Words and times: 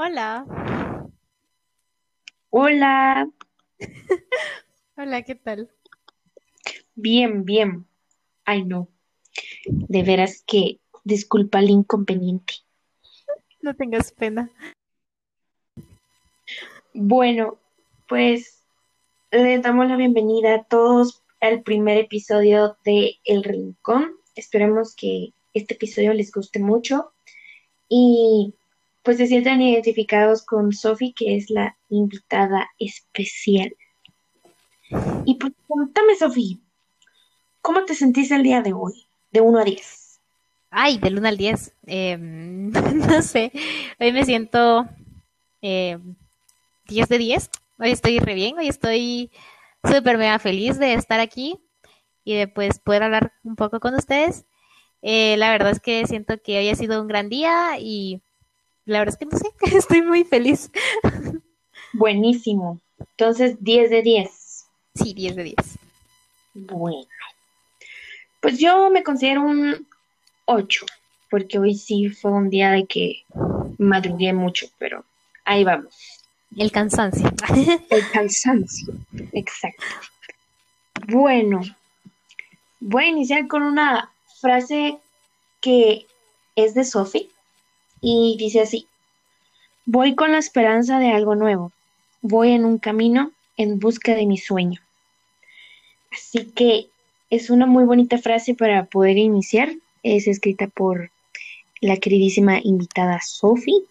Hola. 0.00 0.46
Hola, 2.50 3.28
Hola, 4.96 5.22
¿qué 5.22 5.34
tal? 5.34 5.68
bien, 6.94 7.44
bien. 7.44 7.84
Ay, 8.44 8.64
no, 8.64 8.86
de 9.66 10.04
veras 10.04 10.44
que 10.46 10.78
disculpa 11.02 11.58
el 11.58 11.70
inconveniente. 11.70 12.54
No 13.60 13.74
tengas 13.74 14.12
pena. 14.12 14.48
Bueno, 16.94 17.58
pues 18.08 18.62
le 19.32 19.58
damos 19.58 19.88
la 19.88 19.96
bienvenida 19.96 20.54
a 20.54 20.62
todos 20.62 21.24
al 21.40 21.62
primer 21.62 21.98
episodio 21.98 22.76
de 22.84 23.16
El 23.24 23.42
Rincón. 23.42 24.12
Esperemos 24.36 24.94
que 24.94 25.32
este 25.54 25.74
episodio 25.74 26.14
les 26.14 26.30
guste 26.30 26.60
mucho 26.60 27.10
y 27.88 28.54
pues 29.08 29.16
se 29.16 29.26
sientan 29.26 29.62
identificados 29.62 30.44
con 30.44 30.70
Sophie, 30.70 31.14
que 31.16 31.34
es 31.34 31.48
la 31.48 31.78
invitada 31.88 32.68
especial. 32.78 33.74
Y 35.24 35.36
pues 35.36 35.54
cuéntame, 35.66 36.14
Sophie, 36.14 36.58
¿cómo 37.62 37.86
te 37.86 37.94
sentís 37.94 38.30
el 38.32 38.42
día 38.42 38.60
de 38.60 38.74
hoy? 38.74 39.06
De 39.30 39.40
uno 39.40 39.60
a 39.60 39.64
10. 39.64 40.20
Ay, 40.68 40.98
del 40.98 41.16
1 41.16 41.26
al 41.26 41.38
10. 41.38 41.74
Em, 41.86 42.70
no 43.08 43.22
sé. 43.22 43.50
Hoy 43.98 44.12
me 44.12 44.26
siento 44.26 44.86
eh, 45.62 45.96
10 46.88 47.08
de 47.08 47.16
10. 47.16 47.50
Hoy 47.78 47.90
estoy 47.92 48.18
re 48.18 48.34
bien. 48.34 48.58
Hoy 48.58 48.68
estoy 48.68 49.30
súper 49.84 50.18
mega 50.18 50.38
feliz 50.38 50.78
de 50.78 50.92
estar 50.92 51.18
aquí 51.18 51.58
y 52.24 52.34
de 52.34 52.46
pues 52.46 52.78
poder 52.78 53.04
hablar 53.04 53.32
un 53.42 53.56
poco 53.56 53.80
con 53.80 53.94
ustedes. 53.94 54.44
Eh, 55.00 55.38
la 55.38 55.50
verdad 55.50 55.70
es 55.70 55.80
que 55.80 56.06
siento 56.06 56.42
que 56.42 56.58
hoy 56.58 56.68
ha 56.68 56.74
sido 56.74 57.00
un 57.00 57.08
gran 57.08 57.30
día 57.30 57.78
y 57.78 58.20
la 58.88 59.00
verdad 59.00 59.14
es 59.14 59.18
que 59.18 59.26
no 59.26 59.38
sé, 59.38 59.52
estoy 59.76 60.02
muy 60.02 60.24
feliz. 60.24 60.70
Buenísimo. 61.92 62.80
Entonces, 62.98 63.56
10 63.60 63.90
de 63.90 64.02
10. 64.02 64.66
Sí, 64.94 65.14
10 65.14 65.36
de 65.36 65.42
10. 65.44 65.56
Bueno, 66.54 67.06
pues 68.40 68.58
yo 68.58 68.90
me 68.90 69.02
considero 69.02 69.42
un 69.42 69.86
8, 70.46 70.86
porque 71.30 71.58
hoy 71.58 71.74
sí 71.74 72.08
fue 72.08 72.32
un 72.32 72.48
día 72.48 72.70
de 72.70 72.86
que 72.86 73.24
madrugué 73.78 74.32
mucho, 74.32 74.66
pero 74.78 75.04
ahí 75.44 75.64
vamos. 75.64 75.94
El 76.56 76.72
cansancio. 76.72 77.30
El 77.90 78.10
cansancio. 78.10 78.94
Exacto. 79.32 79.84
Bueno, 81.08 81.60
voy 82.80 83.04
a 83.04 83.08
iniciar 83.08 83.46
con 83.46 83.62
una 83.62 84.10
frase 84.40 84.98
que 85.60 86.06
es 86.56 86.74
de 86.74 86.84
Sophie 86.84 87.28
y 88.00 88.36
dice 88.38 88.60
así, 88.60 88.86
voy 89.86 90.14
con 90.14 90.32
la 90.32 90.38
esperanza 90.38 90.98
de 90.98 91.10
algo 91.10 91.34
nuevo, 91.34 91.72
voy 92.22 92.52
en 92.52 92.64
un 92.64 92.78
camino 92.78 93.32
en 93.56 93.78
busca 93.78 94.14
de 94.14 94.26
mi 94.26 94.38
sueño. 94.38 94.80
Así 96.12 96.44
que 96.46 96.88
es 97.30 97.50
una 97.50 97.66
muy 97.66 97.84
bonita 97.84 98.18
frase 98.18 98.54
para 98.54 98.86
poder 98.86 99.18
iniciar. 99.18 99.70
Es 100.02 100.26
escrita 100.26 100.68
por 100.68 101.10
la 101.80 101.96
queridísima 101.96 102.60
invitada 102.62 103.20
Sophie. 103.20 103.82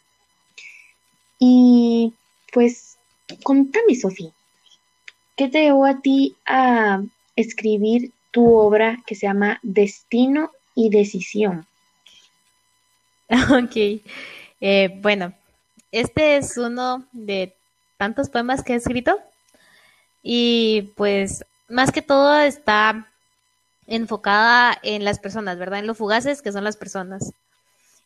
Y 1.40 2.14
pues, 2.52 2.98
contame, 3.44 3.96
Sophie, 3.96 4.32
¿qué 5.36 5.48
te 5.48 5.62
llevó 5.62 5.86
a 5.86 6.02
ti 6.02 6.36
a 6.46 7.04
escribir 7.36 8.12
tu 8.32 8.56
obra 8.56 9.04
que 9.06 9.16
se 9.16 9.28
llama 9.28 9.60
Destino 9.62 10.52
y 10.74 10.90
Decisión? 10.90 11.68
Ok. 13.64 14.02
Eh, 14.60 15.00
bueno, 15.02 15.34
este 15.92 16.38
es 16.38 16.58
uno 16.58 17.06
de 17.12 17.56
tantos 17.98 18.30
poemas 18.30 18.64
que 18.64 18.74
he 18.74 18.76
escrito 18.76 19.20
y 20.24 20.94
pues 20.96 21.46
más 21.68 21.92
que 21.92 22.02
todo 22.02 22.40
está 22.40 23.08
enfocada 23.88 24.78
en 24.84 25.04
las 25.06 25.20
personas, 25.20 25.58
¿verdad? 25.58 25.80
En 25.80 25.88
lo 25.88 25.96
fugaces 25.96 26.42
que 26.42 26.52
son 26.52 26.64
las 26.64 26.78
personas. 26.78 27.32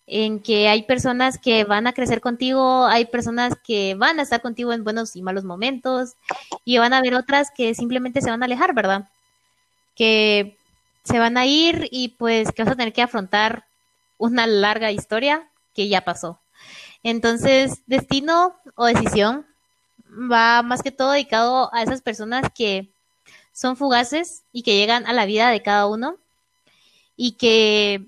En 0.07 0.40
que 0.40 0.68
hay 0.68 0.84
personas 0.84 1.38
que 1.38 1.63
van 1.63 1.88
a 1.88 1.94
crecer 1.94 2.22
contigo, 2.22 2.85
hay 2.85 3.06
personas 3.06 3.53
que 3.63 3.95
van 3.95 4.19
a 4.19 4.24
estar 4.24 4.41
contigo 4.41 4.74
en 4.74 4.84
buenos 4.84 5.16
y 5.16 5.22
malos 5.22 5.44
momentos, 5.44 6.16
y 6.66 6.78
van 6.79 6.94
a 6.94 6.97
haber 6.97 7.16
otras 7.16 7.50
que 7.56 7.74
simplemente 7.75 8.22
se 8.22 8.29
van 8.29 8.41
a 8.41 8.45
alejar, 8.45 8.74
¿verdad? 8.74 9.09
Que 9.95 10.57
se 11.03 11.18
van 11.19 11.38
a 11.38 11.45
ir 11.45 11.88
y 11.91 12.09
pues 12.09 12.51
que 12.51 12.63
vas 12.63 12.74
a 12.74 12.75
tener 12.75 12.94
que 12.94 13.01
afrontar 13.01 13.66
una 14.21 14.45
larga 14.45 14.91
historia 14.91 15.49
que 15.73 15.87
ya 15.87 16.01
pasó. 16.01 16.39
Entonces, 17.03 17.81
destino 17.87 18.55
o 18.75 18.85
decisión 18.85 19.47
va 20.07 20.61
más 20.61 20.83
que 20.83 20.91
todo 20.91 21.11
dedicado 21.11 21.73
a 21.73 21.81
esas 21.81 22.01
personas 22.01 22.43
que 22.53 22.91
son 23.51 23.75
fugaces 23.75 24.43
y 24.51 24.61
que 24.61 24.75
llegan 24.75 25.07
a 25.07 25.13
la 25.13 25.25
vida 25.25 25.49
de 25.49 25.63
cada 25.63 25.87
uno 25.87 26.17
y 27.15 27.33
que 27.33 28.05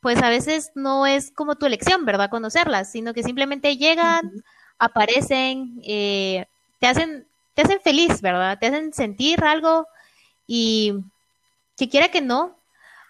pues 0.00 0.22
a 0.22 0.28
veces 0.28 0.72
no 0.74 1.06
es 1.06 1.30
como 1.30 1.56
tu 1.56 1.64
elección, 1.64 2.04
¿verdad? 2.04 2.28
Conocerlas, 2.28 2.92
sino 2.92 3.14
que 3.14 3.22
simplemente 3.22 3.78
llegan, 3.78 4.44
aparecen, 4.78 5.80
eh, 5.82 6.44
te 6.78 6.86
hacen, 6.86 7.26
te 7.54 7.62
hacen 7.62 7.80
feliz, 7.80 8.20
¿verdad? 8.20 8.58
Te 8.58 8.66
hacen 8.66 8.92
sentir 8.92 9.42
algo 9.42 9.86
y 10.46 10.92
que 11.78 11.88
quiera 11.88 12.10
que 12.10 12.20
no, 12.20 12.58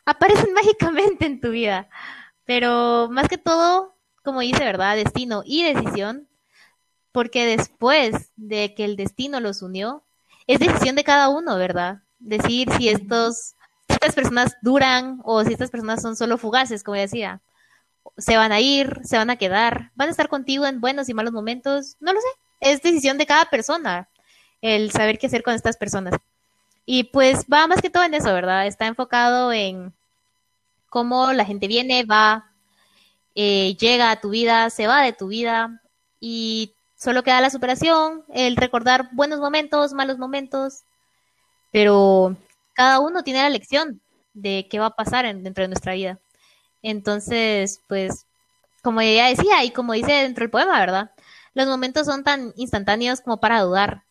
aparecen 0.04 0.53
mágicamente 0.54 1.26
en 1.26 1.41
tu 1.41 1.50
vida. 1.50 1.88
Pero 2.44 3.09
más 3.10 3.28
que 3.28 3.38
todo, 3.38 3.94
como 4.22 4.41
dice, 4.41 4.65
¿verdad? 4.65 4.97
Destino 4.97 5.43
y 5.44 5.62
decisión, 5.62 6.28
porque 7.12 7.47
después 7.47 8.31
de 8.37 8.75
que 8.75 8.84
el 8.84 8.97
destino 8.97 9.41
los 9.41 9.62
unió, 9.62 10.03
es 10.47 10.59
decisión 10.59 10.97
de 10.97 11.04
cada 11.04 11.28
uno, 11.28 11.56
¿verdad? 11.56 12.03
Decir 12.19 12.71
si 12.72 12.88
estos, 12.88 13.54
si 13.88 13.94
estas 13.94 14.15
personas 14.15 14.56
duran 14.62 15.21
o 15.25 15.44
si 15.44 15.53
estas 15.53 15.71
personas 15.71 16.03
son 16.03 16.16
solo 16.16 16.38
fugaces, 16.38 16.83
como 16.83 16.97
decía. 16.97 17.41
Se 18.16 18.37
van 18.37 18.53
a 18.53 18.60
ir, 18.60 19.00
se 19.04 19.16
van 19.16 19.31
a 19.31 19.37
quedar, 19.37 19.91
van 19.94 20.09
a 20.09 20.10
estar 20.10 20.28
contigo 20.28 20.66
en 20.66 20.81
buenos 20.81 21.09
y 21.09 21.15
malos 21.15 21.33
momentos, 21.33 21.97
no 22.00 22.12
lo 22.12 22.21
sé. 22.21 22.27
Es 22.60 22.83
decisión 22.83 23.19
de 23.19 23.27
cada 23.27 23.47
persona 23.47 24.09
el 24.60 24.91
saber 24.91 25.19
qué 25.19 25.27
hacer 25.27 25.43
con 25.43 25.54
estas 25.54 25.77
personas. 25.77 26.15
Y 26.87 27.04
pues 27.04 27.47
va 27.53 27.66
más 27.66 27.81
que 27.81 27.91
todo 27.91 28.04
en 28.04 28.15
eso, 28.15 28.33
¿verdad? 28.33 28.66
Está 28.66 28.87
enfocado 28.87 29.53
en 29.53 29.93
cómo 30.94 31.32
la 31.34 31.44
gente 31.44 31.66
viene, 31.69 32.05
va, 32.05 32.53
eh, 33.34 33.77
llega 33.81 34.10
a 34.12 34.21
tu 34.21 34.31
vida, 34.31 34.71
se 34.71 34.87
va 34.87 35.03
de 35.03 35.12
tu 35.12 35.28
vida 35.28 35.82
y 36.21 36.75
solo 36.97 37.22
queda 37.25 37.41
la 37.43 37.50
superación, 37.50 38.25
el 38.34 38.56
recordar 38.56 39.10
buenos 39.12 39.41
momentos, 39.41 39.93
malos 39.94 40.19
momentos, 40.19 40.84
pero 41.72 42.37
cada 42.75 43.00
uno 43.00 43.22
tiene 43.22 43.41
la 43.43 43.50
lección 43.50 44.00
de 44.34 44.66
qué 44.71 44.78
va 44.78 44.87
a 44.87 44.97
pasar 44.97 45.25
en- 45.27 45.43
dentro 45.44 45.62
de 45.62 45.69
nuestra 45.69 45.94
vida. 45.94 46.19
Entonces, 46.83 47.81
pues, 47.88 48.27
como 48.83 49.00
ella 49.03 49.27
decía 49.28 49.65
y 49.65 49.72
como 49.72 49.94
dice 49.94 50.12
dentro 50.12 50.43
del 50.44 50.50
poema, 50.50 50.81
¿verdad? 50.81 51.12
Los 51.54 51.69
momentos 51.69 52.06
son 52.06 52.25
tan 52.25 52.53
instantáneos 52.56 53.21
como 53.22 53.41
para 53.41 53.62
dudar. 53.62 54.04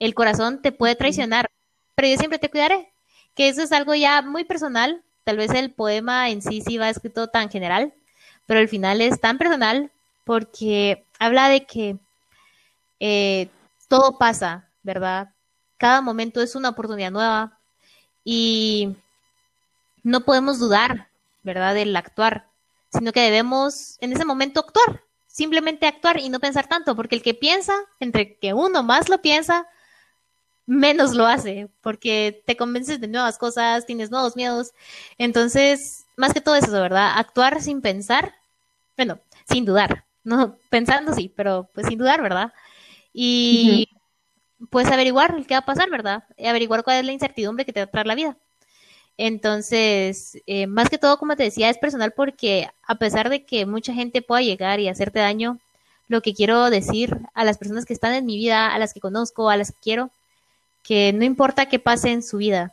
El 0.00 0.14
corazón 0.14 0.62
te 0.62 0.72
puede 0.72 0.96
traicionar, 0.96 1.48
pero 1.96 2.08
yo 2.08 2.16
siempre 2.18 2.40
te 2.40 2.50
cuidaré. 2.50 2.92
Que 3.36 3.48
eso 3.48 3.62
es 3.62 3.72
algo 3.72 3.94
ya 3.96 4.22
muy 4.22 4.44
personal. 4.44 5.04
Tal 5.26 5.38
vez 5.38 5.50
el 5.50 5.72
poema 5.72 6.30
en 6.30 6.40
sí 6.40 6.60
sí 6.60 6.78
va 6.78 6.88
escrito 6.88 7.26
tan 7.26 7.50
general, 7.50 7.92
pero 8.46 8.60
el 8.60 8.68
final 8.68 9.00
es 9.00 9.20
tan 9.20 9.38
personal 9.38 9.90
porque 10.24 11.04
habla 11.18 11.48
de 11.48 11.66
que 11.66 11.96
eh, 13.00 13.48
todo 13.88 14.18
pasa, 14.18 14.68
¿verdad? 14.84 15.30
Cada 15.78 16.00
momento 16.00 16.40
es 16.40 16.54
una 16.54 16.68
oportunidad 16.68 17.10
nueva 17.10 17.58
y 18.22 18.94
no 20.04 20.20
podemos 20.20 20.60
dudar, 20.60 21.08
¿verdad? 21.42 21.74
Del 21.74 21.96
actuar, 21.96 22.46
sino 22.92 23.10
que 23.10 23.22
debemos 23.22 23.96
en 24.00 24.12
ese 24.12 24.24
momento 24.24 24.60
actuar, 24.60 25.02
simplemente 25.26 25.88
actuar 25.88 26.20
y 26.20 26.28
no 26.28 26.38
pensar 26.38 26.68
tanto, 26.68 26.94
porque 26.94 27.16
el 27.16 27.22
que 27.22 27.34
piensa, 27.34 27.74
entre 27.98 28.36
que 28.36 28.54
uno 28.54 28.84
más 28.84 29.08
lo 29.08 29.20
piensa, 29.20 29.66
menos 30.66 31.14
lo 31.14 31.26
hace, 31.26 31.68
porque 31.80 32.42
te 32.46 32.56
convences 32.56 33.00
de 33.00 33.08
nuevas 33.08 33.38
cosas, 33.38 33.86
tienes 33.86 34.10
nuevos 34.10 34.36
miedos. 34.36 34.72
Entonces, 35.18 36.06
más 36.16 36.34
que 36.34 36.40
todo 36.40 36.56
eso, 36.56 36.70
¿verdad? 36.72 37.12
Actuar 37.16 37.62
sin 37.62 37.80
pensar, 37.80 38.34
bueno, 38.96 39.20
sin 39.48 39.64
dudar, 39.64 40.04
no 40.24 40.58
pensando 40.70 41.14
sí, 41.14 41.32
pero 41.34 41.70
pues 41.72 41.86
sin 41.86 41.98
dudar, 41.98 42.20
¿verdad? 42.22 42.52
Y 43.12 43.88
pues 44.70 44.88
averiguar 44.88 45.44
qué 45.46 45.54
va 45.54 45.58
a 45.58 45.64
pasar, 45.66 45.90
¿verdad? 45.90 46.24
Averiguar 46.44 46.82
cuál 46.82 46.98
es 46.98 47.04
la 47.04 47.12
incertidumbre 47.12 47.64
que 47.64 47.72
te 47.72 47.80
va 47.80 47.84
a 47.84 47.90
traer 47.90 48.06
la 48.06 48.14
vida. 48.14 48.36
Entonces, 49.18 50.38
eh, 50.46 50.66
más 50.66 50.90
que 50.90 50.98
todo, 50.98 51.18
como 51.18 51.36
te 51.36 51.44
decía, 51.44 51.70
es 51.70 51.78
personal 51.78 52.12
porque 52.12 52.68
a 52.86 52.96
pesar 52.96 53.30
de 53.30 53.44
que 53.46 53.64
mucha 53.64 53.94
gente 53.94 54.20
pueda 54.20 54.42
llegar 54.42 54.80
y 54.80 54.88
hacerte 54.88 55.20
daño, 55.20 55.58
lo 56.08 56.20
que 56.20 56.34
quiero 56.34 56.70
decir 56.70 57.18
a 57.34 57.44
las 57.44 57.58
personas 57.58 57.86
que 57.86 57.94
están 57.94 58.14
en 58.14 58.26
mi 58.26 58.36
vida, 58.36 58.74
a 58.74 58.78
las 58.78 58.92
que 58.92 59.00
conozco, 59.00 59.50
a 59.50 59.56
las 59.56 59.72
que 59.72 59.78
quiero, 59.82 60.10
que 60.86 61.12
no 61.12 61.24
importa 61.24 61.66
qué 61.66 61.80
pase 61.80 62.12
en 62.12 62.22
su 62.22 62.36
vida, 62.36 62.72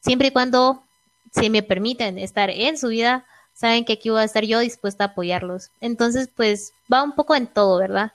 siempre 0.00 0.28
y 0.28 0.30
cuando 0.30 0.84
se 1.32 1.50
me 1.50 1.64
permiten 1.64 2.16
estar 2.16 2.48
en 2.48 2.78
su 2.78 2.88
vida, 2.88 3.26
saben 3.54 3.84
que 3.84 3.94
aquí 3.94 4.08
voy 4.08 4.20
a 4.20 4.24
estar 4.24 4.44
yo 4.44 4.60
dispuesta 4.60 5.02
a 5.02 5.06
apoyarlos. 5.08 5.70
Entonces, 5.80 6.28
pues 6.34 6.72
va 6.92 7.02
un 7.02 7.16
poco 7.16 7.34
en 7.34 7.48
todo, 7.48 7.78
¿verdad? 7.78 8.12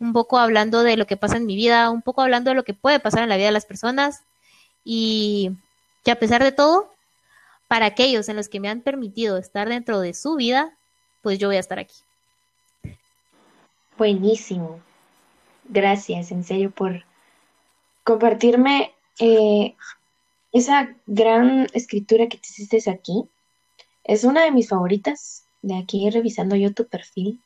Un 0.00 0.12
poco 0.12 0.36
hablando 0.36 0.82
de 0.82 0.96
lo 0.96 1.06
que 1.06 1.16
pasa 1.16 1.36
en 1.36 1.46
mi 1.46 1.54
vida, 1.54 1.90
un 1.90 2.02
poco 2.02 2.22
hablando 2.22 2.50
de 2.50 2.56
lo 2.56 2.64
que 2.64 2.74
puede 2.74 2.98
pasar 2.98 3.22
en 3.22 3.28
la 3.28 3.36
vida 3.36 3.46
de 3.46 3.52
las 3.52 3.66
personas 3.66 4.22
y 4.84 5.52
que 6.02 6.10
a 6.10 6.18
pesar 6.18 6.42
de 6.42 6.50
todo, 6.50 6.92
para 7.68 7.86
aquellos 7.86 8.28
en 8.28 8.34
los 8.34 8.48
que 8.48 8.58
me 8.58 8.68
han 8.68 8.80
permitido 8.80 9.36
estar 9.38 9.68
dentro 9.68 10.00
de 10.00 10.12
su 10.12 10.34
vida, 10.34 10.72
pues 11.22 11.38
yo 11.38 11.46
voy 11.46 11.56
a 11.56 11.60
estar 11.60 11.78
aquí. 11.78 11.94
Buenísimo. 13.96 14.80
Gracias, 15.68 16.32
en 16.32 16.42
serio, 16.42 16.72
por 16.72 17.04
compartirme 18.04 18.92
eh, 19.18 19.74
esa 20.52 20.94
gran 21.06 21.66
escritura 21.72 22.28
que 22.28 22.38
te 22.38 22.48
hiciste 22.48 22.90
aquí. 22.90 23.24
Es 24.04 24.24
una 24.24 24.42
de 24.44 24.50
mis 24.50 24.68
favoritas. 24.68 25.44
De 25.62 25.76
aquí 25.76 26.08
revisando 26.10 26.56
yo 26.56 26.72
tu 26.72 26.86
perfil. 26.86 27.40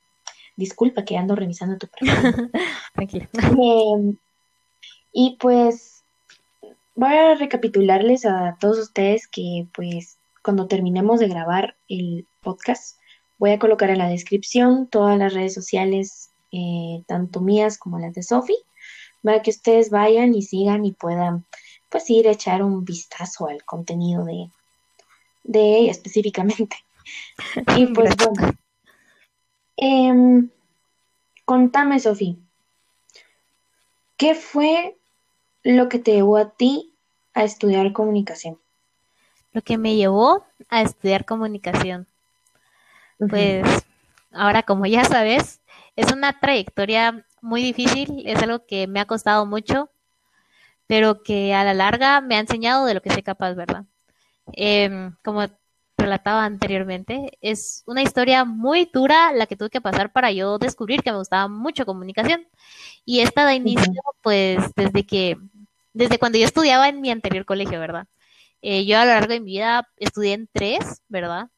Disculpa 0.57 1.05
que 1.05 1.17
ando 1.17 1.35
revisando 1.35 1.79
tu 1.79 1.89
perfil. 1.89 2.51
Tranquila. 2.95 3.29
Em, 3.35 4.17
y 5.13 5.37
pues 5.41 6.03
voy 6.95 7.15
a 7.15 7.35
recapitularles 7.35 8.25
a 8.25 8.57
todos 8.61 8.79
ustedes 8.79 9.27
que 9.27 9.67
pues 9.75 10.17
cuando 10.43 10.69
terminemos 10.69 11.21
de 11.21 11.29
grabar 11.29 11.77
el 11.89 12.27
podcast 12.41 12.99
voy 13.39 13.51
a 13.51 13.59
colocar 13.59 13.91
en 13.91 13.99
la 13.99 14.09
descripción 14.09 14.87
todas 14.87 15.19
las 15.19 15.35
redes 15.35 15.55
sociales, 15.55 16.31
eh, 16.53 17.03
tanto 17.07 17.41
mías 17.41 17.79
como 17.79 17.99
las 17.99 18.15
de 18.15 18.23
Sofi, 18.23 18.57
para 19.25 19.43
que 19.43 19.51
ustedes 19.51 19.91
vayan 19.91 20.35
y 20.35 20.43
sigan 20.43 20.85
y 20.85 20.93
puedan 20.93 21.45
pues 21.89 22.09
ir 22.11 22.29
a 22.29 22.33
echar 22.33 22.63
un 22.63 22.85
vistazo 22.85 23.49
al 23.49 23.65
contenido 23.65 24.25
de, 24.25 24.51
de 25.43 25.79
ella 25.79 25.91
específicamente. 25.91 26.77
y 27.77 27.87
pues 27.87 28.15
bueno, 28.17 28.53
em, 29.77 30.51
contame 31.45 31.99
Sofi, 32.01 32.39
¿qué 34.19 34.35
fue 34.35 34.97
lo 35.63 35.89
que 35.89 35.99
te 35.99 36.13
llevó 36.13 36.37
a 36.37 36.51
ti 36.51 36.93
a 37.33 37.45
estudiar 37.45 37.93
comunicación? 37.93 38.59
Lo 39.53 39.63
que 39.63 39.79
me 39.79 39.97
llevó 39.97 40.45
a 40.69 40.83
estudiar 40.83 41.25
comunicación. 41.25 42.07
Pues 43.31 43.65
ahora 44.33 44.65
como 44.65 44.85
ya 44.85 45.05
sabes, 45.05 45.61
es 45.97 46.13
una 46.13 46.41
trayectoria 46.41 47.25
muy 47.45 47.63
difícil, 47.63 48.23
es 48.27 48.43
algo 48.43 48.67
que 48.67 48.87
me 48.89 49.01
ha 49.01 49.07
costado 49.07 49.47
mucho, 49.47 49.91
pero 50.87 51.23
que 51.23 51.55
a 51.55 51.65
la 51.65 51.75
larga 51.75 52.21
me 52.21 52.37
ha 52.37 52.41
enseñado 52.41 52.87
de 52.87 52.95
lo 52.95 53.03
que 53.03 53.11
soy 53.11 53.23
capaz, 53.23 53.55
¿verdad? 53.55 53.85
Em, 54.53 55.15
como 55.25 55.43
relataba 55.99 56.45
anteriormente, 56.45 57.39
es 57.41 57.83
una 57.87 58.03
historia 58.03 58.45
muy 58.45 58.91
dura 58.93 59.33
la 59.33 59.47
que 59.47 59.57
tuve 59.57 59.71
que 59.71 59.81
pasar 59.81 60.13
para 60.13 60.33
yo 60.33 60.59
descubrir 60.59 61.03
que 61.03 61.13
me 61.13 61.19
gustaba 61.19 61.49
mucho 61.49 61.87
comunicación. 61.87 62.47
Y 63.05 63.21
esta 63.21 63.45
da 63.45 63.55
inicio, 63.55 64.03
pues, 64.23 64.59
desde 64.77 65.07
que, 65.07 65.39
desde 65.93 66.19
cuando 66.19 66.39
yo 66.39 66.47
estudiaba 66.47 66.89
en 66.89 67.01
mi 67.01 67.11
anterior 67.11 67.45
colegio, 67.47 67.81
¿verdad? 67.81 68.07
Eh, 68.63 68.87
yo 68.87 68.99
a 68.99 69.05
lo 69.05 69.13
largo 69.13 69.29
de 69.35 69.41
mi 69.41 69.53
vida 69.53 69.89
estudié 69.99 70.35
en 70.35 70.49
tres, 70.53 71.03
¿verdad? 71.09 71.51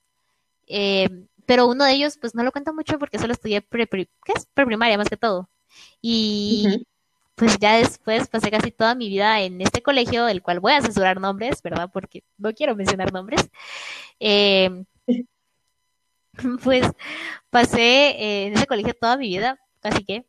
Em, 0.67 1.29
pero 1.47 1.69
uno 1.69 1.85
de 1.85 1.93
ellos, 1.93 2.19
pues 2.21 2.35
no 2.35 2.43
lo 2.45 2.53
cuento 2.53 2.75
mucho 2.75 2.99
porque 2.99 3.19
solo 3.19 3.33
estudié 3.35 3.63
pre, 3.63 3.87
¿qué 3.89 4.09
es? 4.35 4.47
preprimaria 4.55 4.99
más 4.99 5.09
que 5.09 5.17
todo. 5.17 5.49
Y 6.01 6.87
pues 7.37 7.59
ya 7.59 7.77
después 7.77 8.29
pasé 8.29 8.51
casi 8.51 8.73
toda 8.73 8.95
mi 8.95 9.09
vida 9.09 9.41
en 9.43 9.61
este 9.61 9.83
colegio, 9.83 10.29
el 10.29 10.43
cual 10.43 10.61
voy 10.61 10.73
a 10.73 10.83
censurar 10.83 11.21
nombres, 11.21 11.63
¿verdad? 11.63 11.91
Porque 11.93 12.25
no 12.39 12.53
quiero 12.55 12.75
mencionar 12.75 13.13
nombres. 13.13 13.51
Em, 14.21 14.87
pues 16.65 16.87
pasé 17.51 18.11
eh, 18.11 18.47
en 18.47 18.55
ese 18.55 18.67
colegio 18.67 18.95
toda 18.95 19.17
mi 19.17 19.29
vida, 19.29 19.59
casi 19.81 20.05
que. 20.05 20.27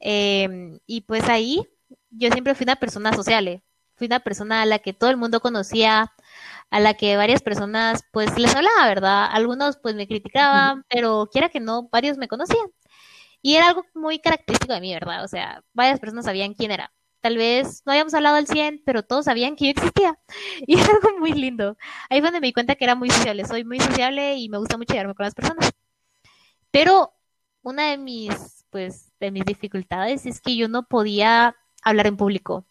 Em, 0.00 0.78
y 0.86 1.02
pues 1.02 1.28
ahí 1.28 1.62
yo 2.10 2.30
siempre 2.30 2.54
fui 2.54 2.64
una 2.64 2.76
persona 2.76 3.12
sociable, 3.14 3.62
fui 3.96 4.06
una 4.06 4.20
persona 4.20 4.62
a 4.62 4.66
la 4.66 4.78
que 4.80 4.92
todo 4.92 5.10
el 5.10 5.16
mundo 5.16 5.40
conocía, 5.40 6.12
a 6.70 6.80
la 6.80 6.94
que 6.94 7.16
varias 7.16 7.42
personas 7.42 8.04
pues 8.12 8.38
les 8.38 8.54
hablaba, 8.54 8.86
¿verdad? 8.88 9.28
Algunos 9.30 9.78
pues 9.78 9.94
me 9.94 10.08
criticaban, 10.08 10.84
pero 10.88 11.28
quiera 11.32 11.48
que 11.50 11.60
no, 11.60 11.88
varios 11.90 12.18
me 12.18 12.28
conocían. 12.28 12.66
Y 13.46 13.54
era 13.54 13.68
algo 13.68 13.84
muy 13.94 14.18
característico 14.18 14.72
de 14.74 14.80
mí, 14.80 14.92
¿verdad? 14.92 15.22
O 15.22 15.28
sea, 15.28 15.62
varias 15.72 16.00
personas 16.00 16.24
sabían 16.24 16.54
quién 16.54 16.72
era. 16.72 16.92
Tal 17.20 17.36
vez 17.36 17.80
no 17.86 17.92
habíamos 17.92 18.12
hablado 18.14 18.34
al 18.34 18.48
100, 18.48 18.82
pero 18.84 19.04
todos 19.04 19.26
sabían 19.26 19.54
que 19.54 19.66
yo 19.66 19.70
existía. 19.70 20.18
Y 20.66 20.74
era 20.80 20.92
algo 20.94 21.20
muy 21.20 21.32
lindo. 21.32 21.76
Ahí 22.10 22.18
fue 22.20 22.28
donde 22.28 22.40
me 22.40 22.48
di 22.48 22.52
cuenta 22.52 22.74
que 22.74 22.84
era 22.84 22.96
muy 22.96 23.08
sociable. 23.08 23.44
Soy 23.44 23.64
muy 23.64 23.78
sociable 23.78 24.34
y 24.34 24.48
me 24.48 24.58
gusta 24.58 24.76
mucho 24.76 24.94
llevarme 24.94 25.14
con 25.14 25.24
las 25.24 25.34
personas. 25.34 25.70
Pero 26.72 27.12
una 27.62 27.90
de 27.90 27.98
mis, 27.98 28.64
pues, 28.70 29.12
de 29.20 29.30
mis 29.30 29.44
dificultades 29.44 30.26
es 30.26 30.40
que 30.40 30.56
yo 30.56 30.68
no 30.68 30.88
podía 30.88 31.54
hablar 31.84 32.08
en 32.08 32.16
público 32.16 32.66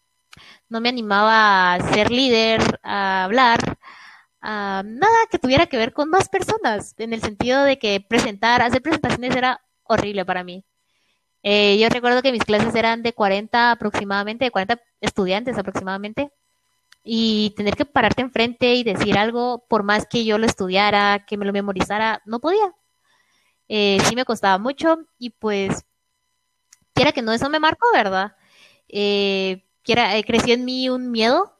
no 0.68 0.80
me 0.80 0.88
animaba 0.88 1.74
a 1.74 1.92
ser 1.92 2.10
líder, 2.10 2.60
a 2.82 3.24
hablar, 3.24 3.78
a 4.40 4.82
nada 4.84 5.16
que 5.30 5.38
tuviera 5.38 5.66
que 5.66 5.76
ver 5.76 5.92
con 5.92 6.10
más 6.10 6.28
personas, 6.28 6.94
en 6.98 7.12
el 7.12 7.20
sentido 7.22 7.62
de 7.64 7.78
que 7.78 8.00
presentar, 8.00 8.62
hacer 8.62 8.82
presentaciones 8.82 9.34
era 9.36 9.65
horrible 9.88 10.24
para 10.24 10.44
mí. 10.44 10.64
Eh, 11.42 11.78
yo 11.78 11.88
recuerdo 11.88 12.22
que 12.22 12.32
mis 12.32 12.44
clases 12.44 12.74
eran 12.74 13.02
de 13.02 13.12
40 13.12 13.72
aproximadamente, 13.72 14.44
de 14.46 14.50
40 14.50 14.80
estudiantes 15.00 15.56
aproximadamente, 15.58 16.32
y 17.04 17.50
tener 17.56 17.76
que 17.76 17.84
pararte 17.84 18.22
enfrente 18.22 18.74
y 18.74 18.82
decir 18.82 19.16
algo, 19.16 19.64
por 19.68 19.84
más 19.84 20.06
que 20.06 20.24
yo 20.24 20.38
lo 20.38 20.46
estudiara, 20.46 21.24
que 21.24 21.36
me 21.36 21.46
lo 21.46 21.52
memorizara, 21.52 22.20
no 22.26 22.40
podía. 22.40 22.74
Eh, 23.68 23.98
sí 24.04 24.16
me 24.16 24.24
costaba 24.24 24.58
mucho 24.58 24.98
y 25.18 25.30
pues, 25.30 25.84
quiera 26.94 27.12
que 27.12 27.22
no, 27.22 27.32
eso 27.32 27.48
me 27.48 27.60
marcó, 27.60 27.86
¿verdad? 27.92 28.36
Eh, 28.88 29.64
eh, 29.86 30.24
creció 30.24 30.54
en 30.54 30.64
mí 30.64 30.88
un 30.88 31.12
miedo, 31.12 31.52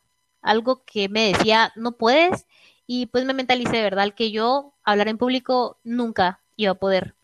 algo 0.42 0.84
que 0.84 1.08
me 1.08 1.32
decía, 1.32 1.72
no 1.76 1.92
puedes, 1.92 2.46
y 2.86 3.06
pues 3.06 3.24
me 3.24 3.34
mentalicé, 3.34 3.82
¿verdad? 3.82 4.14
Que 4.14 4.32
yo 4.32 4.74
hablar 4.82 5.08
en 5.08 5.18
público 5.18 5.78
nunca 5.84 6.40
iba 6.56 6.72
a 6.72 6.74
poder. 6.74 7.14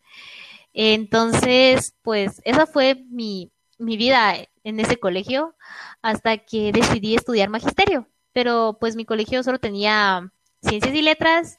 Entonces, 0.75 1.95
pues 2.03 2.41
esa 2.45 2.67
fue 2.67 3.05
mi, 3.11 3.53
mi 3.79 3.97
vida 3.97 4.37
en 4.65 4.81
ese 4.81 4.97
colegio 4.99 5.55
hasta 6.03 6.39
que 6.39 6.73
decidí 6.73 7.15
estudiar 7.15 7.49
magisterio. 7.51 8.09
Pero 8.33 8.79
pues 8.81 8.97
mi 8.97 9.05
colegio 9.05 9.43
solo 9.43 9.59
tenía 9.59 10.33
ciencias 10.63 10.95
y 10.95 11.03
letras 11.03 11.59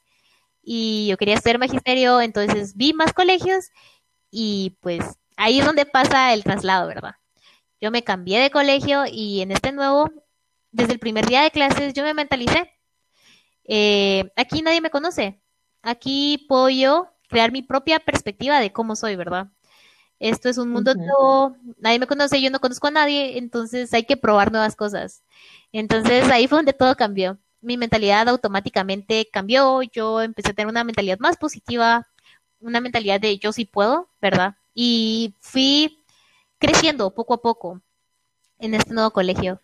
y 0.64 1.08
yo 1.08 1.18
quería 1.18 1.36
estudiar 1.36 1.60
magisterio, 1.60 2.22
entonces 2.22 2.76
vi 2.76 2.94
más 2.94 3.14
colegios 3.14 3.70
y 4.32 4.78
pues 4.82 5.04
ahí 5.36 5.60
es 5.60 5.66
donde 5.66 5.86
pasa 5.86 6.34
el 6.34 6.44
traslado, 6.44 6.88
¿verdad? 6.88 7.16
Yo 7.82 7.92
me 7.92 8.04
cambié 8.04 8.40
de 8.40 8.50
colegio 8.50 9.04
y 9.12 9.42
en 9.42 9.52
este 9.52 9.74
nuevo, 9.74 10.10
desde 10.72 10.94
el 10.94 11.00
primer 11.00 11.26
día 11.26 11.42
de 11.42 11.52
clases, 11.52 11.94
yo 11.94 12.04
me 12.04 12.14
mentalicé. 12.14 12.72
Eh, 13.66 14.32
aquí 14.38 14.62
nadie 14.62 14.82
me 14.82 14.90
conoce. 14.90 15.42
Aquí 15.82 16.46
puedo 16.48 16.70
crear 17.34 17.52
mi 17.52 17.64
propia 17.64 18.00
perspectiva 18.00 18.60
de 18.60 18.72
cómo 18.72 18.96
soy, 18.96 19.16
¿verdad? 19.16 19.48
Esto 20.20 20.50
es 20.50 20.60
un 20.60 20.70
mundo 20.70 20.94
nuevo, 20.94 21.58
nadie 21.80 21.98
me 21.98 22.06
conoce, 22.06 22.40
yo 22.40 22.52
no 22.52 22.60
conozco 22.60 22.88
a 22.88 22.92
nadie, 22.92 23.40
entonces 23.40 23.92
hay 23.94 24.04
que 24.04 24.18
probar 24.18 24.52
nuevas 24.52 24.76
cosas. 24.76 25.24
Entonces 25.72 26.30
ahí 26.30 26.48
fue 26.48 26.60
donde 26.60 26.74
todo 26.74 26.96
cambió. 26.96 27.40
Mi 27.60 27.76
mentalidad 27.76 28.30
automáticamente 28.30 29.28
cambió, 29.34 29.82
yo 29.82 30.22
empecé 30.22 30.52
a 30.52 30.54
tener 30.54 30.68
una 30.70 30.84
mentalidad 30.84 31.18
más 31.20 31.38
positiva, 31.38 32.08
una 32.60 32.80
mentalidad 32.82 33.20
de 33.20 33.40
yo 33.40 33.52
sí 33.52 33.66
puedo, 33.66 34.10
¿verdad? 34.22 34.56
Y 34.76 35.34
fui 35.40 35.98
creciendo 36.60 37.16
poco 37.16 37.34
a 37.34 37.42
poco 37.42 37.82
en 38.60 38.76
este 38.76 38.94
nuevo 38.94 39.10
colegio. 39.10 39.60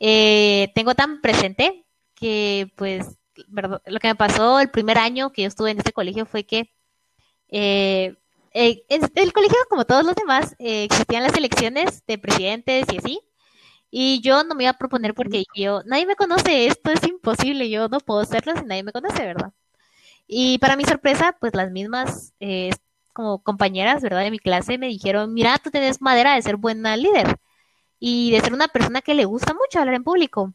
Eh, 0.00 0.72
tengo 0.74 0.94
tan 0.96 1.20
presente 1.20 1.86
que, 2.16 2.72
pues, 2.76 3.16
lo 3.46 4.00
que 4.00 4.08
me 4.08 4.16
pasó 4.16 4.58
el 4.58 4.70
primer 4.70 4.98
año 4.98 5.30
que 5.30 5.42
yo 5.42 5.48
estuve 5.48 5.70
en 5.70 5.78
este 5.78 5.92
colegio 5.92 6.26
fue 6.26 6.44
que 6.44 6.70
eh, 7.52 8.16
eh 8.52 8.84
el 8.88 9.32
colegio, 9.32 9.56
como 9.68 9.84
todos 9.86 10.04
los 10.04 10.16
demás, 10.16 10.56
eh, 10.58 10.84
existían 10.84 11.22
las 11.22 11.36
elecciones 11.36 12.04
de 12.06 12.18
presidentes 12.18 12.86
y 12.92 12.98
así. 12.98 13.20
Y 13.90 14.20
yo 14.22 14.44
no 14.44 14.54
me 14.54 14.64
iba 14.64 14.72
a 14.72 14.78
proponer 14.78 15.14
porque 15.14 15.44
yo, 15.54 15.82
nadie 15.84 16.06
me 16.06 16.16
conoce, 16.16 16.66
esto 16.66 16.90
es 16.92 17.04
imposible, 17.04 17.70
yo 17.70 17.88
no 17.88 18.00
puedo 18.00 18.20
hacerlo 18.20 18.54
si 18.56 18.64
nadie 18.64 18.82
me 18.84 18.92
conoce, 18.92 19.24
¿verdad? 19.24 19.52
Y 20.26 20.58
para 20.58 20.76
mi 20.76 20.84
sorpresa, 20.84 21.36
pues 21.40 21.54
las 21.54 21.70
mismas 21.72 22.34
como 23.12 23.42
compañeras, 23.42 24.02
¿verdad? 24.02 24.22
De 24.22 24.30
mi 24.30 24.38
clase 24.38 24.78
me 24.78 24.88
dijeron, 24.88 25.34
mira, 25.34 25.58
tú 25.58 25.70
tienes 25.70 26.00
madera 26.00 26.34
de 26.34 26.42
ser 26.42 26.56
buena 26.56 26.96
líder 26.96 27.36
y 27.98 28.32
de 28.32 28.40
ser 28.40 28.52
una 28.54 28.68
persona 28.68 29.02
que 29.02 29.14
le 29.14 29.24
gusta 29.26 29.54
mucho 29.54 29.80
hablar 29.80 29.94
en 29.96 30.04
público. 30.04 30.54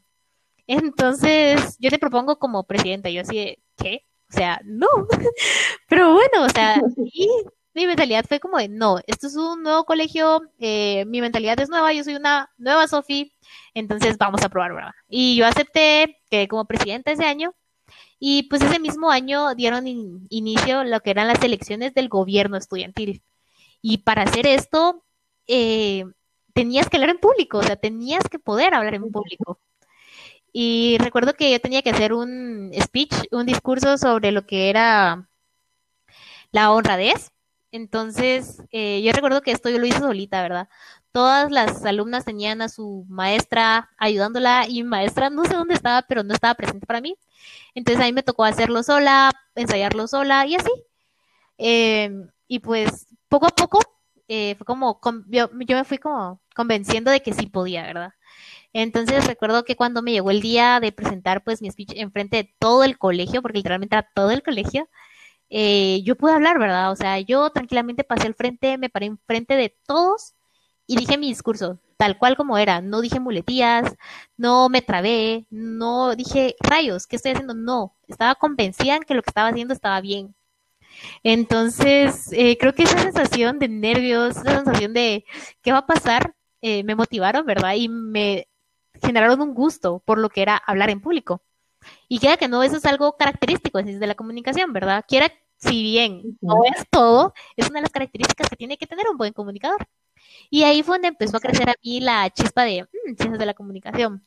Entonces, 0.67 1.77
yo 1.79 1.89
te 1.89 1.99
propongo 1.99 2.39
como 2.39 2.65
presidenta. 2.65 3.09
Yo 3.09 3.21
así, 3.21 3.57
¿qué? 3.77 4.05
O 4.29 4.33
sea, 4.33 4.59
no. 4.65 4.87
Pero 5.89 6.13
bueno, 6.13 6.45
o 6.45 6.49
sea, 6.49 6.81
y 7.13 7.29
mi 7.73 7.87
mentalidad 7.87 8.25
fue 8.27 8.39
como 8.39 8.57
de, 8.57 8.69
no, 8.69 8.99
esto 9.07 9.27
es 9.27 9.35
un 9.35 9.63
nuevo 9.63 9.85
colegio, 9.85 10.41
eh, 10.59 11.05
mi 11.05 11.21
mentalidad 11.21 11.59
es 11.59 11.69
nueva, 11.69 11.93
yo 11.93 12.03
soy 12.03 12.15
una 12.15 12.51
nueva 12.57 12.87
Sofi, 12.87 13.33
entonces 13.73 14.17
vamos 14.17 14.43
a 14.43 14.49
probar, 14.49 14.73
¿verdad? 14.73 14.91
Y 15.07 15.35
yo 15.37 15.45
acepté 15.45 16.17
que 16.29 16.47
como 16.47 16.65
presidenta 16.65 17.11
ese 17.11 17.25
año 17.25 17.53
Y 18.19 18.43
pues 18.43 18.61
ese 18.61 18.79
mismo 18.79 19.11
año 19.11 19.55
dieron 19.55 19.87
inicio 19.87 20.83
lo 20.83 20.99
que 21.01 21.11
eran 21.11 21.27
las 21.27 21.41
elecciones 21.43 21.93
del 21.93 22.09
gobierno 22.09 22.57
estudiantil. 22.57 23.23
Y 23.81 23.99
para 23.99 24.23
hacer 24.23 24.47
esto, 24.47 25.03
eh, 25.47 26.05
tenías 26.53 26.89
que 26.89 26.97
hablar 26.97 27.11
en 27.11 27.19
público, 27.19 27.59
o 27.59 27.63
sea, 27.63 27.75
tenías 27.77 28.27
que 28.29 28.39
poder 28.39 28.73
hablar 28.73 28.95
en 28.95 29.11
público. 29.11 29.59
Y 30.59 30.97
recuerdo 30.97 31.35
que 31.35 31.51
yo 31.51 31.61
tenía 31.61 31.83
que 31.83 31.91
hacer 31.91 32.13
un 32.13 32.71
speech, 32.81 33.13
un 33.31 33.45
discurso 33.45 33.95
sobre 33.99 34.31
lo 34.31 34.47
que 34.47 34.71
era 34.71 35.29
la 36.51 36.71
honradez. 36.71 37.31
Entonces, 37.71 38.63
eh, 38.71 39.03
yo 39.03 39.11
recuerdo 39.11 39.41
que 39.43 39.51
esto 39.51 39.69
yo 39.69 39.77
lo 39.77 39.85
hice 39.85 39.99
solita, 39.99 40.41
¿verdad? 40.41 40.67
Todas 41.11 41.51
las 41.51 41.85
alumnas 41.85 42.25
tenían 42.25 42.63
a 42.63 42.69
su 42.69 43.05
maestra 43.07 43.91
ayudándola 43.99 44.65
y 44.67 44.81
mi 44.81 44.89
maestra 44.89 45.29
no 45.29 45.45
sé 45.45 45.53
dónde 45.53 45.75
estaba, 45.75 46.01
pero 46.01 46.23
no 46.23 46.33
estaba 46.33 46.55
presente 46.55 46.87
para 46.87 47.01
mí. 47.01 47.15
Entonces 47.75 48.01
a 48.03 48.07
mí 48.07 48.13
me 48.13 48.23
tocó 48.23 48.43
hacerlo 48.43 48.81
sola, 48.81 49.31
ensayarlo 49.55 50.07
sola 50.07 50.47
y 50.47 50.55
así. 50.55 50.71
Em, 51.57 52.29
y 52.47 52.59
pues 52.59 53.07
poco 53.29 53.47
a 53.47 53.49
poco 53.51 53.79
eh, 54.27 54.55
fue 54.55 54.65
como, 54.65 54.99
yo, 55.27 55.49
me 55.53 55.83
fui 55.85 55.97
como 55.99 56.41
convenciendo 56.55 57.11
de 57.11 57.21
que 57.21 57.33
sí 57.33 57.47
podía, 57.47 57.83
¿verdad? 57.83 58.13
Entonces 58.79 59.25
recuerdo 59.25 59.63
que 59.65 59.75
cuando 59.75 60.03
me 60.03 60.11
llegó 60.11 60.29
el 60.29 60.39
día 60.39 60.79
de 60.79 60.91
presentar 60.91 61.43
pues 61.43 61.63
mi 61.63 61.71
speech 61.71 61.93
enfrente 61.95 62.37
de 62.37 62.55
todo 62.59 62.83
el 62.83 62.99
colegio, 62.99 63.41
porque 63.41 63.57
literalmente 63.57 63.95
era 63.95 64.07
todo 64.13 64.29
el 64.29 64.43
colegio, 64.43 64.87
eh, 65.49 66.01
yo 66.03 66.15
pude 66.15 66.33
hablar, 66.33 66.59
¿verdad? 66.59 66.91
O 66.91 66.95
sea, 66.95 67.19
yo 67.19 67.49
tranquilamente 67.51 68.03
pasé 68.03 68.27
al 68.27 68.35
frente, 68.35 68.77
me 68.77 68.89
paré 68.89 69.07
enfrente 69.07 69.55
de 69.55 69.75
todos 69.87 70.35
y 70.85 70.95
dije 70.95 71.17
mi 71.17 71.27
discurso, 71.27 71.79
tal 71.97 72.19
cual 72.19 72.37
como 72.37 72.57
era. 72.59 72.81
No 72.81 73.01
dije 73.01 73.19
muletías, 73.19 73.95
no 74.37 74.69
me 74.69 74.83
trabé, 74.83 75.47
no 75.49 76.15
dije 76.15 76.55
rayos, 76.59 77.07
¿qué 77.07 77.15
estoy 77.15 77.31
haciendo? 77.31 77.55
No, 77.55 77.95
estaba 78.07 78.35
convencida 78.35 78.95
en 78.97 79.03
que 79.03 79.15
lo 79.15 79.23
que 79.23 79.31
estaba 79.31 79.49
haciendo 79.49 79.73
estaba 79.73 80.01
bien. 80.01 80.35
Entonces, 81.23 82.29
eh, 82.33 82.57
creo 82.59 82.73
que 82.73 82.83
esa 82.83 82.99
sensación 82.99 83.59
de 83.59 83.69
nervios, 83.69 84.37
esa 84.37 84.57
sensación 84.57 84.93
de 84.93 85.25
qué 85.61 85.71
va 85.71 85.79
a 85.79 85.87
pasar, 85.87 86.35
eh, 86.61 86.83
me 86.83 86.95
motivaron, 86.95 87.45
¿verdad? 87.45 87.73
Y 87.75 87.89
me 87.89 88.46
generaron 89.01 89.41
un 89.41 89.53
gusto 89.53 90.01
por 90.05 90.17
lo 90.19 90.29
que 90.29 90.41
era 90.41 90.57
hablar 90.57 90.89
en 90.89 91.01
público. 91.01 91.41
Y 92.07 92.19
queda 92.19 92.37
que 92.37 92.47
no, 92.47 92.63
eso 92.63 92.77
es 92.77 92.85
algo 92.85 93.15
característico 93.17 93.81
de 93.81 94.07
la 94.07 94.15
comunicación, 94.15 94.73
¿verdad? 94.73 95.05
Quiera, 95.07 95.31
si 95.57 95.83
bien 95.83 96.37
no 96.41 96.55
es 96.65 96.83
todo, 96.89 97.33
es 97.55 97.69
una 97.69 97.79
de 97.79 97.83
las 97.83 97.91
características 97.91 98.49
que 98.49 98.55
tiene 98.55 98.77
que 98.77 98.87
tener 98.87 99.07
un 99.09 99.17
buen 99.17 99.33
comunicador. 99.33 99.87
Y 100.49 100.63
ahí 100.63 100.83
fue 100.83 100.95
donde 100.95 101.09
empezó 101.09 101.37
a 101.37 101.39
crecer 101.39 101.69
a 101.69 101.75
mí 101.83 101.99
la 101.99 102.29
chispa 102.29 102.63
de 102.63 102.83
mm, 102.83 103.15
ciencias 103.15 103.39
de 103.39 103.45
la 103.45 103.53
comunicación. 103.53 104.25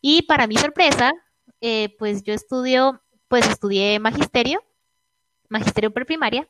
Y 0.00 0.22
para 0.22 0.46
mi 0.46 0.56
sorpresa, 0.56 1.12
eh, 1.60 1.94
pues 1.98 2.22
yo 2.22 2.34
estudio, 2.34 3.02
pues 3.28 3.46
estudié 3.48 3.98
magisterio, 3.98 4.62
magisterio 5.48 5.92
preprimaria. 5.92 6.48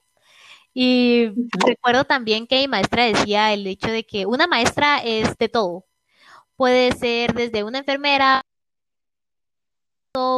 Y 0.72 1.32
recuerdo 1.66 2.04
también 2.04 2.46
que 2.46 2.60
mi 2.60 2.68
maestra 2.68 3.04
decía 3.04 3.52
el 3.52 3.66
hecho 3.66 3.88
de 3.90 4.04
que 4.04 4.26
una 4.26 4.46
maestra 4.46 4.98
es 4.98 5.36
de 5.38 5.48
todo. 5.48 5.86
Puede 6.60 6.92
ser 6.92 7.32
desde 7.32 7.64
una 7.64 7.78
enfermera, 7.78 8.42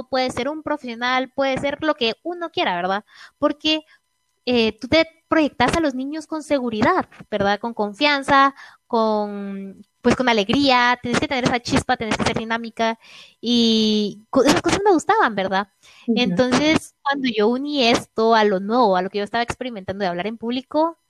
puede 0.08 0.30
ser 0.30 0.48
un 0.48 0.62
profesional, 0.62 1.32
puede 1.34 1.58
ser 1.58 1.82
lo 1.82 1.96
que 1.96 2.14
uno 2.22 2.50
quiera, 2.50 2.76
¿verdad? 2.76 3.04
Porque 3.38 3.80
eh, 4.46 4.78
tú 4.78 4.86
te 4.86 5.04
proyectas 5.26 5.76
a 5.76 5.80
los 5.80 5.96
niños 5.96 6.28
con 6.28 6.44
seguridad, 6.44 7.08
¿verdad? 7.28 7.58
Con 7.58 7.74
confianza, 7.74 8.54
con 8.86 9.84
pues 10.00 10.14
con 10.14 10.28
alegría, 10.28 10.96
tienes 11.02 11.20
que 11.20 11.26
tener 11.26 11.42
esa 11.42 11.58
chispa, 11.58 11.96
tienes 11.96 12.16
que 12.16 12.22
ser 12.24 12.38
dinámica 12.38 13.00
y 13.40 14.22
esas 14.44 14.62
cosas 14.62 14.80
me 14.84 14.92
gustaban, 14.92 15.34
¿verdad? 15.34 15.70
Entonces, 16.06 16.94
cuando 17.02 17.28
yo 17.36 17.48
uní 17.48 17.82
esto 17.88 18.36
a 18.36 18.44
lo 18.44 18.60
nuevo, 18.60 18.96
a 18.96 19.02
lo 19.02 19.10
que 19.10 19.18
yo 19.18 19.24
estaba 19.24 19.42
experimentando 19.42 20.04
de 20.04 20.08
hablar 20.08 20.28
en 20.28 20.38
público, 20.38 21.01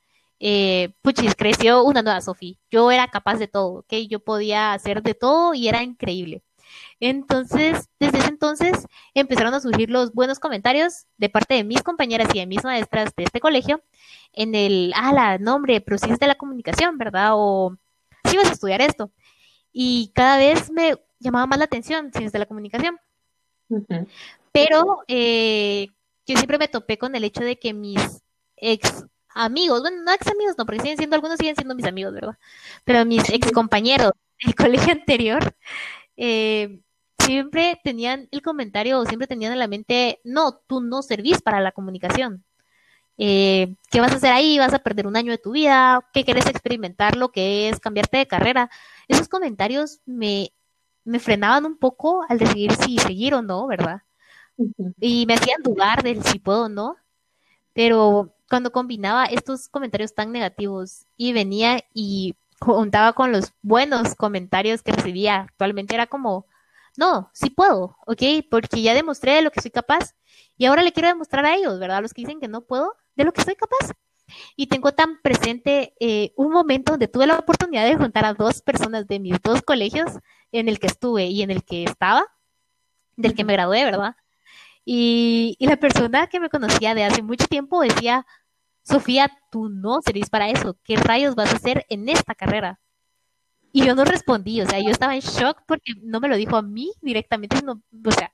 eh, 0.44 0.92
puchis, 1.02 1.37
creció 1.37 1.84
una 1.84 2.02
nueva 2.02 2.20
Sofía. 2.20 2.56
Yo 2.68 2.90
era 2.90 3.06
capaz 3.06 3.37
de 3.37 3.46
todo, 3.46 3.80
¿ok? 3.80 3.94
Yo 4.11 4.18
podía 4.18 4.72
hacer 4.72 5.00
de 5.02 5.14
todo 5.14 5.54
y 5.54 5.68
era 5.68 5.84
increíble. 5.84 6.42
Entonces, 6.99 7.88
desde 8.00 8.18
ese 8.18 8.28
entonces 8.28 8.88
empezaron 9.14 9.54
a 9.54 9.61
surgir 9.61 9.88
los 9.88 10.12
buenos 10.12 10.40
comentarios 10.40 11.06
de 11.16 11.28
parte 11.28 11.54
de 11.54 11.62
mis 11.62 11.84
compañeras 11.84 12.28
y 12.34 12.40
de 12.40 12.46
mis 12.46 12.64
maestras 12.64 13.12
de 13.16 13.22
este 13.25 13.38
colegio 13.38 13.84
en 14.32 14.56
el, 14.56 14.92
ah, 14.96 15.12
la 15.12 15.38
nombre, 15.38 15.80
pero 15.80 15.96
si 15.96 16.11
es 16.11 16.18
de 16.18 16.26
la 16.26 16.34
comunicación, 16.34 16.99
¿verdad? 16.99 17.30
O 17.34 17.76
si 18.25 18.37
vas 18.37 18.50
a 18.50 18.52
estudiar 18.52 18.80
esto. 18.80 19.12
Y 19.72 20.11
cada 20.12 20.38
vez 20.38 20.72
me 20.72 20.96
llamaba 21.20 21.46
más 21.46 21.58
la 21.61 21.66
atención 21.66 22.11
es 22.14 22.32
de 22.32 22.38
la 22.40 22.46
comunicación. 22.46 22.99
Pero 24.50 25.04
eh, 25.06 25.87
yo 26.26 26.37
siempre 26.37 26.58
me 26.58 26.66
topé 26.66 26.99
con 26.99 27.14
el 27.14 27.22
hecho 27.22 27.44
de 27.44 27.61
que 27.61 27.72
mis 27.72 28.22
ex 28.56 29.06
amigos, 29.35 29.81
bueno, 29.83 30.03
no 30.03 30.12
ex 30.12 30.27
amigos, 30.29 30.55
no, 30.59 30.67
porque 30.67 30.81
siguen 30.81 30.97
siendo, 30.99 31.17
algunos 31.17 31.39
siguen 31.39 31.57
siendo 31.57 31.75
mis 31.75 31.87
amigos, 31.87 32.15
¿verdad? 32.15 32.39
Pero 32.85 33.05
mis 33.05 33.29
ex 33.31 33.53
compañeros 33.53 34.12
del 34.45 34.55
colegio 34.55 34.93
anterior, 34.93 35.55
eh, 36.17 36.81
siempre 37.19 37.81
tenían 37.85 38.29
el 38.33 38.43
comentario 38.43 38.99
o 38.99 39.07
siempre 39.07 39.27
tenían 39.29 39.53
en 39.53 39.59
la 39.59 39.69
mente, 39.69 40.21
no, 40.25 40.55
tú 40.67 40.81
no 40.81 41.03
servís 41.03 41.43
para 41.43 41.61
la 41.61 41.73
comunicación. 41.73 42.45
Eh, 43.19 43.77
¿Qué 43.91 44.01
vas 44.01 44.12
a 44.12 44.17
hacer 44.17 44.33
ahí? 44.33 44.59
¿Vas 44.59 44.75
a 44.75 44.81
perder 44.81 45.07
un 45.07 45.17
año 45.17 45.33
de 45.33 45.39
tu 45.39 45.53
vida? 45.53 46.01
¿Qué 46.12 46.25
quieres 46.25 46.47
experimentar? 46.47 47.17
Lo 47.17 47.31
que 47.31 47.69
es 47.69 47.81
cambiarte 47.81 48.19
de 48.19 48.27
carrera. 48.27 48.71
Esos 49.09 49.29
comentarios 49.29 50.01
me, 50.07 50.53
me 51.05 51.21
frenaban 51.21 51.67
un 51.67 51.79
poco 51.79 52.25
al 52.29 52.39
decidir 52.39 52.73
si 52.75 52.99
seguir 52.99 53.35
o 53.35 53.43
no, 53.43 53.67
¿verdad? 53.67 54.03
Y 55.01 55.27
me 55.27 55.35
hacían 55.35 55.62
dudar 55.62 56.03
de 56.03 56.21
si 56.23 56.39
puedo 56.39 56.65
o 56.65 56.69
no. 56.69 56.97
Pero 57.75 58.35
cuando 58.52 58.71
combinaba 58.71 59.25
estos 59.25 59.66
comentarios 59.71 60.14
tan 60.14 60.30
negativos 60.30 61.06
y 61.16 61.32
venía 61.32 61.82
y 61.94 62.35
juntaba 62.61 63.14
con 63.14 63.32
los 63.32 63.54
buenos 63.62 64.14
comentarios 64.14 64.82
que 64.82 64.92
recibía 64.92 65.37
actualmente, 65.49 65.94
era 65.94 66.06
como, 66.06 66.44
no, 66.99 67.30
sí 67.32 67.49
puedo, 67.49 67.97
¿ok? 68.06 68.23
Porque 68.50 68.82
ya 68.82 68.92
demostré 68.92 69.37
de 69.37 69.40
lo 69.40 69.50
que 69.50 69.62
soy 69.62 69.71
capaz 69.71 70.14
y 70.59 70.66
ahora 70.66 70.82
le 70.82 70.92
quiero 70.92 71.09
demostrar 71.09 71.47
a 71.47 71.54
ellos, 71.54 71.78
¿verdad? 71.78 72.02
Los 72.02 72.12
que 72.12 72.21
dicen 72.21 72.40
que 72.40 72.49
no 72.49 72.61
puedo, 72.61 72.94
de 73.16 73.25
lo 73.25 73.32
que 73.32 73.40
soy 73.40 73.54
capaz. 73.56 73.92
Y 74.54 74.66
tengo 74.66 74.92
tan 74.92 75.23
presente 75.23 75.94
eh, 75.99 76.35
un 76.37 76.52
momento 76.52 76.92
donde 76.92 77.09
tuve 77.09 77.26
la 77.26 77.38
oportunidad 77.38 77.87
de 77.87 77.97
juntar 77.97 78.26
a 78.26 78.35
dos 78.35 78.61
personas 78.61 79.06
de 79.06 79.18
mis 79.18 79.40
dos 79.40 79.62
colegios 79.62 80.12
en 80.52 80.68
el 80.68 80.78
que 80.78 80.88
estuve 80.88 81.25
y 81.25 81.40
en 81.40 81.50
el 81.50 81.64
que 81.64 81.85
estaba, 81.85 82.26
del 83.16 83.35
que 83.35 83.44
me 83.44 83.54
gradué, 83.54 83.87
¿verdad? 83.87 84.14
Y, 84.85 85.56
y 85.59 85.66
la 85.68 85.76
persona 85.76 86.26
que 86.26 86.40
me 86.40 86.50
conocía 86.50 86.94
de 86.94 87.04
hace 87.04 87.23
mucho 87.23 87.47
tiempo 87.47 87.80
decía, 87.82 88.26
Sofía, 88.85 89.31
tú 89.51 89.69
no 89.69 90.01
serís 90.03 90.31
para 90.31 90.49
eso, 90.51 90.77
¿qué 90.85 90.97
rayos 90.97 91.35
vas 91.35 91.53
a 91.53 91.57
hacer 91.57 91.87
en 91.89 92.09
esta 92.09 92.35
carrera? 92.35 92.81
Y 93.73 93.87
yo 93.87 93.95
no 93.95 94.05
respondí, 94.05 94.61
o 94.61 94.67
sea, 94.67 94.81
yo 94.81 94.91
estaba 94.91 95.15
en 95.15 95.21
shock 95.23 95.62
porque 95.67 95.93
no 96.03 96.21
me 96.21 96.29
lo 96.29 96.37
dijo 96.37 96.57
a 96.57 96.62
mí 96.62 96.93
directamente, 97.01 97.57
sino, 97.59 97.83
o 98.05 98.11
sea, 98.12 98.33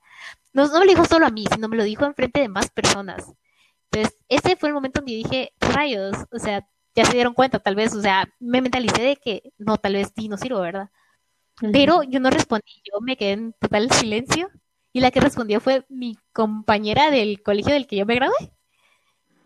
no, 0.53 0.67
me 0.67 0.79
lo 0.85 0.91
dijo 0.91 1.05
solo 1.05 1.25
a 1.27 1.31
mí, 1.31 1.45
sino 1.51 1.69
me 1.69 1.77
lo 1.77 1.83
dijo 1.83 2.05
en 2.05 2.15
frente 2.15 2.41
de 2.41 2.49
más 2.49 2.69
personas. 2.71 3.33
Entonces, 3.91 4.17
ese 4.29 4.55
fue 4.57 4.69
el 4.69 4.75
momento 4.75 4.99
donde 5.01 5.13
dije, 5.15 5.53
rayos, 5.59 6.15
o 6.31 6.39
sea, 6.39 6.67
ya 6.95 7.05
se 7.05 7.13
dieron 7.13 7.33
cuenta, 7.33 7.59
tal 7.59 7.75
vez, 7.75 7.95
o 7.95 8.01
sea, 8.01 8.29
me 8.39 8.61
mentalicé 8.61 9.01
de 9.03 9.15
que 9.17 9.53
no, 9.57 9.77
tal 9.77 9.93
vez 9.93 10.11
sí 10.15 10.27
no 10.29 10.37
sirvo, 10.37 10.59
¿verdad? 10.61 10.89
Pero 11.71 12.03
yo 12.03 12.19
no 12.19 12.29
respondí, 12.29 12.81
yo 12.85 13.01
me 13.01 13.17
quedé 13.17 13.31
en 13.33 13.53
total 13.59 13.91
silencio 13.91 14.49
y 14.93 15.01
la 15.01 15.11
que 15.11 15.19
respondió 15.21 15.59
fue 15.61 15.85
mi 15.89 16.17
compañera 16.33 17.11
del 17.11 17.43
colegio 17.43 17.73
del 17.73 17.87
que 17.87 17.97
yo 17.97 18.05
me 18.05 18.15
gradué. 18.15 18.35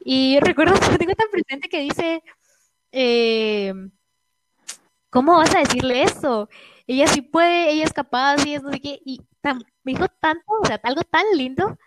Y 0.04 0.40
recuerdo 0.40 0.74
que 0.92 0.98
tengo 0.98 1.16
tan 1.16 1.30
presente 1.32 1.70
que 1.70 1.80
dice, 1.80 2.24
eh, 2.92 3.74
¿cómo 5.10 5.38
vas 5.38 5.56
a 5.56 5.60
decirle 5.60 6.04
eso? 6.04 6.50
Ella 6.86 7.08
sí 7.08 7.22
puede, 7.22 7.72
ella 7.72 7.86
es 7.86 7.94
capaz, 7.94 8.46
y 8.46 8.56
es 8.56 8.64
no 8.64 8.72
sé 8.72 8.82
qué, 8.82 9.00
y 9.06 9.22
me 9.84 9.94
dijo 9.94 10.08
tanto, 10.20 10.44
o 10.62 10.66
sea, 10.66 10.80
algo 10.84 11.04
tan 11.04 11.24
lindo, 11.36 11.78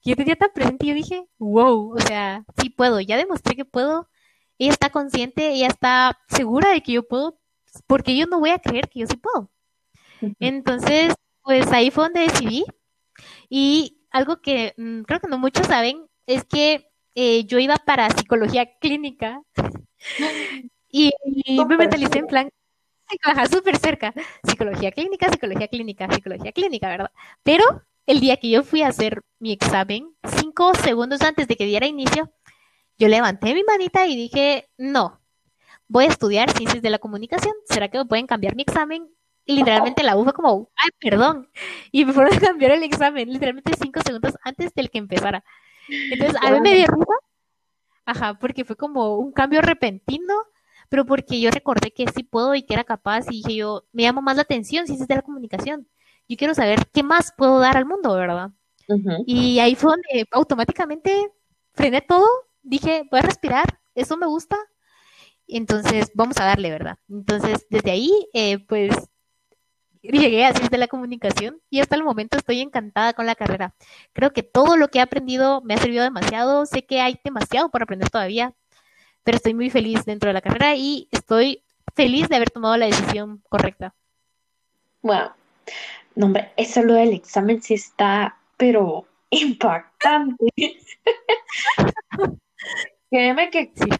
que 0.00 0.10
yo 0.10 0.16
tenía 0.16 0.36
tan 0.36 0.50
presente 0.52 0.86
y 0.86 0.88
yo 0.90 0.94
dije, 0.94 1.26
wow, 1.38 1.94
o 1.94 2.00
sea, 2.00 2.44
sí 2.60 2.70
puedo, 2.70 3.00
ya 3.00 3.16
demostré 3.16 3.56
que 3.56 3.64
puedo, 3.64 4.08
ella 4.58 4.72
está 4.72 4.90
consciente, 4.90 5.50
ella 5.50 5.68
está 5.68 6.18
segura 6.28 6.70
de 6.70 6.82
que 6.82 6.92
yo 6.92 7.08
puedo, 7.08 7.40
porque 7.86 8.16
yo 8.16 8.26
no 8.26 8.38
voy 8.38 8.50
a 8.50 8.58
creer 8.60 8.88
que 8.88 9.00
yo 9.00 9.06
sí 9.06 9.16
puedo. 9.16 9.50
Entonces, 10.40 11.14
pues 11.42 11.70
ahí 11.72 11.90
fue 11.90 12.04
donde 12.04 12.20
decidí, 12.20 12.64
y 13.48 14.06
algo 14.10 14.40
que 14.40 14.74
mm, 14.76 15.02
creo 15.02 15.20
que 15.20 15.28
no 15.28 15.38
muchos 15.38 15.66
saben 15.66 16.06
es 16.26 16.44
que 16.44 16.88
eh, 17.14 17.44
yo 17.44 17.58
iba 17.58 17.76
para 17.76 18.10
psicología 18.10 18.66
clínica 18.78 19.40
y, 20.88 21.12
me 21.66 21.76
mentalicé 21.76 22.18
en 22.18 22.26
plan, 22.26 22.50
Ajá, 23.22 23.46
súper 23.46 23.76
cerca. 23.76 24.14
Psicología 24.42 24.90
clínica, 24.90 25.30
psicología 25.30 25.68
clínica, 25.68 26.08
psicología 26.10 26.52
clínica, 26.52 26.88
¿verdad? 26.88 27.10
Pero 27.42 27.82
el 28.06 28.20
día 28.20 28.38
que 28.38 28.50
yo 28.50 28.62
fui 28.64 28.82
a 28.82 28.88
hacer 28.88 29.20
mi 29.38 29.52
examen, 29.52 30.14
cinco 30.40 30.74
segundos 30.74 31.22
antes 31.22 31.46
de 31.46 31.56
que 31.56 31.66
diera 31.66 31.86
inicio, 31.86 32.32
yo 32.98 33.08
levanté 33.08 33.54
mi 33.54 33.62
manita 33.64 34.06
y 34.06 34.16
dije, 34.16 34.68
no, 34.78 35.20
voy 35.88 36.06
a 36.06 36.08
estudiar 36.08 36.50
ciencias 36.52 36.82
de 36.82 36.90
la 36.90 36.98
comunicación. 36.98 37.54
¿Será 37.66 37.88
que 37.88 37.98
me 37.98 38.06
pueden 38.06 38.26
cambiar 38.26 38.56
mi 38.56 38.62
examen? 38.62 39.14
y 39.46 39.56
literalmente 39.56 40.02
la 40.02 40.16
U 40.16 40.24
fue 40.24 40.32
como, 40.32 40.70
ay, 40.76 40.90
perdón. 41.00 41.50
Y 41.92 42.04
me 42.04 42.12
fueron 42.12 42.34
a 42.34 42.40
cambiar 42.40 42.72
el 42.72 42.82
examen, 42.82 43.30
literalmente 43.30 43.72
cinco 43.80 44.00
segundos 44.04 44.34
antes 44.42 44.74
del 44.74 44.90
que 44.90 44.98
empezara. 44.98 45.44
Entonces, 45.88 46.36
a 46.42 46.50
mí 46.50 46.60
me 46.60 46.74
dio 46.74 46.86
risa. 46.86 47.14
Ajá, 48.06 48.38
porque 48.38 48.64
fue 48.64 48.76
como 48.76 49.16
un 49.18 49.32
cambio 49.32 49.62
repentino, 49.62 50.34
pero 50.88 51.06
porque 51.06 51.40
yo 51.40 51.50
recordé 51.50 51.92
que 51.92 52.06
sí 52.14 52.22
puedo 52.22 52.54
y 52.54 52.62
que 52.62 52.74
era 52.74 52.84
capaz 52.84 53.26
y 53.30 53.42
dije 53.42 53.56
yo, 53.56 53.84
me 53.92 54.02
llama 54.02 54.20
más 54.20 54.36
la 54.36 54.42
atención 54.42 54.86
si 54.86 54.94
es 54.94 55.08
de 55.08 55.14
la 55.14 55.22
comunicación. 55.22 55.88
Yo 56.28 56.36
quiero 56.36 56.54
saber 56.54 56.86
qué 56.92 57.02
más 57.02 57.32
puedo 57.36 57.58
dar 57.58 57.76
al 57.76 57.86
mundo, 57.86 58.14
¿verdad? 58.14 58.50
Y 59.26 59.58
ahí 59.60 59.74
fue 59.74 59.92
donde 59.92 60.28
automáticamente 60.30 61.30
frené 61.72 62.02
todo, 62.02 62.26
dije, 62.62 63.08
voy 63.10 63.20
a 63.20 63.22
respirar, 63.22 63.64
eso 63.94 64.16
me 64.18 64.26
gusta, 64.26 64.58
entonces 65.46 66.10
vamos 66.14 66.36
a 66.38 66.44
darle, 66.44 66.70
¿verdad? 66.70 66.98
Entonces, 67.08 67.66
desde 67.70 67.90
ahí, 67.90 68.10
eh, 68.32 68.58
pues 68.66 68.94
llegué 70.12 70.44
a 70.44 70.48
ciencias 70.48 70.70
de 70.70 70.78
la 70.78 70.88
comunicación 70.88 71.60
y 71.70 71.80
hasta 71.80 71.96
el 71.96 72.04
momento 72.04 72.36
estoy 72.36 72.60
encantada 72.60 73.12
con 73.12 73.26
la 73.26 73.34
carrera. 73.34 73.74
Creo 74.12 74.32
que 74.32 74.42
todo 74.42 74.76
lo 74.76 74.88
que 74.88 74.98
he 74.98 75.02
aprendido 75.02 75.60
me 75.62 75.74
ha 75.74 75.78
servido 75.78 76.04
demasiado. 76.04 76.66
Sé 76.66 76.84
que 76.84 77.00
hay 77.00 77.18
demasiado 77.24 77.70
por 77.70 77.82
aprender 77.82 78.10
todavía, 78.10 78.52
pero 79.22 79.36
estoy 79.36 79.54
muy 79.54 79.70
feliz 79.70 80.04
dentro 80.04 80.28
de 80.28 80.34
la 80.34 80.42
carrera 80.42 80.74
y 80.76 81.08
estoy 81.10 81.64
feliz 81.94 82.28
de 82.28 82.36
haber 82.36 82.50
tomado 82.50 82.76
la 82.76 82.86
decisión 82.86 83.42
correcta. 83.48 83.94
Wow. 85.02 85.30
No, 86.14 86.26
hombre, 86.26 86.52
eso 86.56 86.82
lo 86.82 86.94
del 86.94 87.12
examen 87.12 87.62
sí 87.62 87.74
está, 87.74 88.36
pero 88.56 89.06
impactante. 89.30 90.46
Créeme 93.10 93.50
que 93.50 93.72
sí. 93.74 93.90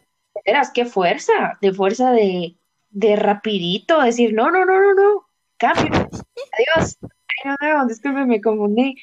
Eras, 0.44 0.70
qué 0.73 0.84
fuerza, 0.84 1.58
de 1.61 1.73
fuerza 1.73 2.11
de, 2.12 2.56
de 2.90 3.16
rapidito, 3.16 4.00
decir, 4.00 4.34
no, 4.34 4.50
no, 4.50 4.64
no, 4.64 4.80
no, 4.80 4.94
no, 4.94 5.28
cambio. 5.64 6.09
Adiós. 6.52 6.99
Ay, 7.02 7.56
no, 7.61 7.78
no, 7.78 7.87
disculpe, 7.87 8.25
me 8.26 8.40
confundí. 8.40 8.97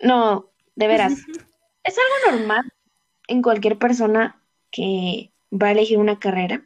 No, 0.00 0.50
de 0.74 0.86
veras. 0.86 1.12
es 1.84 1.96
algo 1.98 2.38
normal 2.38 2.72
en 3.28 3.42
cualquier 3.42 3.78
persona 3.78 4.42
que 4.70 5.32
va 5.50 5.68
a 5.68 5.72
elegir 5.72 5.98
una 5.98 6.18
carrera. 6.18 6.64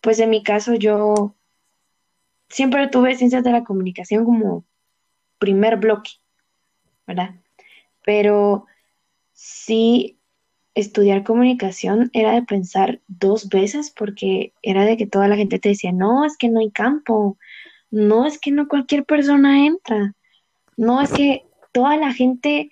Pues 0.00 0.18
en 0.18 0.30
mi 0.30 0.42
caso 0.42 0.74
yo 0.74 1.36
siempre 2.48 2.88
tuve 2.88 3.16
ciencias 3.16 3.44
de 3.44 3.52
la 3.52 3.64
comunicación 3.64 4.24
como 4.24 4.64
primer 5.38 5.76
bloque, 5.76 6.10
¿verdad? 7.06 7.34
Pero 8.04 8.66
sí 9.32 10.18
estudiar 10.74 11.22
comunicación 11.24 12.10
era 12.12 12.32
de 12.32 12.42
pensar 12.42 13.00
dos 13.06 13.48
veces 13.48 13.90
porque 13.90 14.54
era 14.62 14.84
de 14.84 14.96
que 14.96 15.06
toda 15.06 15.28
la 15.28 15.36
gente 15.36 15.58
te 15.58 15.70
decía, 15.70 15.92
no, 15.92 16.24
es 16.24 16.36
que 16.36 16.48
no 16.48 16.60
hay 16.60 16.70
campo, 16.70 17.38
no 17.92 18.26
es 18.26 18.40
que 18.40 18.50
no 18.50 18.66
cualquier 18.66 19.04
persona 19.04 19.66
entra, 19.66 20.14
no 20.76 21.00
es 21.00 21.12
que 21.12 21.46
toda 21.72 21.96
la 21.96 22.12
gente 22.12 22.70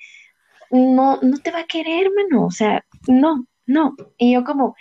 no, 0.71 1.21
no 1.23 1.39
te 1.39 1.53
va 1.53 1.61
a 1.61 1.67
querer, 1.67 2.09
mano, 2.17 2.47
o 2.47 2.51
sea, 2.51 2.85
no, 3.07 3.47
no. 3.67 3.95
Y 4.19 4.33
yo 4.33 4.45
como, 4.45 4.75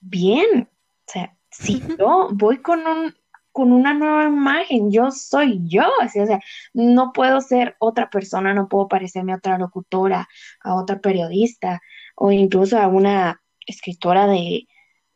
bien, 0.00 0.68
o 0.68 1.12
sea, 1.12 1.36
si 1.50 1.82
yo 1.98 2.28
voy 2.32 2.58
con 2.58 2.86
un 2.86 3.14
con 3.52 3.72
una 3.72 3.94
nueva 3.94 4.24
imagen, 4.24 4.92
yo 4.92 5.10
soy 5.10 5.66
yo, 5.66 5.84
así, 6.02 6.20
o 6.20 6.26
sea, 6.26 6.40
no 6.74 7.14
puedo 7.14 7.40
ser 7.40 7.74
otra 7.78 8.10
persona, 8.10 8.52
no 8.52 8.68
puedo 8.68 8.86
parecerme 8.86 9.32
a 9.32 9.36
otra 9.36 9.56
locutora, 9.56 10.28
a 10.62 10.74
otra 10.74 11.00
periodista, 11.00 11.80
o 12.16 12.30
incluso 12.32 12.78
a 12.78 12.86
una 12.86 13.40
escritora 13.66 14.26
de 14.26 14.68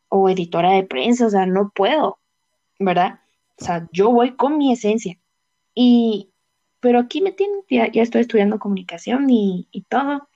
o 0.08 0.30
editora 0.30 0.72
de 0.72 0.84
prensa, 0.84 1.26
o 1.26 1.30
sea, 1.30 1.44
no 1.44 1.70
puedo, 1.74 2.18
¿verdad? 2.78 3.20
O 3.60 3.64
sea, 3.64 3.88
yo 3.92 4.10
voy 4.10 4.36
con 4.36 4.58
mi 4.58 4.72
esencia. 4.72 5.18
Y, 5.74 6.30
pero 6.80 6.98
aquí 6.98 7.20
me 7.20 7.32
tienen, 7.32 7.60
ya, 7.68 7.86
estoy 7.94 8.22
estudiando 8.22 8.58
comunicación 8.58 9.28
y, 9.28 9.68
y 9.70 9.82
todo. 9.82 10.28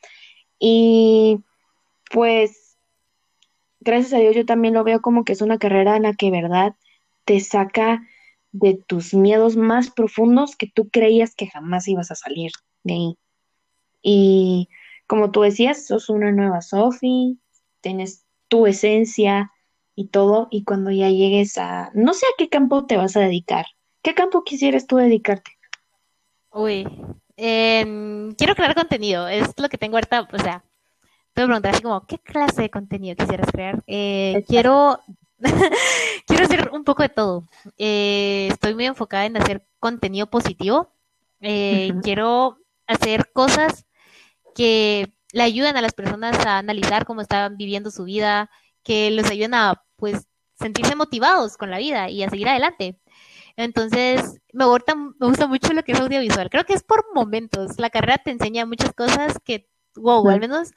Y 0.59 1.41
pues, 2.11 2.77
gracias 3.81 4.13
a 4.13 4.19
Dios, 4.19 4.37
yo 4.37 4.45
también 4.45 4.75
lo 4.75 4.85
veo 4.85 5.01
como 5.01 5.25
que 5.25 5.33
es 5.33 5.43
una 5.43 5.59
carrera 5.59 5.97
en 5.97 6.03
la 6.03 6.15
que, 6.15 6.31
¿verdad? 6.31 6.75
Te 7.25 7.41
saca 7.41 8.07
de 8.53 8.75
tus 8.75 9.15
miedos 9.15 9.57
más 9.57 9.91
profundos 9.91 10.55
que 10.55 10.69
tú 10.69 10.89
creías 10.89 11.35
que 11.35 11.49
jamás 11.49 11.89
ibas 11.89 12.11
a 12.11 12.15
salir 12.15 12.53
de 12.85 12.95
ahí. 12.95 13.19
Y 14.03 14.69
como 15.07 15.31
tú 15.31 15.41
decías, 15.41 15.87
sos 15.87 16.09
una 16.09 16.31
nueva 16.31 16.61
Sophie, 16.61 17.37
tienes 17.81 18.25
tu 18.49 18.67
esencia, 18.67 19.51
y 19.95 20.09
todo, 20.09 20.49
y 20.51 20.65
cuando 20.65 20.91
ya 20.91 21.09
llegues 21.11 21.57
a, 21.59 21.91
no 21.95 22.15
sé 22.15 22.27
a 22.27 22.35
qué 22.39 22.49
campo 22.49 22.87
te 22.87 22.97
vas 22.97 23.17
a 23.17 23.21
dedicar, 23.21 23.67
¿qué 24.03 24.15
campo 24.15 24.45
quisieras 24.45 24.87
tú 24.87 24.97
dedicarte? 24.97 25.53
Uy, 26.51 26.87
em, 27.37 28.33
quiero 28.35 28.55
crear 28.55 28.75
contenido, 28.75 29.29
es 29.29 29.49
lo 29.59 29.69
que 29.69 29.79
tengo 29.79 29.97
ahorita, 29.97 30.29
o 30.33 30.39
sea, 30.39 30.65
te 31.35 31.43
voy 31.43 31.45
a 31.45 31.47
preguntar 31.47 31.75
así 31.75 31.83
como, 31.83 32.07
¿qué 32.07 32.19
clase 32.19 32.63
de 32.63 32.71
contenido 32.71 33.17
quisieras 33.17 33.51
crear? 33.51 33.83
Eh, 33.89 34.45
quiero, 34.47 35.01
quiero 36.27 36.45
hacer 36.45 36.71
un 36.73 36.85
poco 36.85 37.03
de 37.03 37.09
todo. 37.09 37.49
Eh, 37.77 38.49
estoy 38.53 38.75
muy 38.75 38.87
enfocada 38.87 39.27
en 39.27 39.37
hacer 39.37 39.67
contenido 39.81 40.29
positivo. 40.31 40.93
Eh, 41.41 41.93
quiero 42.03 42.59
hacer 42.87 43.33
cosas 43.33 43.85
que 44.55 45.13
le 45.33 45.43
ayuden 45.43 45.77
a 45.77 45.83
las 45.83 45.93
personas 45.93 46.39
a 46.47 46.59
analizar 46.59 47.05
cómo 47.05 47.21
están 47.21 47.57
viviendo 47.57 47.91
su 47.91 48.05
vida, 48.05 48.49
que 48.85 49.11
los 49.11 49.27
ayuden 49.31 49.55
a 49.55 49.83
pues 49.97 50.27
sentirse 50.59 50.95
motivados 50.95 51.57
con 51.57 51.71
la 51.71 51.79
vida 51.79 52.11
y 52.11 52.23
a 52.23 52.31
seguir 52.31 52.49
adelante. 52.49 53.01
Entonces, 53.57 54.41
me 54.53 54.65
gusta, 54.67 54.95
me 54.95 55.27
gusta 55.27 55.47
mucho 55.47 55.73
lo 55.73 55.83
que 55.83 55.93
es 55.93 56.01
audiovisual. 56.01 56.51
Creo 56.51 56.65
que 56.65 56.75
es 56.75 56.83
por 56.83 57.05
momentos. 57.15 57.79
La 57.79 57.91
carrera 57.91 58.19
te 58.19 58.31
enseña 58.31 58.67
muchas 58.67 58.93
cosas 58.93 59.39
que, 59.45 59.69
wow, 59.97 60.29
al 60.29 60.41
menos 60.41 60.71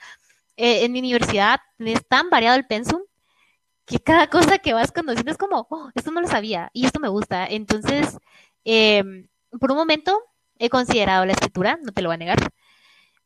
eh, 0.57 0.85
en 0.85 0.91
mi 0.91 0.99
universidad 0.99 1.59
es 1.79 2.07
tan 2.07 2.29
variado 2.29 2.55
el 2.55 2.65
pensum 2.65 3.01
que 3.85 3.99
cada 3.99 4.27
cosa 4.29 4.59
que 4.59 4.73
vas 4.73 4.91
conociendo 4.91 5.31
es 5.31 5.37
como, 5.37 5.67
oh, 5.69 5.89
esto 5.95 6.11
no 6.11 6.21
lo 6.21 6.27
sabía 6.27 6.69
y 6.73 6.85
esto 6.85 6.99
me 6.99 7.07
gusta. 7.09 7.47
Entonces, 7.47 8.17
em, 8.65 9.27
por 9.59 9.71
un 9.71 9.77
momento 9.77 10.21
he 10.59 10.69
considerado 10.69 11.25
la 11.25 11.33
escritura, 11.33 11.79
no 11.81 11.91
te 11.93 12.01
lo 12.01 12.09
voy 12.09 12.15
a 12.15 12.17
negar. 12.17 12.37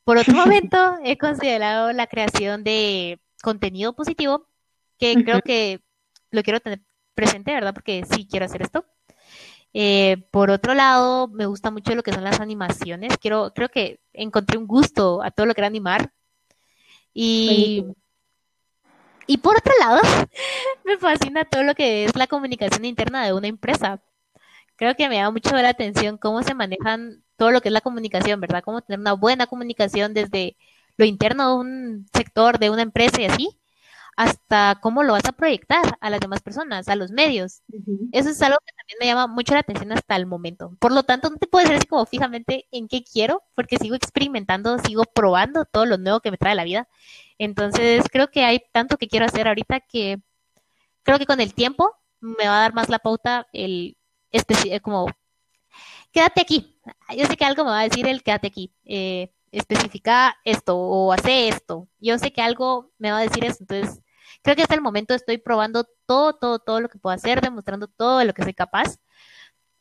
Por 0.04 0.18
otro 0.18 0.34
momento 0.64 0.98
he 1.04 1.18
considerado 1.18 1.92
la 1.94 2.08
creación 2.08 2.64
de 2.64 3.20
contenido 3.42 3.94
positivo 3.94 4.48
que 5.02 5.24
creo 5.24 5.42
que 5.42 5.82
lo 6.30 6.44
quiero 6.44 6.60
tener 6.60 6.80
presente, 7.16 7.52
¿verdad? 7.52 7.74
Porque 7.74 8.04
sí 8.10 8.28
quiero 8.30 8.46
hacer 8.46 8.62
esto. 8.62 8.86
Eh, 9.74 10.28
por 10.32 10.52
otro 10.52 10.76
lado, 10.76 11.28
me 11.28 11.48
gusta 11.48 11.72
mucho 11.72 11.96
lo 11.96 12.04
que 12.04 12.14
son 12.14 12.24
las 12.24 12.40
animaciones. 12.40 13.18
Quiero, 13.18 13.52
creo 13.56 13.70
que 13.70 14.00
encontré 14.14 14.60
un 14.60 14.68
gusto 14.68 15.24
a 15.24 15.32
todo 15.32 15.48
lo 15.48 15.56
que 15.56 15.62
era 15.62 15.68
animar. 15.68 16.14
Y, 17.14 17.84
y 19.26 19.38
por 19.40 19.58
otro 19.58 19.74
lado, 19.80 20.02
me 20.86 20.98
fascina 20.98 21.46
todo 21.46 21.64
lo 21.64 21.74
que 21.74 22.06
es 22.06 22.16
la 22.16 22.28
comunicación 22.28 22.86
interna 22.86 23.26
de 23.26 23.34
una 23.34 23.48
empresa. 23.48 24.02
Creo 24.76 24.96
que 24.96 25.10
me 25.10 25.18
da 25.18 25.32
mucho 25.32 25.56
la 25.56 25.70
atención 25.70 26.18
cómo 26.18 26.44
se 26.44 26.54
manejan 26.54 27.24
todo 27.38 27.50
lo 27.52 27.62
que 27.62 27.70
es 27.70 27.74
la 27.74 27.82
comunicación, 27.82 28.40
¿verdad? 28.40 28.64
Cómo 28.64 28.82
tener 28.82 29.00
una 29.00 29.14
buena 29.14 29.48
comunicación 29.48 30.14
desde 30.14 30.58
lo 30.98 31.06
interno 31.06 31.50
de 31.50 31.56
un 31.56 32.06
sector, 32.14 32.60
de 32.60 32.70
una 32.70 32.84
empresa 32.84 33.22
y 33.22 33.26
así, 33.26 33.61
hasta 34.22 34.78
cómo 34.82 35.02
lo 35.02 35.14
vas 35.14 35.26
a 35.26 35.32
proyectar 35.32 35.98
a 36.00 36.10
las 36.12 36.20
demás 36.20 36.42
personas, 36.42 36.88
a 36.88 36.96
los 36.96 37.10
medios. 37.10 37.64
Eso 38.12 38.30
es 38.30 38.40
algo 38.44 38.60
que 38.64 38.74
también 38.74 38.98
me 39.00 39.06
llama 39.08 39.26
mucho 39.26 39.56
la 39.56 39.62
atención 39.62 39.92
hasta 39.92 40.16
el 40.16 40.28
momento. 40.28 40.78
Por 40.80 40.92
lo 40.92 41.02
tanto, 41.02 41.32
no 41.32 41.38
te 41.38 41.48
puedo 41.48 41.64
decir 41.64 41.78
así 41.78 41.88
como 41.88 42.06
fijamente 42.06 42.68
en 42.72 42.88
qué 42.88 43.04
quiero, 43.04 43.42
porque 43.56 43.78
sigo 43.78 43.96
experimentando, 43.96 44.78
sigo 44.78 45.06
probando 45.06 45.66
todo 45.66 45.88
lo 45.88 45.98
nuevo 45.98 46.20
que 46.20 46.30
me 46.30 46.38
trae 46.38 46.54
la 46.54 46.64
vida. 46.64 46.88
Entonces, 47.40 48.04
creo 48.12 48.30
que 48.30 48.44
hay 48.46 48.62
tanto 48.72 48.98
que 48.98 49.08
quiero 49.08 49.26
hacer 49.26 49.48
ahorita 49.48 49.80
que 49.80 50.22
creo 51.02 51.18
que 51.18 51.26
con 51.26 51.42
el 51.42 51.56
tiempo 51.56 51.92
me 52.20 52.48
va 52.48 52.60
a 52.60 52.62
dar 52.62 52.74
más 52.76 52.90
la 52.90 53.00
pauta 53.00 53.48
el 53.54 53.98
como 54.84 55.08
quédate 56.12 56.42
aquí. 56.42 56.80
Yo 57.18 57.26
sé 57.26 57.38
que 57.38 57.46
algo 57.46 57.64
me 57.64 57.72
va 57.72 57.80
a 57.80 57.90
decir 57.90 58.08
el 58.08 58.22
quédate 58.22 58.48
aquí. 58.48 58.72
Eh, 58.86 59.32
especifica 59.52 60.38
esto 60.44 60.78
o 60.78 61.12
hace 61.12 61.48
esto. 61.48 61.88
Yo 62.00 62.20
sé 62.20 62.32
que 62.32 62.42
algo 62.42 62.92
me 63.00 63.12
va 63.12 63.18
a 63.18 63.22
decir 63.22 63.44
eso, 63.46 63.58
entonces 63.62 64.02
creo 64.42 64.56
que 64.56 64.64
hasta 64.64 64.76
el 64.76 64.82
momento 64.82 65.14
estoy 65.14 65.38
probando 65.38 65.86
todo, 66.06 66.34
todo, 66.34 66.60
todo 66.60 66.80
lo 66.82 66.90
que 66.90 67.00
puedo 67.00 67.16
hacer, 67.16 67.42
demostrando 67.42 67.88
todo 67.88 68.24
lo 68.24 68.34
que 68.34 68.44
soy 68.44 68.54
capaz. 68.54 68.98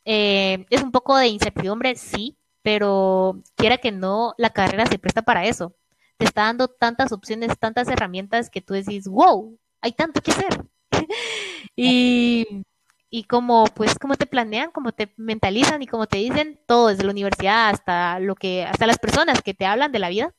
Eh, 0.05 0.65
es 0.69 0.83
un 0.83 0.91
poco 0.91 1.17
de 1.17 1.27
incertidumbre, 1.27 1.95
sí, 1.95 2.37
pero 2.61 3.41
quiera 3.55 3.77
que 3.77 3.91
no, 3.91 4.33
la 4.37 4.51
carrera 4.51 4.85
se 4.85 4.99
presta 4.99 5.21
para 5.21 5.45
eso. 5.45 5.75
Te 6.17 6.25
está 6.25 6.43
dando 6.43 6.67
tantas 6.67 7.11
opciones, 7.11 7.57
tantas 7.59 7.87
herramientas 7.89 8.49
que 8.49 8.61
tú 8.61 8.73
decís, 8.73 9.07
wow, 9.07 9.57
hay 9.81 9.93
tanto 9.93 10.21
que 10.21 10.31
hacer. 10.31 10.65
y 11.75 12.63
y 13.11 13.25
como 13.25 13.65
pues 13.65 13.99
cómo 13.99 14.15
te 14.15 14.25
planean, 14.25 14.71
cómo 14.71 14.93
te 14.93 15.13
mentalizan 15.17 15.81
y 15.83 15.87
cómo 15.87 16.07
te 16.07 16.17
dicen 16.17 16.59
todo 16.65 16.87
desde 16.87 17.03
la 17.03 17.11
universidad 17.11 17.69
hasta 17.69 18.19
lo 18.19 18.35
que 18.35 18.63
hasta 18.65 18.87
las 18.87 18.99
personas 18.99 19.41
que 19.43 19.53
te 19.53 19.65
hablan 19.65 19.91
de 19.91 19.99
la 19.99 20.09
vida 20.09 20.33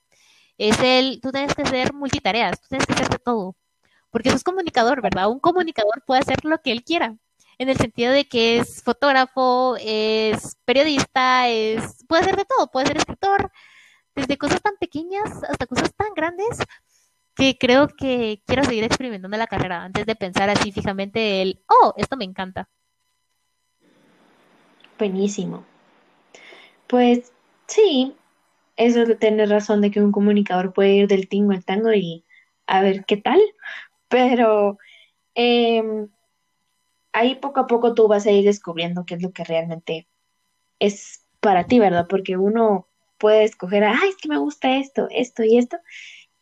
es 0.58 0.78
el 0.80 1.20
tú 1.22 1.32
tienes 1.32 1.54
que 1.54 1.66
ser 1.66 1.92
multitareas, 1.94 2.60
tú 2.60 2.68
tienes 2.70 2.86
que 2.86 2.94
hacer 2.94 3.08
de 3.10 3.18
todo, 3.18 3.56
porque 4.12 4.28
eso 4.28 4.36
es 4.36 4.44
comunicador, 4.44 5.02
¿verdad? 5.02 5.28
Un 5.30 5.40
comunicador 5.40 6.04
puede 6.06 6.20
hacer 6.20 6.44
lo 6.44 6.58
que 6.58 6.70
él 6.72 6.84
quiera. 6.84 7.16
en 7.58 7.68
el 7.68 7.76
sentido 7.76 8.12
de 8.12 8.26
que 8.28 8.58
es 8.58 8.82
fotógrafo, 8.82 9.76
es 9.80 10.56
periodista, 10.64 11.48
es 11.48 12.04
puede 12.08 12.24
ser 12.24 12.36
de 12.36 12.44
todo, 12.44 12.70
puede 12.70 12.86
ser 12.86 12.96
escritor, 12.96 13.52
desde 14.14 14.38
cosas 14.38 14.62
tan 14.62 14.74
pequeñas 14.78 15.42
hasta 15.48 15.66
cosas 15.66 15.94
tan 15.94 16.14
grandes 16.14 16.58
que 17.34 17.56
creo 17.58 17.88
que 17.88 18.42
quiero 18.46 18.64
seguir 18.64 18.84
experimentando 18.84 19.36
la 19.36 19.46
carrera 19.46 19.84
antes 19.84 20.06
de 20.06 20.16
pensar 20.16 20.50
así 20.50 20.72
fijamente 20.72 21.42
el, 21.42 21.62
oh, 21.68 21.94
esto 21.96 22.16
me 22.16 22.24
encanta. 22.24 22.68
Buenísimo. 24.98 25.64
Pues 26.86 27.32
sí, 27.66 28.14
eso 28.76 29.02
es 29.02 29.08
de 29.08 29.16
tener 29.16 29.48
razón 29.48 29.80
de 29.80 29.90
que 29.90 30.00
un 30.00 30.12
comunicador 30.12 30.72
puede 30.72 30.94
ir 30.94 31.08
del 31.08 31.28
tingo 31.28 31.52
al 31.52 31.64
tango 31.64 31.92
y 31.92 32.24
a 32.66 32.82
ver 32.82 33.04
qué 33.04 33.16
tal, 33.16 33.40
pero 34.12 34.76
em, 35.34 36.08
ahí 37.14 37.36
poco 37.36 37.60
a 37.60 37.66
poco 37.66 37.94
tú 37.94 38.08
vas 38.08 38.26
a 38.26 38.30
ir 38.30 38.44
descubriendo 38.44 39.06
qué 39.06 39.14
es 39.14 39.22
lo 39.22 39.32
que 39.32 39.42
realmente 39.42 40.06
es 40.78 41.24
para 41.40 41.66
ti, 41.66 41.78
¿verdad? 41.78 42.06
Porque 42.10 42.36
uno 42.36 42.88
puede 43.16 43.44
escoger, 43.44 43.84
ay, 43.84 44.10
es 44.10 44.16
que 44.18 44.28
me 44.28 44.36
gusta 44.36 44.76
esto, 44.76 45.08
esto 45.10 45.44
y 45.44 45.56
esto, 45.56 45.78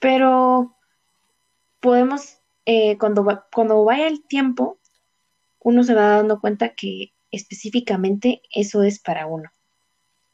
pero 0.01 0.77
podemos, 1.79 2.41
eh, 2.67 2.99
cuando, 2.99 3.25
cuando 3.55 3.85
vaya 3.85 4.09
el 4.09 4.27
tiempo, 4.27 4.81
uno 5.61 5.85
se 5.85 5.95
va 5.95 6.17
dando 6.17 6.41
cuenta 6.41 6.75
que 6.75 7.13
específicamente 7.31 8.43
eso 8.53 8.83
es 8.83 8.99
para 8.99 9.27
uno. 9.27 9.49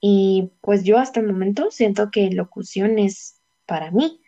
Y 0.01 0.53
pues 0.62 0.85
yo 0.85 0.96
hasta 0.96 1.20
el 1.20 1.27
momento 1.27 1.70
siento 1.70 2.11
que 2.11 2.31
locución 2.31 2.99
es 2.99 3.42
para 3.66 3.90
mí, 3.90 4.22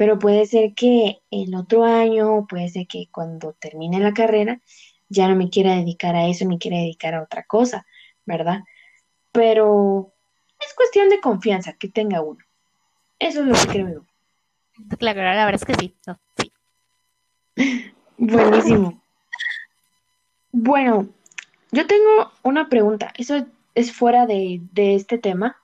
pero 0.00 0.18
puede 0.18 0.46
ser 0.46 0.72
que 0.72 1.20
el 1.30 1.54
otro 1.54 1.84
año, 1.84 2.46
puede 2.48 2.70
ser 2.70 2.86
que 2.86 3.08
cuando 3.12 3.52
termine 3.52 4.00
la 4.00 4.14
carrera, 4.14 4.58
ya 5.10 5.28
no 5.28 5.36
me 5.36 5.50
quiera 5.50 5.76
dedicar 5.76 6.16
a 6.16 6.26
eso, 6.26 6.46
me 6.46 6.56
quiera 6.56 6.78
dedicar 6.78 7.12
a 7.12 7.22
otra 7.22 7.42
cosa, 7.42 7.84
¿verdad? 8.24 8.60
Pero 9.30 10.10
es 10.58 10.72
cuestión 10.72 11.10
de 11.10 11.20
confianza 11.20 11.74
que 11.74 11.90
tenga 11.90 12.22
uno. 12.22 12.42
Eso 13.18 13.40
es 13.40 13.46
lo 13.46 13.52
que 13.52 13.78
creo 13.78 14.06
Claro, 14.98 15.20
la 15.20 15.44
verdad 15.44 15.60
es 15.60 15.64
que 15.66 15.74
sí. 15.74 15.94
sí. 16.38 16.52
Buenísimo. 18.16 19.02
Bueno, 20.50 21.10
yo 21.72 21.86
tengo 21.86 22.32
una 22.42 22.70
pregunta. 22.70 23.12
Eso 23.18 23.44
es 23.74 23.92
fuera 23.92 24.24
de, 24.24 24.62
de 24.72 24.94
este 24.94 25.18
tema, 25.18 25.58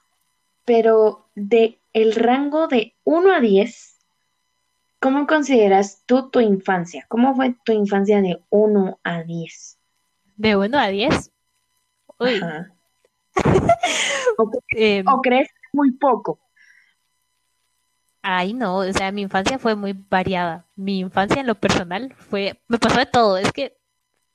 pero 0.66 1.24
de 1.34 1.78
el 1.94 2.14
rango 2.14 2.68
de 2.68 2.94
1 3.04 3.32
a 3.32 3.40
10, 3.40 3.95
¿cómo 5.00 5.26
consideras 5.26 6.02
tú 6.06 6.30
tu 6.30 6.40
infancia? 6.40 7.04
¿Cómo 7.08 7.34
fue 7.34 7.56
tu 7.64 7.72
infancia 7.72 8.20
de 8.20 8.42
1 8.50 9.00
a 9.02 9.22
10? 9.22 9.78
¿De 10.36 10.56
1 10.56 10.78
a 10.78 10.88
10? 10.88 11.32
Uy. 12.18 12.40
Em. 14.70 15.06
¿O, 15.08 15.20
crees 15.20 15.48
muy 15.72 15.92
poco? 15.92 16.38
Ay, 18.22 18.54
no, 18.54 18.78
o 18.78 18.92
sea, 18.92 19.12
mi 19.12 19.22
infancia 19.22 19.58
fue 19.58 19.76
muy 19.76 19.92
variada. 19.92 20.66
Mi 20.74 20.98
infancia 20.98 21.40
en 21.40 21.46
lo 21.46 21.54
personal 21.54 22.14
fue, 22.18 22.60
me 22.66 22.78
pasó 22.78 22.98
de 22.98 23.06
todo. 23.06 23.38
Es 23.38 23.52
que 23.52 23.76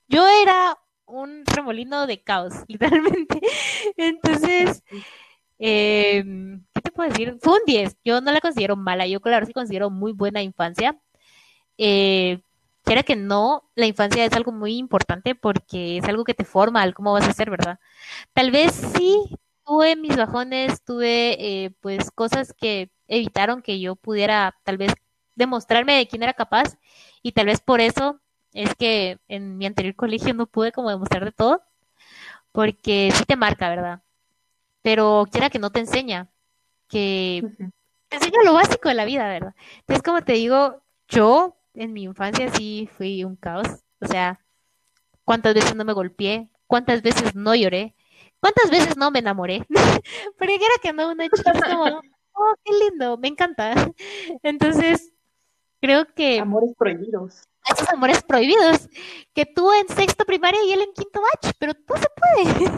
yo 0.08 0.26
era 0.42 0.78
un 1.06 1.44
remolino 1.46 2.08
de 2.08 2.24
caos, 2.24 2.54
literalmente. 2.68 3.42
Entonces, 3.98 4.84
em, 5.60 6.64
¿qué 7.10 7.10
te 7.10 7.26
puedo 7.26 7.32
decir? 7.34 7.38
Fue 7.42 7.54
un 7.54 7.66
10. 7.66 7.98
Yo 8.04 8.22
no 8.22 8.32
la 8.32 8.42
considero 8.42 8.76
mala. 8.76 9.08
Yo, 9.08 9.22
claro, 9.22 9.46
sí 9.46 9.54
considero 9.54 9.90
muy 9.90 10.12
buena 10.14 10.42
infancia. 10.42 11.00
Eh, 11.78 12.42
quiera 12.84 13.04
que 13.04 13.16
no, 13.16 13.70
la 13.76 13.86
infancia 13.88 14.26
es 14.26 14.34
algo 14.34 14.52
muy 14.52 14.78
importante 14.78 15.36
porque 15.36 15.98
es 15.98 16.06
algo 16.06 16.24
que 16.24 16.34
te 16.34 16.46
forma 16.46 16.82
al 16.82 16.94
cómo 16.94 17.14
vas 17.14 17.28
a 17.28 17.34
ser, 17.34 17.50
¿verdad? 17.50 17.80
Tal 18.34 18.52
vez 18.52 18.74
sí 18.74 19.38
tuve 19.66 19.96
mis 19.96 20.18
bajones, 20.18 20.84
tuve 20.84 21.38
eh, 21.66 21.72
pues 21.82 22.12
cosas 22.12 22.54
que 22.54 22.92
evitaron 23.08 23.62
que 23.62 23.80
yo 23.80 23.96
pudiera 23.96 24.56
tal 24.64 24.78
vez 24.78 24.94
demostrarme 25.36 25.96
de 25.98 26.08
quién 26.08 26.24
era 26.24 26.34
capaz 26.34 26.78
y 27.24 27.34
tal 27.34 27.48
vez 27.48 27.62
por 27.62 27.82
eso 27.82 28.20
es 28.54 28.76
que 28.76 29.20
en 29.28 29.58
mi 29.58 29.66
anterior 29.66 29.96
colegio 29.98 30.34
no 30.34 30.48
pude 30.48 30.72
como 30.72 30.90
demostrar 30.90 31.26
de 31.26 31.32
todo 31.32 31.62
porque 32.52 33.12
sí 33.14 33.26
te 33.26 33.36
marca, 33.36 33.70
¿verdad? 33.70 34.02
Pero 34.84 35.28
quiera 35.32 35.50
que 35.50 35.60
no 35.60 35.72
te 35.72 35.80
enseña, 35.80 36.30
que 36.92 37.44
te 38.10 38.18
enseña 38.18 38.44
lo 38.44 38.54
básico 38.54 38.90
de 38.90 38.96
la 38.96 39.06
vida, 39.06 39.28
¿verdad? 39.28 39.56
Entonces, 39.80 40.04
como 40.04 40.22
te 40.22 40.34
digo, 40.34 40.84
yo 41.08 41.56
en 41.74 41.94
mi 41.94 42.04
infancia 42.04 42.52
sí 42.54 42.90
fui 42.98 43.24
un 43.24 43.38
caos. 43.38 43.68
O 44.02 44.08
sea, 44.08 44.40
cuántas 45.24 45.54
veces 45.54 45.76
no 45.76 45.86
me 45.86 45.94
golpeé, 45.94 46.50
cuántas 46.68 47.02
veces 47.02 47.34
no 47.36 47.56
lloré, 47.56 47.96
cuántas 48.40 48.70
veces 48.70 48.98
no 48.98 49.12
me 49.12 49.20
enamoré. 49.20 49.66
Pero 50.38 50.52
era 50.52 50.66
que 50.82 50.92
no, 50.92 51.10
una 51.10 51.30
chica 51.30 51.52
es 51.52 51.62
como, 51.62 52.02
oh, 52.34 52.56
qué 52.64 52.74
lindo, 52.74 53.18
me 53.18 53.30
encanta. 53.30 53.74
Entonces, 54.44 55.14
creo 55.80 56.06
que... 56.14 56.40
Amores 56.40 56.74
prohibidos. 56.78 57.44
Esos 57.66 57.88
amores 57.90 58.24
prohibidos 58.24 58.90
que 59.34 59.46
tú 59.46 59.72
en 59.72 59.88
sexto 59.88 60.26
primaria 60.26 60.64
y 60.66 60.74
él 60.74 60.82
en 60.82 60.94
quinto 60.94 61.22
bach, 61.22 61.54
pero 61.60 61.76
todo 61.76 61.98
se 62.00 62.08
puede. 62.18 62.72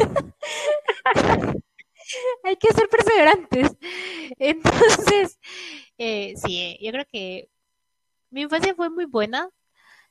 Hay 2.43 2.55
que 2.57 2.73
ser 2.73 2.87
perseverantes. 2.89 3.77
Entonces, 4.39 5.39
eh, 5.97 6.33
sí, 6.37 6.77
yo 6.81 6.91
creo 6.91 7.05
que 7.11 7.49
mi 8.29 8.41
infancia 8.41 8.75
fue 8.75 8.89
muy 8.89 9.05
buena. 9.05 9.49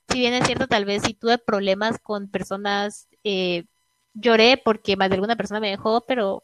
Si 0.09 0.19
bien 0.19 0.33
es 0.33 0.45
cierto, 0.45 0.67
tal 0.67 0.85
vez 0.85 1.03
si 1.03 1.13
tuve 1.13 1.37
problemas 1.37 1.99
con 1.99 2.29
personas, 2.29 3.07
eh, 3.23 3.65
lloré 4.13 4.57
porque 4.57 4.97
más 4.97 5.09
de 5.09 5.15
alguna 5.15 5.35
persona 5.35 5.59
me 5.59 5.69
dejó, 5.69 6.05
pero 6.05 6.43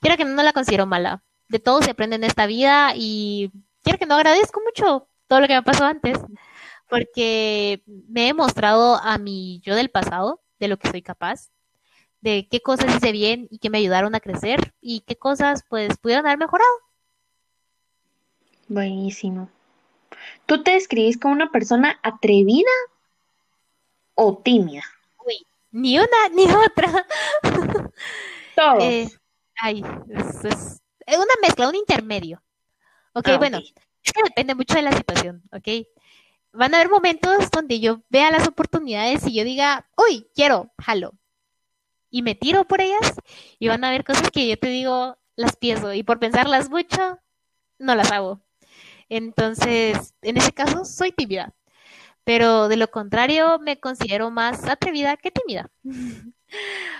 quiero 0.00 0.16
que 0.16 0.24
no 0.24 0.42
la 0.42 0.52
considero 0.52 0.86
mala. 0.86 1.22
De 1.48 1.58
todo 1.58 1.82
se 1.82 1.90
aprende 1.90 2.16
en 2.16 2.24
esta 2.24 2.46
vida 2.46 2.92
y 2.96 3.52
quiero 3.82 3.98
que 3.98 4.06
no 4.06 4.14
agradezco 4.16 4.60
mucho 4.64 5.08
todo 5.28 5.40
lo 5.40 5.48
que 5.48 5.54
me 5.54 5.62
pasó 5.62 5.84
antes, 5.84 6.18
porque 6.88 7.82
me 7.86 8.28
he 8.28 8.34
mostrado 8.34 8.96
a 8.96 9.18
mi 9.18 9.60
yo 9.60 9.74
del 9.74 9.90
pasado 9.90 10.42
de 10.60 10.68
lo 10.68 10.78
que 10.78 10.90
soy 10.90 11.02
capaz, 11.02 11.50
de 12.22 12.48
qué 12.48 12.60
cosas 12.60 12.96
hice 12.96 13.12
bien 13.12 13.48
y 13.50 13.58
que 13.58 13.68
me 13.68 13.78
ayudaron 13.78 14.14
a 14.14 14.20
crecer 14.20 14.72
y 14.80 15.00
qué 15.00 15.16
cosas 15.16 15.64
pues 15.68 15.98
pudieron 15.98 16.24
haber 16.24 16.38
mejorado. 16.38 16.70
Buenísimo. 18.68 19.50
¿Tú 20.46 20.62
te 20.62 20.72
describís 20.72 21.18
como 21.18 21.34
una 21.34 21.50
persona 21.50 21.98
atrevida 22.02 22.70
o 24.14 24.38
tímida? 24.38 24.84
Uy, 25.26 25.46
ni 25.72 25.98
una 25.98 26.28
ni 26.32 26.44
otra. 26.44 27.06
Todo. 28.56 28.80
Eh, 28.80 29.08
ay, 29.56 29.84
es, 30.08 30.80
una 31.06 31.34
mezcla, 31.42 31.68
un 31.68 31.74
intermedio. 31.74 32.40
Ok, 33.14 33.28
ah, 33.28 33.38
bueno, 33.38 33.58
esto 34.02 34.20
depende 34.24 34.54
mucho 34.54 34.74
de 34.74 34.82
la 34.82 34.92
situación, 34.92 35.42
ok. 35.52 35.86
Van 36.52 36.72
a 36.72 36.78
haber 36.78 36.90
momentos 36.90 37.50
donde 37.50 37.80
yo 37.80 38.02
vea 38.10 38.30
las 38.30 38.46
oportunidades 38.46 39.26
y 39.26 39.34
yo 39.34 39.42
diga, 39.42 39.88
uy, 39.96 40.28
quiero, 40.34 40.70
jalo. 40.78 41.14
Y 42.12 42.22
me 42.22 42.36
tiro 42.36 42.64
por 42.64 42.80
ellas 42.80 43.14
y 43.58 43.66
van 43.66 43.82
a 43.82 43.88
haber 43.88 44.04
cosas 44.04 44.30
que 44.30 44.46
yo 44.46 44.56
te 44.56 44.68
digo, 44.68 45.18
las 45.34 45.56
pienso 45.56 45.92
y 45.94 46.04
por 46.04 46.20
pensarlas 46.20 46.70
mucho, 46.70 47.18
no 47.78 47.94
las 47.96 48.12
hago. 48.12 48.40
Entonces, 49.08 50.14
en 50.22 50.36
ese 50.36 50.52
caso, 50.52 50.84
soy 50.84 51.12
tímida. 51.12 51.54
Pero 52.24 52.68
de 52.68 52.76
lo 52.76 52.90
contrario, 52.90 53.58
me 53.58 53.80
considero 53.80 54.30
más 54.30 54.68
atrevida 54.68 55.16
que 55.16 55.30
tímida. 55.32 55.70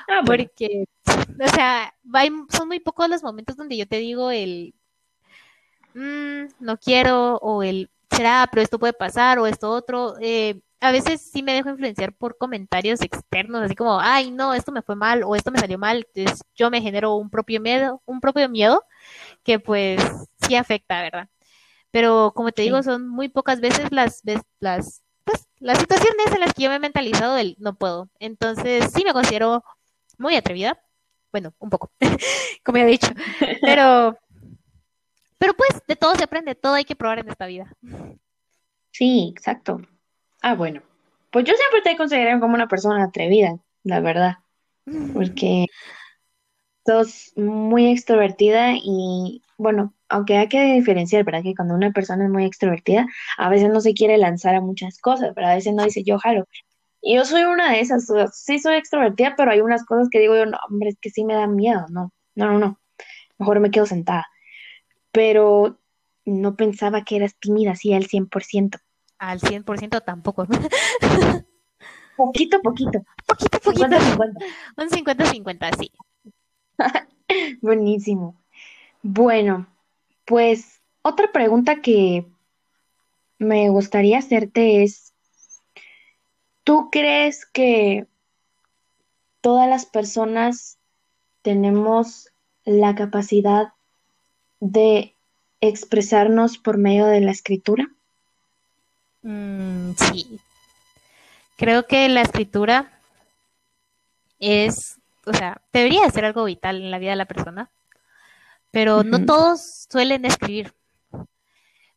Ah, 0.08 0.22
Porque, 0.26 0.86
o 1.06 1.48
sea, 1.54 1.94
son 2.50 2.68
muy 2.68 2.80
pocos 2.80 3.08
los 3.08 3.22
momentos 3.22 3.56
donde 3.56 3.76
yo 3.76 3.86
te 3.86 3.98
digo 3.98 4.30
el 4.30 4.74
mm, 5.94 6.46
no 6.60 6.76
quiero 6.78 7.36
o 7.36 7.62
el 7.62 7.90
será, 8.10 8.48
pero 8.50 8.62
esto 8.62 8.78
puede 8.78 8.92
pasar 8.92 9.38
o 9.38 9.46
esto 9.46 9.70
otro. 9.70 10.14
Eh, 10.20 10.60
a 10.82 10.90
veces 10.90 11.20
sí 11.22 11.44
me 11.44 11.54
dejo 11.54 11.70
influenciar 11.70 12.12
por 12.12 12.36
comentarios 12.36 13.02
externos, 13.02 13.62
así 13.62 13.76
como, 13.76 14.00
ay, 14.00 14.32
no, 14.32 14.52
esto 14.52 14.72
me 14.72 14.82
fue 14.82 14.96
mal 14.96 15.22
o 15.22 15.36
esto 15.36 15.52
me 15.52 15.60
salió 15.60 15.78
mal. 15.78 16.04
Entonces 16.12 16.44
yo 16.56 16.70
me 16.72 16.82
genero 16.82 17.14
un 17.14 17.30
propio 17.30 17.60
miedo, 17.60 18.02
un 18.04 18.20
propio 18.20 18.48
miedo 18.48 18.84
que 19.44 19.60
pues 19.60 20.02
sí 20.44 20.56
afecta, 20.56 21.00
¿verdad? 21.00 21.28
Pero 21.92 22.32
como 22.34 22.50
te 22.50 22.62
digo, 22.62 22.82
son 22.82 23.08
muy 23.08 23.28
pocas 23.28 23.60
veces 23.60 23.92
las, 23.92 24.22
las, 24.58 25.04
pues, 25.22 25.46
las 25.60 25.78
situaciones 25.78 26.32
en 26.32 26.40
las 26.40 26.52
que 26.52 26.64
yo 26.64 26.68
me 26.68 26.76
he 26.76 26.80
mentalizado 26.80 27.36
del 27.36 27.54
no 27.60 27.76
puedo. 27.76 28.08
Entonces, 28.18 28.90
sí 28.92 29.04
me 29.04 29.12
considero 29.12 29.62
muy 30.18 30.34
atrevida. 30.34 30.82
Bueno, 31.30 31.54
un 31.60 31.70
poco, 31.70 31.92
como 32.64 32.78
ya 32.78 32.84
he 32.84 32.88
dicho. 32.88 33.08
Pero, 33.60 34.18
pero 35.38 35.54
pues, 35.54 35.80
de 35.86 35.94
todo 35.94 36.16
se 36.16 36.24
aprende, 36.24 36.56
todo 36.56 36.74
hay 36.74 36.84
que 36.84 36.96
probar 36.96 37.20
en 37.20 37.28
esta 37.28 37.46
vida. 37.46 37.72
Sí, 38.90 39.32
exacto. 39.32 39.80
Ah, 40.42 40.54
bueno. 40.54 40.82
Pues 41.30 41.44
yo 41.46 41.54
siempre 41.54 41.80
te 41.82 41.96
considero 41.96 42.38
como 42.40 42.54
una 42.54 42.68
persona 42.68 43.04
atrevida, 43.04 43.58
la 43.84 44.00
verdad. 44.00 44.38
Porque 45.14 45.66
sos 46.84 47.32
muy 47.36 47.86
extrovertida 47.86 48.72
y, 48.74 49.42
bueno, 49.56 49.94
aunque 50.08 50.36
hay 50.36 50.48
que 50.48 50.74
diferenciar, 50.74 51.24
¿verdad? 51.24 51.42
Que 51.42 51.54
cuando 51.54 51.74
una 51.74 51.92
persona 51.92 52.24
es 52.24 52.30
muy 52.30 52.44
extrovertida, 52.44 53.06
a 53.38 53.48
veces 53.48 53.70
no 53.70 53.80
se 53.80 53.94
quiere 53.94 54.18
lanzar 54.18 54.54
a 54.54 54.60
muchas 54.60 54.98
cosas, 54.98 55.32
pero 55.34 55.46
a 55.46 55.54
veces 55.54 55.72
no 55.74 55.84
dice 55.84 56.02
yo 56.02 56.18
jalo. 56.18 56.46
Y 57.00 57.16
yo 57.16 57.24
soy 57.24 57.44
una 57.44 57.72
de 57.72 57.80
esas, 57.80 58.06
sí 58.32 58.58
soy 58.58 58.76
extrovertida, 58.76 59.34
pero 59.36 59.52
hay 59.52 59.60
unas 59.60 59.84
cosas 59.84 60.08
que 60.10 60.20
digo 60.20 60.36
yo, 60.36 60.46
no, 60.46 60.58
hombre, 60.68 60.90
es 60.90 60.98
que 61.00 61.10
sí 61.10 61.24
me 61.24 61.34
da 61.34 61.46
miedo, 61.46 61.86
no, 61.90 62.12
no, 62.34 62.46
no, 62.52 62.58
no, 62.58 62.80
mejor 63.38 63.60
me 63.60 63.70
quedo 63.70 63.86
sentada. 63.86 64.26
Pero 65.12 65.78
no 66.24 66.56
pensaba 66.56 67.04
que 67.04 67.16
eras 67.16 67.36
tímida 67.38 67.72
así 67.72 67.92
al 67.94 68.06
100%. 68.06 68.78
Al 69.22 69.38
100% 69.38 70.02
tampoco. 70.04 70.48
poquito, 72.16 72.60
poquito. 72.60 73.04
Poquito, 73.24 73.60
poquito. 73.60 73.86
50-50. 73.86 74.44
Un 74.78 74.88
50-50, 74.88 75.76
sí. 75.78 75.92
Buenísimo. 77.62 78.34
Bueno, 79.00 79.68
pues 80.24 80.80
otra 81.02 81.30
pregunta 81.30 81.80
que 81.82 82.26
me 83.38 83.68
gustaría 83.68 84.18
hacerte 84.18 84.82
es, 84.82 85.14
¿tú 86.64 86.88
crees 86.90 87.46
que 87.46 88.08
todas 89.40 89.68
las 89.68 89.86
personas 89.86 90.78
tenemos 91.42 92.32
la 92.64 92.96
capacidad 92.96 93.72
de 94.58 95.14
expresarnos 95.60 96.58
por 96.58 96.76
medio 96.76 97.06
de 97.06 97.20
la 97.20 97.30
escritura? 97.30 97.88
Mm, 99.22 99.92
sí. 99.96 100.40
Creo 101.56 101.86
que 101.86 102.08
la 102.08 102.22
escritura 102.22 102.98
es, 104.38 104.98
o 105.24 105.32
sea, 105.32 105.60
debería 105.72 106.10
ser 106.10 106.24
algo 106.24 106.44
vital 106.44 106.76
en 106.76 106.90
la 106.90 106.98
vida 106.98 107.10
de 107.10 107.16
la 107.16 107.26
persona, 107.26 107.70
pero 108.70 109.04
no 109.04 109.24
todos 109.24 109.86
suelen 109.88 110.24
escribir. 110.24 110.74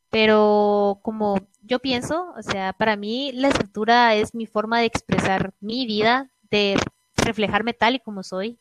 Pero 0.09 0.99
como 1.01 1.47
yo 1.63 1.79
pienso, 1.79 2.33
o 2.37 2.41
sea, 2.43 2.73
para 2.73 2.95
mí 2.95 3.31
la 3.33 3.47
escritura 3.47 4.13
es 4.15 4.35
mi 4.35 4.45
forma 4.45 4.79
de 4.79 4.85
expresar 4.85 5.53
mi 5.59 5.87
vida, 5.87 6.29
de 6.51 6.77
reflejarme 7.15 7.73
tal 7.73 7.95
y 7.95 7.99
como 7.99 8.23
soy. 8.23 8.59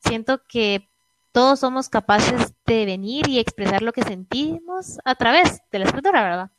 Siento 0.00 0.42
que 0.48 0.88
todos 1.30 1.60
somos 1.60 1.88
capaces 1.88 2.52
de 2.66 2.84
venir 2.84 3.28
y 3.28 3.38
expresar 3.38 3.82
lo 3.82 3.92
que 3.92 4.02
sentimos 4.02 4.98
a 5.04 5.14
través 5.14 5.60
de 5.70 5.78
la 5.78 5.84
escritura, 5.86 6.22
¿verdad? 6.22 6.50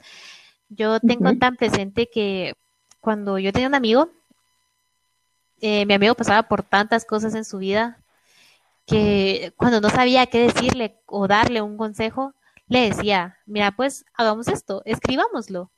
Yo 0.69 0.99
tengo 0.99 1.35
tan 1.37 1.55
presente 1.55 2.09
que 2.09 2.53
cuando 2.99 3.37
yo 3.37 3.51
tenía 3.51 3.67
un 3.67 3.75
amigo, 3.75 4.09
eh, 5.61 5.85
mi 5.85 5.93
amigo 5.93 6.15
pasaba 6.15 6.43
por 6.43 6.63
tantas 6.63 7.05
cosas 7.05 7.35
en 7.35 7.45
su 7.45 7.57
vida 7.59 8.03
que 8.85 9.53
cuando 9.55 9.81
no 9.81 9.89
sabía 9.89 10.25
qué 10.25 10.39
decirle 10.39 10.99
o 11.05 11.27
darle 11.27 11.61
un 11.61 11.77
consejo, 11.77 12.33
le 12.67 12.89
decía, 12.89 13.37
mira, 13.45 13.71
pues 13.71 14.05
hagamos 14.13 14.47
esto, 14.47 14.81
escribámoslo. 14.85 15.71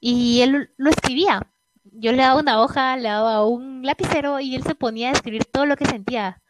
Y 0.00 0.42
él 0.42 0.70
lo 0.76 0.90
escribía. 0.90 1.50
Yo 1.84 2.12
le 2.12 2.18
daba 2.18 2.40
una 2.40 2.60
hoja, 2.60 2.96
le 2.96 3.08
daba 3.08 3.46
un 3.46 3.82
lapicero 3.84 4.40
y 4.40 4.54
él 4.54 4.62
se 4.64 4.74
ponía 4.74 5.10
a 5.10 5.12
escribir 5.12 5.44
todo 5.44 5.66
lo 5.66 5.76
que 5.76 5.86
sentía. 5.86 6.42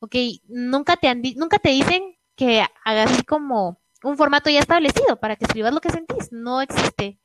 Ok, 0.00 0.14
nunca 0.48 0.96
te, 0.96 1.14
nunca 1.36 1.58
te 1.58 1.70
dicen 1.70 2.16
que 2.36 2.64
hagas 2.84 3.12
así 3.12 3.22
como 3.24 3.80
un 4.02 4.16
formato 4.16 4.50
ya 4.50 4.60
establecido 4.60 5.18
para 5.18 5.36
que 5.36 5.44
escribas 5.44 5.72
lo 5.72 5.80
que 5.80 5.90
sentís. 5.90 6.32
No 6.32 6.60
existe. 6.60 7.18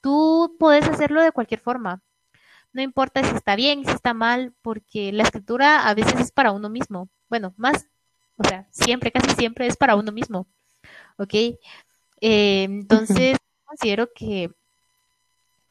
Tú 0.00 0.56
puedes 0.58 0.86
hacerlo 0.88 1.22
de 1.22 1.32
cualquier 1.32 1.60
forma. 1.60 2.02
No 2.72 2.82
importa 2.82 3.22
si 3.22 3.34
está 3.36 3.54
bien, 3.54 3.84
si 3.84 3.90
está 3.90 4.14
mal, 4.14 4.54
porque 4.62 5.12
la 5.12 5.24
escritura 5.24 5.86
a 5.86 5.94
veces 5.94 6.18
es 6.20 6.32
para 6.32 6.52
uno 6.52 6.68
mismo. 6.68 7.08
Bueno, 7.28 7.54
más, 7.56 7.86
o 8.36 8.44
sea, 8.44 8.66
siempre, 8.70 9.12
casi 9.12 9.30
siempre 9.30 9.66
es 9.66 9.76
para 9.76 9.94
uno 9.94 10.10
mismo. 10.10 10.46
¿Ok? 11.18 11.34
Eh, 11.34 12.64
entonces, 12.64 13.36
considero 13.64 14.10
que 14.12 14.50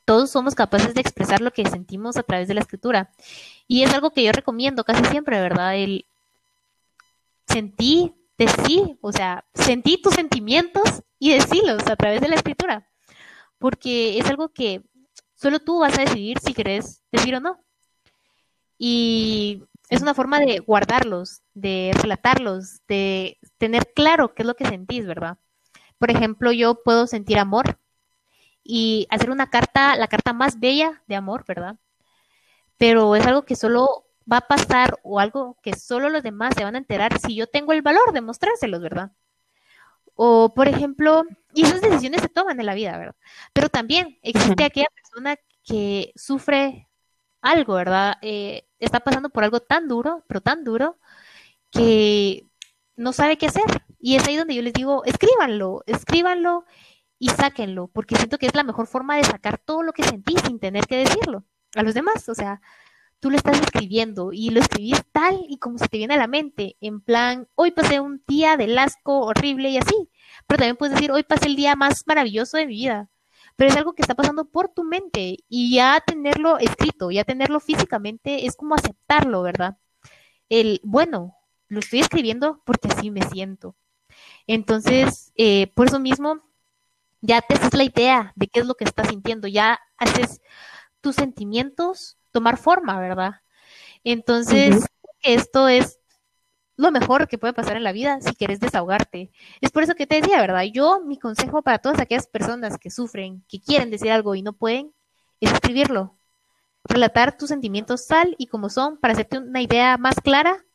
todos 0.05 0.29
somos 0.29 0.55
capaces 0.55 0.93
de 0.93 1.01
expresar 1.01 1.41
lo 1.41 1.51
que 1.51 1.65
sentimos 1.65 2.17
a 2.17 2.23
través 2.23 2.47
de 2.47 2.53
la 2.53 2.61
escritura. 2.61 3.11
Y 3.67 3.83
es 3.83 3.93
algo 3.93 4.11
que 4.11 4.23
yo 4.23 4.31
recomiendo 4.31 4.83
casi 4.83 5.03
siempre, 5.05 5.39
¿verdad? 5.41 5.75
El 5.75 6.05
sentí, 7.47 8.13
decí, 8.37 8.97
o 9.01 9.11
sea, 9.11 9.45
sentí 9.53 10.01
tus 10.01 10.15
sentimientos 10.15 11.03
y 11.19 11.33
decílos 11.33 11.85
a 11.87 11.95
través 11.95 12.21
de 12.21 12.29
la 12.29 12.35
escritura. 12.35 12.87
Porque 13.57 14.17
es 14.17 14.25
algo 14.29 14.49
que 14.49 14.81
solo 15.35 15.59
tú 15.59 15.79
vas 15.79 15.97
a 15.97 16.01
decidir 16.01 16.39
si 16.39 16.53
querés 16.53 17.03
decir 17.11 17.35
o 17.35 17.39
no. 17.39 17.59
Y 18.77 19.63
es 19.89 20.01
una 20.01 20.13
forma 20.13 20.39
de 20.39 20.59
guardarlos, 20.59 21.41
de 21.53 21.91
relatarlos, 22.01 22.81
de 22.87 23.37
tener 23.57 23.91
claro 23.93 24.33
qué 24.33 24.43
es 24.43 24.47
lo 24.47 24.55
que 24.55 24.65
sentís, 24.65 25.05
¿verdad? 25.05 25.37
Por 25.99 26.09
ejemplo, 26.09 26.51
yo 26.51 26.81
puedo 26.81 27.07
sentir 27.07 27.37
amor 27.37 27.77
y 28.63 29.05
hacer 29.09 29.29
una 29.29 29.49
carta, 29.49 29.95
la 29.95 30.07
carta 30.07 30.33
más 30.33 30.59
bella 30.59 31.03
de 31.07 31.15
amor, 31.15 31.45
¿verdad? 31.47 31.77
Pero 32.77 33.15
es 33.15 33.25
algo 33.27 33.43
que 33.43 33.55
solo 33.55 34.05
va 34.31 34.37
a 34.37 34.47
pasar 34.47 34.99
o 35.03 35.19
algo 35.19 35.57
que 35.61 35.75
solo 35.75 36.09
los 36.09 36.23
demás 36.23 36.53
se 36.55 36.63
van 36.63 36.75
a 36.75 36.79
enterar 36.79 37.19
si 37.19 37.35
yo 37.35 37.47
tengo 37.47 37.73
el 37.73 37.81
valor 37.81 38.13
de 38.13 38.21
mostrárselos, 38.21 38.81
¿verdad? 38.81 39.11
O, 40.15 40.53
por 40.53 40.67
ejemplo, 40.67 41.23
y 41.53 41.63
esas 41.63 41.81
decisiones 41.81 42.21
se 42.21 42.29
toman 42.29 42.59
en 42.59 42.65
la 42.65 42.73
vida, 42.75 42.97
¿verdad? 42.97 43.15
Pero 43.53 43.69
también 43.69 44.19
existe 44.21 44.63
aquella 44.63 44.87
persona 44.93 45.35
que 45.63 46.11
sufre 46.15 46.87
algo, 47.41 47.75
¿verdad? 47.75 48.15
Eh, 48.21 48.67
está 48.79 48.99
pasando 48.99 49.29
por 49.29 49.43
algo 49.43 49.61
tan 49.61 49.87
duro, 49.87 50.23
pero 50.27 50.41
tan 50.41 50.63
duro, 50.63 50.99
que 51.71 52.47
no 52.95 53.13
sabe 53.13 53.37
qué 53.37 53.47
hacer. 53.47 53.63
Y 53.99 54.15
es 54.15 54.27
ahí 54.27 54.35
donde 54.37 54.55
yo 54.55 54.61
les 54.61 54.73
digo, 54.73 55.03
escríbanlo, 55.05 55.83
escríbanlo 55.87 56.65
y 57.19 57.29
sáquenlo, 57.29 57.87
porque 57.87 58.15
siento 58.15 58.37
que 58.37 58.47
es 58.47 58.55
la 58.55 58.63
mejor 58.63 58.87
forma 58.87 59.17
de 59.17 59.23
sacar 59.23 59.57
todo 59.59 59.83
lo 59.83 59.93
que 59.93 60.03
sentí 60.03 60.35
sin 60.45 60.59
tener 60.59 60.85
que 60.87 60.97
decirlo 60.97 61.45
a 61.75 61.83
los 61.83 61.93
demás. 61.93 62.27
O 62.29 62.35
sea, 62.35 62.61
tú 63.21 63.29
lo 63.29 63.37
estás 63.37 63.61
escribiendo 63.61 64.33
y 64.33 64.49
lo 64.49 64.59
escribís 64.59 65.01
tal 65.11 65.45
y 65.47 65.59
como 65.59 65.77
se 65.77 65.87
te 65.87 65.97
viene 65.97 66.15
a 66.15 66.17
la 66.17 66.27
mente, 66.27 66.75
en 66.81 67.01
plan, 67.01 67.47
hoy 67.55 67.71
pasé 67.71 67.99
un 67.99 68.23
día 68.27 68.57
de 68.57 68.77
asco 68.79 69.21
horrible 69.21 69.69
y 69.69 69.77
así, 69.77 70.09
pero 70.47 70.57
también 70.57 70.75
puedes 70.75 70.95
decir, 70.95 71.11
hoy 71.11 71.23
pasé 71.23 71.47
el 71.47 71.55
día 71.55 71.75
más 71.75 72.03
maravilloso 72.07 72.57
de 72.57 72.65
mi 72.65 72.73
vida, 72.73 73.09
pero 73.55 73.69
es 73.69 73.77
algo 73.77 73.93
que 73.93 74.01
está 74.01 74.15
pasando 74.15 74.45
por 74.45 74.69
tu 74.69 74.83
mente 74.83 75.37
y 75.47 75.75
ya 75.75 76.03
tenerlo 76.05 76.57
escrito, 76.57 77.11
ya 77.11 77.23
tenerlo 77.23 77.59
físicamente 77.59 78.47
es 78.47 78.55
como 78.55 78.73
aceptarlo, 78.73 79.43
¿verdad? 79.43 79.77
El, 80.49 80.81
bueno, 80.83 81.37
lo 81.67 81.79
estoy 81.79 81.99
escribiendo 81.99 82.61
porque 82.65 82.87
así 82.87 83.11
me 83.11 83.21
siento. 83.29 83.75
Entonces, 84.47 85.31
eh, 85.35 85.67
por 85.75 85.87
eso 85.87 85.99
mismo, 85.99 86.41
ya 87.21 87.41
te 87.41 87.53
haces 87.53 87.75
la 87.75 87.83
idea 87.83 88.33
de 88.35 88.47
qué 88.47 88.61
es 88.61 88.65
lo 88.65 88.73
que 88.73 88.83
estás 88.85 89.09
sintiendo, 89.09 89.47
ya 89.47 89.79
haces 89.97 90.41
tus 91.01 91.15
sentimientos 91.15 92.17
tomar 92.31 92.57
forma, 92.57 92.99
¿verdad? 92.99 93.41
Entonces, 94.03 94.85
esto 95.21 95.67
es 95.67 95.99
lo 96.75 96.91
mejor 96.91 97.27
que 97.27 97.37
puede 97.37 97.53
pasar 97.53 97.77
en 97.77 97.83
la 97.83 97.91
vida 97.91 98.19
si 98.21 98.33
quieres 98.33 98.59
desahogarte. 98.59 99.31
Es 99.61 99.71
por 99.71 99.83
eso 99.83 99.93
que 99.93 100.07
te 100.07 100.19
decía, 100.19 100.41
¿verdad? 100.41 100.63
Yo, 100.63 101.01
mi 101.05 101.19
consejo 101.19 101.61
para 101.61 101.79
todas 101.79 101.99
aquellas 101.99 102.27
personas 102.27 102.77
que 102.77 102.89
sufren, 102.89 103.43
que 103.47 103.61
quieren 103.61 103.91
decir 103.91 104.11
algo 104.11 104.33
y 104.35 104.41
no 104.41 104.53
pueden, 104.53 104.93
es 105.39 105.51
escribirlo. 105.51 106.17
Relatar 106.83 107.37
tus 107.37 107.49
sentimientos 107.49 108.07
tal 108.07 108.35
y 108.39 108.47
como 108.47 108.69
son 108.69 108.97
para 108.97 109.13
hacerte 109.13 109.37
una 109.37 109.61
idea 109.61 109.97
más 109.97 110.15
clara 110.15 110.65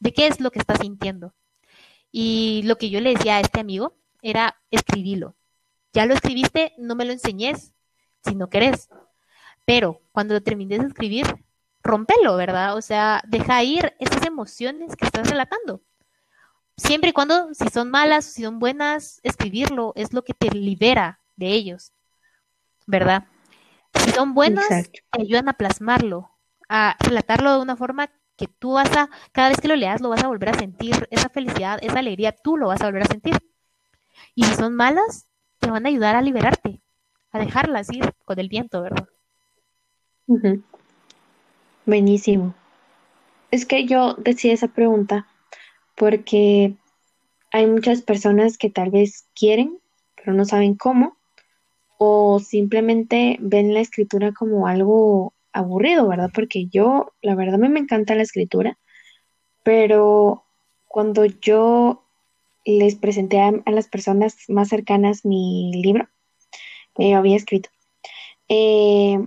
de 0.00 0.12
qué 0.12 0.26
es 0.26 0.40
lo 0.40 0.50
que 0.50 0.58
estás 0.58 0.80
sintiendo. 0.80 1.32
Y 2.10 2.62
lo 2.64 2.76
que 2.76 2.90
yo 2.90 3.00
le 3.00 3.14
decía 3.14 3.36
a 3.36 3.40
este 3.40 3.60
amigo 3.60 3.94
era 4.20 4.60
escribirlo. 4.70 5.36
Ya 5.92 6.06
lo 6.06 6.14
escribiste, 6.14 6.72
no 6.78 6.96
me 6.96 7.04
lo 7.04 7.12
enseñes 7.12 7.72
si 8.24 8.34
no 8.34 8.50
querés. 8.50 8.88
Pero 9.64 10.02
cuando 10.12 10.34
lo 10.34 10.42
termines 10.42 10.80
de 10.80 10.86
escribir, 10.88 11.26
rompelo, 11.82 12.36
¿verdad? 12.36 12.76
O 12.76 12.82
sea, 12.82 13.22
deja 13.26 13.62
ir 13.62 13.94
esas 13.98 14.24
emociones 14.26 14.96
que 14.96 15.04
estás 15.04 15.28
relatando. 15.28 15.82
Siempre 16.76 17.10
y 17.10 17.12
cuando, 17.12 17.54
si 17.54 17.68
son 17.68 17.90
malas, 17.90 18.24
si 18.24 18.42
son 18.42 18.58
buenas, 18.58 19.20
escribirlo 19.22 19.92
es 19.96 20.12
lo 20.12 20.24
que 20.24 20.34
te 20.34 20.50
libera 20.50 21.20
de 21.36 21.48
ellos, 21.48 21.92
¿verdad? 22.86 23.26
Si 23.94 24.10
son 24.10 24.34
buenas, 24.34 24.90
te 25.10 25.22
ayudan 25.22 25.48
a 25.48 25.54
plasmarlo, 25.54 26.30
a 26.68 26.96
relatarlo 27.00 27.52
de 27.52 27.62
una 27.62 27.76
forma 27.76 28.10
que 28.36 28.48
tú 28.48 28.72
vas 28.72 28.90
a, 28.96 29.10
cada 29.32 29.50
vez 29.50 29.60
que 29.60 29.68
lo 29.68 29.76
leas, 29.76 30.00
lo 30.00 30.08
vas 30.08 30.24
a 30.24 30.28
volver 30.28 30.48
a 30.48 30.58
sentir, 30.58 31.06
esa 31.10 31.28
felicidad, 31.28 31.78
esa 31.82 31.98
alegría, 31.98 32.32
tú 32.32 32.56
lo 32.56 32.68
vas 32.68 32.80
a 32.80 32.86
volver 32.86 33.02
a 33.02 33.06
sentir. 33.06 33.38
Y 34.34 34.44
si 34.44 34.54
son 34.54 34.74
malas, 34.74 35.28
te 35.58 35.70
van 35.70 35.86
a 35.86 35.88
ayudar 35.90 36.16
a 36.16 36.22
liberarte, 36.22 36.82
a 37.30 37.38
dejarlas 37.38 37.90
ir 37.92 38.14
con 38.24 38.38
el 38.38 38.48
viento, 38.48 38.82
¿verdad? 38.82 39.08
Buenísimo. 41.86 42.54
Es 43.50 43.66
que 43.66 43.86
yo 43.86 44.14
decía 44.14 44.52
esa 44.52 44.68
pregunta 44.68 45.26
porque 45.96 46.74
hay 47.50 47.66
muchas 47.66 48.02
personas 48.02 48.56
que 48.56 48.70
tal 48.70 48.90
vez 48.90 49.26
quieren, 49.34 49.78
pero 50.16 50.32
no 50.32 50.44
saben 50.44 50.74
cómo, 50.74 51.16
o 51.98 52.40
simplemente 52.40 53.36
ven 53.40 53.74
la 53.74 53.80
escritura 53.80 54.32
como 54.32 54.66
algo 54.66 55.34
aburrido, 55.52 56.08
¿verdad? 56.08 56.30
Porque 56.34 56.66
yo, 56.66 57.12
la 57.20 57.34
verdad, 57.34 57.56
a 57.56 57.58
mí 57.58 57.68
me 57.68 57.80
encanta 57.80 58.14
la 58.14 58.22
escritura, 58.22 58.78
pero 59.62 60.44
cuando 60.88 61.24
yo 61.26 62.04
les 62.64 62.94
presenté 62.94 63.40
a, 63.40 63.52
las 63.66 63.88
personas 63.88 64.36
más 64.48 64.68
cercanas 64.68 65.24
mi 65.24 65.72
libro 65.74 66.08
que 66.94 67.10
yo 67.10 67.18
había 67.18 67.36
escrito, 67.36 67.68
eh, 68.48 69.18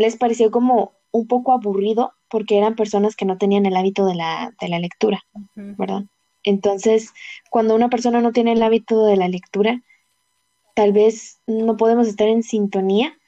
les 0.00 0.16
pareció 0.16 0.50
como 0.50 0.92
un 1.12 1.26
poco 1.26 1.52
aburrido 1.52 2.14
porque 2.28 2.58
eran 2.58 2.74
personas 2.74 3.16
que 3.16 3.24
no 3.24 3.38
tenían 3.38 3.66
el 3.66 3.76
hábito 3.76 4.06
de 4.06 4.14
la, 4.14 4.54
de 4.60 4.68
la 4.68 4.78
lectura, 4.78 5.24
¿verdad? 5.54 6.04
Entonces, 6.42 7.12
cuando 7.50 7.74
una 7.74 7.90
persona 7.90 8.20
no 8.20 8.32
tiene 8.32 8.52
el 8.52 8.62
hábito 8.62 9.04
de 9.04 9.16
la 9.16 9.28
lectura, 9.28 9.82
tal 10.74 10.92
vez 10.92 11.40
no 11.46 11.76
podemos 11.76 12.06
estar 12.06 12.28
en 12.28 12.42
sintonía, 12.42 13.18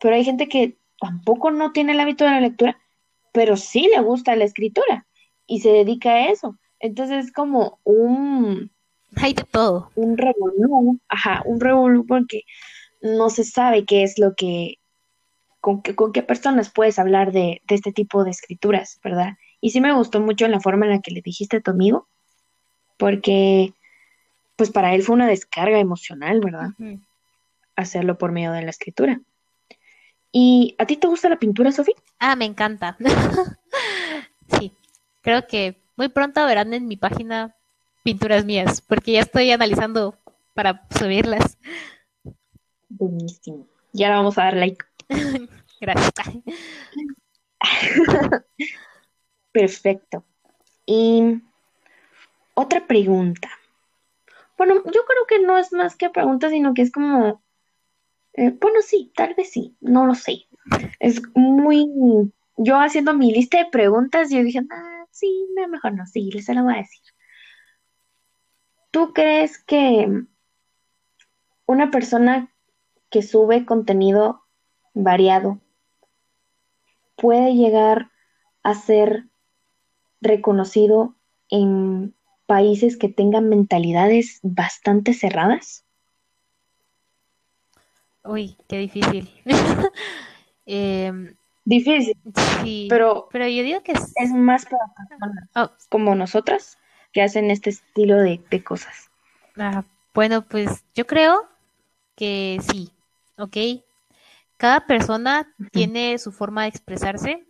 pero 0.00 0.14
hay 0.14 0.24
gente 0.24 0.48
que 0.48 0.76
tampoco 1.00 1.50
no 1.50 1.72
tiene 1.72 1.92
el 1.92 2.00
hábito 2.00 2.24
de 2.24 2.32
la 2.32 2.40
lectura, 2.40 2.78
pero 3.32 3.56
sí 3.56 3.88
le 3.94 4.00
gusta 4.00 4.36
la 4.36 4.44
escritura 4.44 5.06
y 5.46 5.60
se 5.60 5.70
dedica 5.70 6.10
a 6.10 6.30
eso. 6.30 6.58
Entonces 6.80 7.26
es 7.26 7.32
como 7.32 7.78
un... 7.84 8.70
Hay 9.16 9.32
de 9.32 9.44
todo. 9.44 9.90
Un 9.94 10.18
revolú, 10.18 10.98
ajá, 11.08 11.42
un 11.46 11.60
revolú 11.60 12.04
porque 12.06 12.42
no 13.00 13.30
se 13.30 13.44
sabe 13.44 13.84
qué 13.84 14.02
es 14.02 14.18
lo 14.18 14.34
que, 14.34 14.80
con, 15.60 15.82
qué, 15.82 15.94
con 15.94 16.12
qué 16.12 16.22
personas 16.22 16.70
puedes 16.70 16.98
hablar 16.98 17.32
de, 17.32 17.62
de, 17.66 17.74
este 17.74 17.92
tipo 17.92 18.24
de 18.24 18.30
escrituras, 18.30 18.98
¿verdad? 19.02 19.36
Y 19.60 19.70
sí 19.70 19.80
me 19.80 19.92
gustó 19.92 20.20
mucho 20.20 20.48
la 20.48 20.60
forma 20.60 20.86
en 20.86 20.92
la 20.92 21.00
que 21.00 21.10
le 21.10 21.20
dijiste 21.20 21.58
a 21.58 21.60
tu 21.60 21.70
amigo, 21.70 22.08
porque 22.96 23.74
pues 24.56 24.70
para 24.70 24.94
él 24.94 25.02
fue 25.02 25.14
una 25.14 25.26
descarga 25.26 25.78
emocional, 25.78 26.40
¿verdad? 26.40 26.68
Hacerlo 27.76 28.18
por 28.18 28.30
medio 28.30 28.52
de 28.52 28.62
la 28.62 28.68
escritura. 28.68 29.20
¿Y 30.32 30.74
a 30.78 30.84
ti 30.84 30.96
te 30.96 31.06
gusta 31.06 31.30
la 31.30 31.38
pintura, 31.38 31.72
Sofía? 31.72 31.94
Ah, 32.18 32.36
me 32.36 32.44
encanta. 32.44 32.96
sí, 34.58 34.72
creo 35.22 35.46
que 35.46 35.80
muy 35.96 36.08
pronto 36.08 36.44
verán 36.44 36.74
en 36.74 36.86
mi 36.86 36.96
página 36.96 37.56
pinturas 38.02 38.44
mías, 38.44 38.82
porque 38.82 39.12
ya 39.12 39.20
estoy 39.20 39.50
analizando 39.50 40.14
para 40.54 40.86
subirlas. 40.90 41.56
Buenísimo. 42.90 43.66
Ya 43.92 44.10
vamos 44.10 44.36
a 44.38 44.44
dar 44.44 44.56
like. 44.56 44.84
Gracias. 45.80 46.12
Perfecto. 49.52 50.24
Y 50.86 51.42
otra 52.54 52.86
pregunta. 52.86 53.48
Bueno, 54.56 54.74
yo 54.84 55.04
creo 55.06 55.26
que 55.28 55.40
no 55.40 55.58
es 55.58 55.72
más 55.72 55.96
que 55.96 56.10
pregunta, 56.10 56.50
sino 56.50 56.74
que 56.74 56.82
es 56.82 56.92
como, 56.92 57.42
eh, 58.34 58.50
bueno, 58.60 58.82
sí, 58.82 59.10
tal 59.14 59.34
vez 59.34 59.50
sí, 59.50 59.76
no 59.80 60.06
lo 60.06 60.14
sé. 60.14 60.46
Es 60.98 61.22
muy, 61.34 61.86
yo 62.56 62.76
haciendo 62.78 63.14
mi 63.14 63.32
lista 63.32 63.58
de 63.58 63.70
preguntas, 63.70 64.30
yo 64.30 64.42
dije, 64.42 64.60
ah, 64.70 65.06
sí, 65.10 65.48
mejor 65.70 65.94
no, 65.94 66.06
sí, 66.06 66.30
se 66.42 66.54
lo 66.54 66.64
voy 66.64 66.74
a 66.74 66.78
decir. 66.78 67.00
¿Tú 68.90 69.12
crees 69.14 69.62
que 69.64 70.24
una 71.66 71.90
persona 71.90 72.52
que 73.10 73.22
sube 73.22 73.64
contenido 73.64 74.39
variado 74.94 75.60
puede 77.16 77.54
llegar 77.54 78.10
a 78.62 78.74
ser 78.74 79.26
reconocido 80.20 81.14
en 81.48 82.14
países 82.46 82.96
que 82.96 83.08
tengan 83.08 83.48
mentalidades 83.48 84.40
bastante 84.42 85.14
cerradas? 85.14 85.84
Uy, 88.24 88.56
qué 88.68 88.78
difícil. 88.78 89.30
Em, 90.66 91.34
difícil. 91.64 92.16
Sí, 92.62 92.86
pero, 92.88 93.28
pero 93.32 93.48
yo 93.48 93.64
digo 93.64 93.82
que 93.82 93.92
es, 93.92 94.12
es 94.14 94.30
más 94.30 94.66
para 94.66 94.84
personas 94.96 95.48
oh. 95.56 95.70
como 95.88 96.14
nosotras 96.14 96.78
que 97.12 97.22
hacen 97.22 97.50
este 97.50 97.70
estilo 97.70 98.16
de, 98.16 98.40
de 98.50 98.62
cosas. 98.62 99.10
Ah, 99.56 99.84
bueno, 100.14 100.42
pues 100.42 100.84
yo 100.94 101.06
creo 101.06 101.48
que 102.14 102.60
sí, 102.70 102.90
¿ok? 103.36 103.82
Cada 104.60 104.80
persona 104.86 105.50
tiene 105.72 106.18
su 106.18 106.32
forma 106.32 106.64
de 106.64 106.68
expresarse 106.68 107.42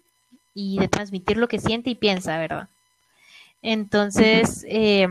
y 0.54 0.78
de 0.78 0.86
transmitir 0.86 1.38
lo 1.38 1.48
que 1.48 1.58
siente 1.58 1.90
y 1.90 1.96
piensa, 1.96 2.38
¿verdad? 2.38 2.68
Entonces, 3.62 4.64
eh, 4.68 5.08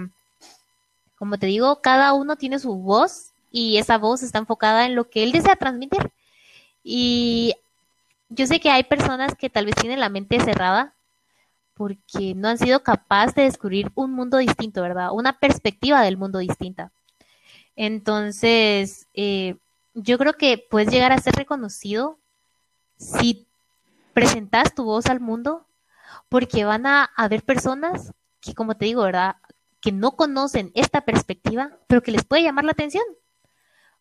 como 1.18 1.38
te 1.38 1.48
digo, 1.48 1.82
cada 1.82 2.14
uno 2.14 2.38
tiene 2.38 2.58
su 2.58 2.74
voz 2.74 3.32
y 3.52 3.80
esa 3.80 3.98
voz 3.98 4.24
está 4.24 4.40
enfocada 4.40 4.86
en 4.86 4.96
lo 4.96 5.10
que 5.10 5.24
él 5.24 5.34
desea 5.34 5.58
transmitir. 5.58 6.10
Y 6.86 7.54
yo 8.30 8.48
sé 8.48 8.62
que 8.62 8.72
hay 8.72 8.84
personas 8.84 9.36
que 9.36 9.50
tal 9.50 9.66
vez 9.66 9.76
tienen 9.76 10.00
la 10.00 10.08
mente 10.08 10.40
cerrada 10.40 10.94
porque 11.74 12.34
no 12.34 12.48
han 12.48 12.60
sido 12.60 12.82
capaces 12.82 13.36
de 13.36 13.42
descubrir 13.42 13.92
un 13.96 14.14
mundo 14.14 14.38
distinto, 14.38 14.82
¿verdad? 14.82 15.10
Una 15.12 15.38
perspectiva 15.38 16.02
del 16.02 16.16
mundo 16.16 16.40
distinta. 16.40 16.94
Entonces, 17.76 19.06
eh, 19.14 19.58
yo 20.04 20.18
creo 20.18 20.34
que 20.34 20.58
puedes 20.70 20.92
llegar 20.92 21.12
a 21.12 21.20
ser 21.20 21.36
reconocido 21.36 22.20
si 22.98 23.48
presentas 24.14 24.74
tu 24.74 24.84
voz 24.84 25.06
al 25.08 25.20
mundo, 25.20 25.66
porque 26.28 26.66
van 26.66 26.86
a 26.86 27.06
haber 27.16 27.44
personas 27.44 28.14
que, 28.42 28.54
como 28.54 28.76
te 28.76 28.86
digo, 28.86 29.04
¿verdad? 29.04 29.36
Que 29.82 29.92
no 29.92 30.12
conocen 30.12 30.72
esta 30.76 31.02
perspectiva, 31.02 31.78
pero 31.88 32.02
que 32.02 32.12
les 32.12 32.26
puede 32.26 32.44
llamar 32.44 32.66
la 32.66 32.72
atención. 32.72 33.04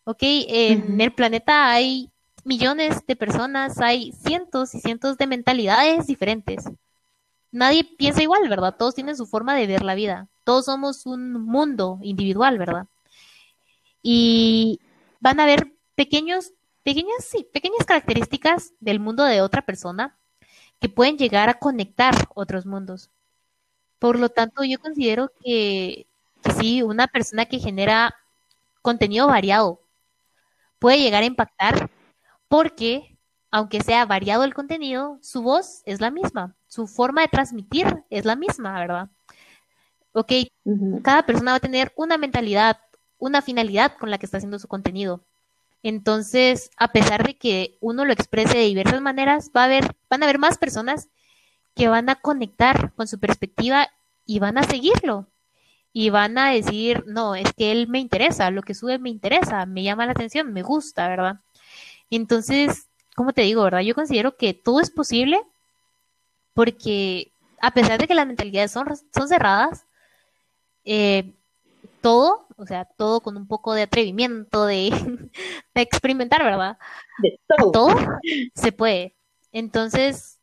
¿Ok? 0.04 0.18
En 0.20 1.00
el 1.00 1.12
planeta 1.12 1.70
hay 1.70 2.10
millones 2.44 3.06
de 3.06 3.16
personas, 3.16 3.78
hay 3.80 4.12
cientos 4.12 4.74
y 4.74 4.80
cientos 4.80 5.18
de 5.18 5.26
mentalidades 5.26 6.06
diferentes. 6.06 6.64
Nadie 7.50 7.84
piensa 7.84 8.22
igual, 8.22 8.48
¿verdad? 8.48 8.76
Todos 8.76 8.94
tienen 8.94 9.16
su 9.16 9.26
forma 9.26 9.54
de 9.54 9.66
ver 9.66 9.82
la 9.82 9.94
vida. 9.94 10.28
Todos 10.44 10.64
somos 10.64 11.06
un 11.06 11.32
mundo 11.32 11.98
individual, 12.02 12.58
¿verdad? 12.58 12.86
Y 14.02 14.80
van 15.20 15.40
a 15.40 15.44
haber 15.44 15.77
pequeños, 15.98 16.52
pequeñas, 16.84 17.24
sí, 17.24 17.44
pequeñas 17.52 17.84
características 17.84 18.72
del 18.78 19.00
mundo 19.00 19.24
de 19.24 19.40
otra 19.42 19.62
persona 19.62 20.16
que 20.78 20.88
pueden 20.88 21.18
llegar 21.18 21.48
a 21.48 21.58
conectar 21.58 22.14
otros 22.36 22.66
mundos. 22.66 23.10
Por 23.98 24.16
lo 24.16 24.28
tanto, 24.28 24.62
yo 24.62 24.78
considero 24.78 25.32
que, 25.42 26.06
sí, 26.56 26.82
una 26.82 27.08
persona 27.08 27.46
que 27.46 27.58
genera 27.58 28.14
contenido 28.80 29.26
variado 29.26 29.82
puede 30.78 31.00
llegar 31.00 31.24
a 31.24 31.26
impactar 31.26 31.90
porque, 32.46 33.18
aunque 33.50 33.80
sea 33.80 34.06
variado 34.06 34.44
el 34.44 34.54
contenido, 34.54 35.18
su 35.20 35.42
voz 35.42 35.82
es 35.84 36.00
la 36.00 36.12
misma, 36.12 36.54
su 36.68 36.86
forma 36.86 37.22
de 37.22 37.28
transmitir 37.28 38.04
es 38.08 38.24
la 38.24 38.36
misma, 38.36 38.78
¿verdad? 38.78 39.10
Ok, 40.12 40.32
cada 41.02 41.26
persona 41.26 41.50
va 41.50 41.56
a 41.56 41.60
tener 41.60 41.92
una 41.96 42.18
mentalidad, 42.18 42.78
una 43.18 43.42
finalidad 43.42 43.96
con 43.98 44.12
la 44.12 44.18
que 44.18 44.26
está 44.26 44.36
haciendo 44.36 44.60
su 44.60 44.68
contenido. 44.68 45.24
Entonces, 45.82 46.70
a 46.76 46.92
pesar 46.92 47.26
de 47.26 47.36
que 47.36 47.78
uno 47.80 48.04
lo 48.04 48.12
exprese 48.12 48.58
de 48.58 48.64
diversas 48.64 49.00
maneras, 49.00 49.50
va 49.56 49.62
a 49.62 49.64
haber, 49.66 49.96
van 50.10 50.22
a 50.22 50.26
haber 50.26 50.38
más 50.38 50.58
personas 50.58 51.08
que 51.74 51.88
van 51.88 52.08
a 52.08 52.16
conectar 52.16 52.92
con 52.94 53.06
su 53.06 53.20
perspectiva 53.20 53.88
y 54.26 54.40
van 54.40 54.58
a 54.58 54.64
seguirlo. 54.64 55.28
Y 55.92 56.10
van 56.10 56.36
a 56.38 56.50
decir, 56.50 57.04
no, 57.06 57.34
es 57.34 57.52
que 57.54 57.72
él 57.72 57.88
me 57.88 57.98
interesa, 57.98 58.50
lo 58.50 58.62
que 58.62 58.74
sube 58.74 58.98
me 58.98 59.10
interesa, 59.10 59.64
me 59.66 59.82
llama 59.82 60.06
la 60.06 60.12
atención, 60.12 60.52
me 60.52 60.62
gusta, 60.62 61.08
¿verdad? 61.08 61.40
Entonces, 62.10 62.88
como 63.14 63.32
te 63.32 63.42
digo, 63.42 63.62
¿verdad? 63.62 63.80
Yo 63.80 63.94
considero 63.94 64.36
que 64.36 64.54
todo 64.54 64.80
es 64.80 64.90
posible 64.90 65.40
porque 66.54 67.32
a 67.60 67.72
pesar 67.72 68.00
de 68.00 68.06
que 68.06 68.14
las 68.14 68.26
mentalidades 68.26 68.70
son, 68.70 68.86
son 69.14 69.28
cerradas, 69.28 69.86
eh, 70.84 71.34
todo, 72.00 72.46
o 72.56 72.66
sea, 72.66 72.84
todo 72.84 73.20
con 73.20 73.36
un 73.36 73.46
poco 73.46 73.74
de 73.74 73.82
atrevimiento, 73.82 74.66
de, 74.66 74.90
de 75.74 75.82
experimentar, 75.82 76.42
¿verdad? 76.44 76.78
De 77.22 77.38
todo. 77.56 77.72
todo 77.72 77.96
se 78.54 78.72
puede. 78.72 79.16
Entonces, 79.52 80.38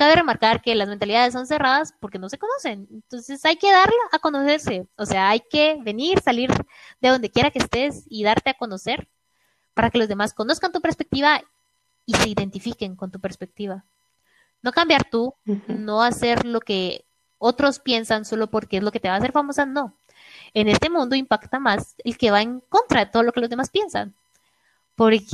cabe 0.00 0.14
remarcar 0.14 0.62
que 0.62 0.74
las 0.74 0.88
mentalidades 0.88 1.34
son 1.34 1.46
cerradas 1.46 1.92
porque 2.00 2.18
no 2.18 2.30
se 2.30 2.38
conocen. 2.38 2.88
Entonces 2.90 3.44
hay 3.44 3.56
que 3.56 3.70
darla 3.70 4.00
a 4.12 4.18
conocerse. 4.18 4.88
O 4.96 5.04
sea, 5.04 5.28
hay 5.28 5.40
que 5.40 5.76
venir, 5.82 6.20
salir 6.20 6.50
de 7.02 7.08
donde 7.10 7.30
quiera 7.30 7.50
que 7.50 7.58
estés 7.58 8.04
y 8.08 8.24
darte 8.24 8.48
a 8.48 8.54
conocer 8.54 9.08
para 9.74 9.90
que 9.90 9.98
los 9.98 10.08
demás 10.08 10.32
conozcan 10.32 10.72
tu 10.72 10.80
perspectiva 10.80 11.42
y 12.06 12.14
se 12.14 12.30
identifiquen 12.30 12.96
con 12.96 13.10
tu 13.10 13.20
perspectiva. 13.20 13.84
No 14.62 14.72
cambiar 14.72 15.04
tú, 15.10 15.34
no 15.68 16.02
hacer 16.02 16.46
lo 16.46 16.60
que 16.60 17.04
otros 17.36 17.78
piensan 17.78 18.24
solo 18.24 18.50
porque 18.50 18.78
es 18.78 18.82
lo 18.82 18.92
que 18.92 19.00
te 19.00 19.08
va 19.08 19.16
a 19.16 19.18
hacer 19.18 19.32
famosa, 19.32 19.66
no. 19.66 19.98
En 20.54 20.68
este 20.68 20.90
mundo 20.90 21.16
impacta 21.16 21.58
más 21.58 21.94
el 22.04 22.18
que 22.18 22.30
va 22.30 22.42
en 22.42 22.60
contra 22.68 23.04
de 23.04 23.10
todo 23.10 23.22
lo 23.22 23.32
que 23.32 23.40
los 23.40 23.50
demás 23.50 23.70
piensan. 23.70 24.14
Porque 24.96 25.24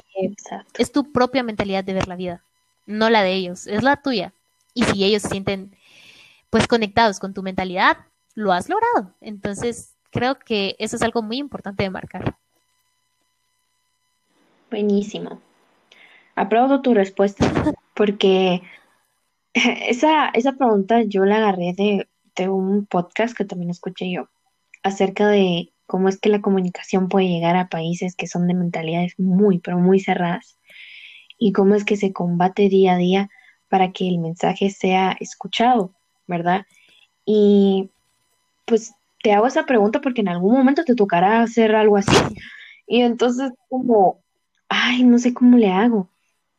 es 0.78 0.92
tu 0.92 1.12
propia 1.12 1.42
mentalidad 1.42 1.82
de 1.82 1.94
ver 1.94 2.06
la 2.06 2.16
vida, 2.16 2.42
no 2.86 3.10
la 3.10 3.22
de 3.22 3.32
ellos, 3.32 3.66
es 3.66 3.82
la 3.82 3.96
tuya. 3.96 4.32
Y 4.74 4.84
si 4.84 5.04
ellos 5.04 5.22
se 5.22 5.28
sienten 5.28 5.74
pues 6.50 6.68
conectados 6.68 7.18
con 7.18 7.34
tu 7.34 7.42
mentalidad, 7.42 7.98
lo 8.34 8.52
has 8.52 8.68
logrado. 8.68 9.12
Entonces, 9.20 9.94
creo 10.10 10.38
que 10.38 10.76
eso 10.78 10.96
es 10.96 11.02
algo 11.02 11.22
muy 11.22 11.38
importante 11.38 11.82
de 11.82 11.90
marcar. 11.90 12.36
Buenísimo. 14.70 15.40
Aplaudo 16.36 16.82
tu 16.82 16.94
respuesta 16.94 17.74
porque 17.94 18.62
esa, 19.54 20.28
esa 20.28 20.52
pregunta 20.52 21.02
yo 21.02 21.24
la 21.24 21.38
agarré 21.38 21.72
de, 21.76 22.08
de 22.36 22.48
un 22.48 22.86
podcast 22.86 23.36
que 23.36 23.44
también 23.44 23.70
escuché 23.70 24.10
yo 24.10 24.28
acerca 24.86 25.28
de 25.28 25.72
cómo 25.86 26.08
es 26.08 26.18
que 26.20 26.28
la 26.28 26.40
comunicación 26.40 27.08
puede 27.08 27.28
llegar 27.28 27.56
a 27.56 27.68
países 27.68 28.14
que 28.14 28.28
son 28.28 28.46
de 28.46 28.54
mentalidades 28.54 29.14
muy, 29.18 29.58
pero 29.58 29.78
muy 29.78 30.00
cerradas. 30.00 30.58
y 31.38 31.52
cómo 31.52 31.74
es 31.74 31.84
que 31.84 31.96
se 31.96 32.12
combate 32.14 32.70
día 32.70 32.94
a 32.94 32.96
día 32.96 33.28
para 33.68 33.92
que 33.92 34.08
el 34.08 34.18
mensaje 34.18 34.70
sea 34.70 35.16
escuchado, 35.20 35.92
¿verdad? 36.26 36.66
Y 37.26 37.90
pues 38.64 38.94
te 39.22 39.32
hago 39.34 39.46
esa 39.46 39.66
pregunta 39.66 40.00
porque 40.00 40.22
en 40.22 40.28
algún 40.28 40.54
momento 40.56 40.84
te 40.84 40.94
tocará 40.94 41.42
hacer 41.42 41.74
algo 41.74 41.98
así. 41.98 42.16
Y 42.86 43.02
entonces 43.02 43.52
como, 43.68 44.20
ay, 44.68 45.02
no 45.04 45.18
sé 45.18 45.34
cómo 45.34 45.58
le 45.58 45.70
hago. 45.70 46.08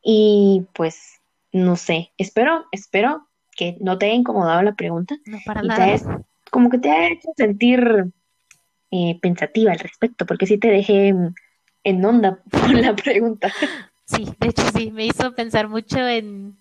Y 0.02 0.66
pues, 0.74 1.20
no 1.52 1.76
sé, 1.76 2.12
espero, 2.18 2.66
espero 2.72 3.26
que 3.56 3.76
no 3.80 3.98
te 3.98 4.06
haya 4.06 4.14
incomodado 4.14 4.62
la 4.62 4.74
pregunta. 4.74 5.16
No, 5.26 5.38
para 5.44 5.64
y 5.64 5.68
nada. 5.68 5.98
te 5.98 6.04
como 6.50 6.70
que 6.70 6.78
te 6.78 6.90
haya 6.90 7.14
hecho 7.14 7.30
sentir 7.36 8.12
eh, 8.90 9.18
pensativa 9.20 9.72
al 9.72 9.78
respecto, 9.78 10.26
porque 10.26 10.46
sí 10.46 10.58
te 10.58 10.68
dejé 10.68 11.14
en, 11.84 12.04
onda 12.04 12.38
por 12.50 12.70
la 12.72 12.94
pregunta. 12.94 13.52
Sí, 14.04 14.26
de 14.38 14.48
hecho 14.48 14.62
sí, 14.74 14.90
me 14.90 15.06
hizo 15.06 15.34
pensar 15.34 15.68
mucho 15.68 15.98
en 15.98 16.56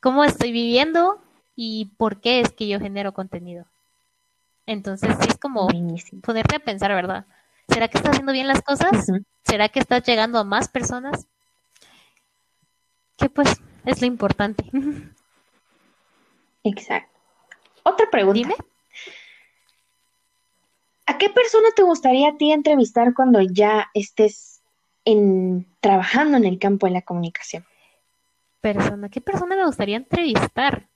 cómo 0.00 0.24
estoy 0.24 0.52
viviendo 0.52 1.20
y 1.56 1.86
por 1.96 2.20
qué 2.20 2.40
es 2.40 2.52
que 2.52 2.68
yo 2.68 2.78
genero 2.78 3.12
contenido. 3.12 3.66
Entonces 4.66 5.16
sí 5.20 5.28
es 5.28 5.38
como 5.38 5.64
Buenísimo. 5.64 6.20
ponerte 6.22 6.56
a 6.56 6.60
pensar, 6.60 6.94
¿verdad? 6.94 7.24
¿Será 7.68 7.88
que 7.88 7.98
estás 7.98 8.12
haciendo 8.12 8.32
bien 8.32 8.46
las 8.46 8.62
cosas? 8.62 9.10
¿Será 9.44 9.68
que 9.68 9.80
estás 9.80 10.04
llegando 10.04 10.38
a 10.38 10.44
más 10.44 10.68
personas? 10.68 11.26
Que 13.16 13.28
pues 13.28 13.60
es 13.84 14.00
lo 14.00 14.06
importante. 14.06 14.64
Exacto. 16.64 17.18
Otra 17.82 18.08
pregunta. 18.10 18.38
Dime. 18.38 18.54
¿A 21.08 21.16
qué 21.16 21.30
persona 21.30 21.70
te 21.74 21.82
gustaría 21.82 22.28
a 22.28 22.36
ti 22.36 22.52
entrevistar 22.52 23.14
cuando 23.14 23.40
ya 23.40 23.88
estés 23.94 24.60
en, 25.06 25.66
trabajando 25.80 26.36
en 26.36 26.44
el 26.44 26.58
campo 26.58 26.86
de 26.86 26.92
la 26.92 27.00
comunicación? 27.00 27.64
Persona, 28.60 29.08
¿qué 29.08 29.22
persona 29.22 29.56
me 29.56 29.64
gustaría 29.64 29.96
entrevistar? 29.96 30.86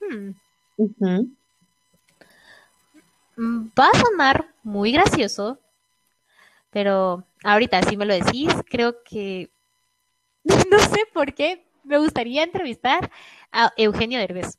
Hmm, 0.00 0.30
mm, 0.78 1.36
Va 3.78 3.88
a 3.92 3.98
sonar 3.98 4.54
muy 4.62 4.90
gracioso, 4.90 5.58
pero 6.70 7.22
ahorita 7.44 7.82
si 7.82 7.98
me 7.98 8.06
lo 8.06 8.14
decís, 8.14 8.48
creo 8.70 9.02
que 9.02 9.50
no 10.70 10.78
sé 10.78 11.00
por 11.12 11.34
qué 11.34 11.66
me 11.84 11.98
gustaría 11.98 12.42
entrevistar 12.42 13.10
a 13.52 13.70
Eugenio 13.76 14.18
Derbez. 14.18 14.58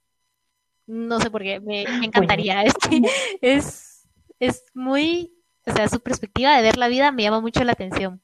No 0.86 1.20
sé 1.20 1.32
por 1.32 1.42
qué, 1.42 1.60
me, 1.60 1.84
me 2.00 2.06
encantaría. 2.06 2.64
Es 2.64 2.76
que 2.76 3.02
es, 3.42 3.93
es 4.40 4.66
muy, 4.74 5.34
o 5.66 5.74
sea, 5.74 5.88
su 5.90 6.00
perspectiva 6.02 6.56
de 6.56 6.62
ver 6.62 6.78
la 6.78 6.88
vida 6.88 7.12
me 7.12 7.24
llama 7.24 7.42
mucho 7.42 7.64
la 7.64 7.74
atención. 7.74 8.22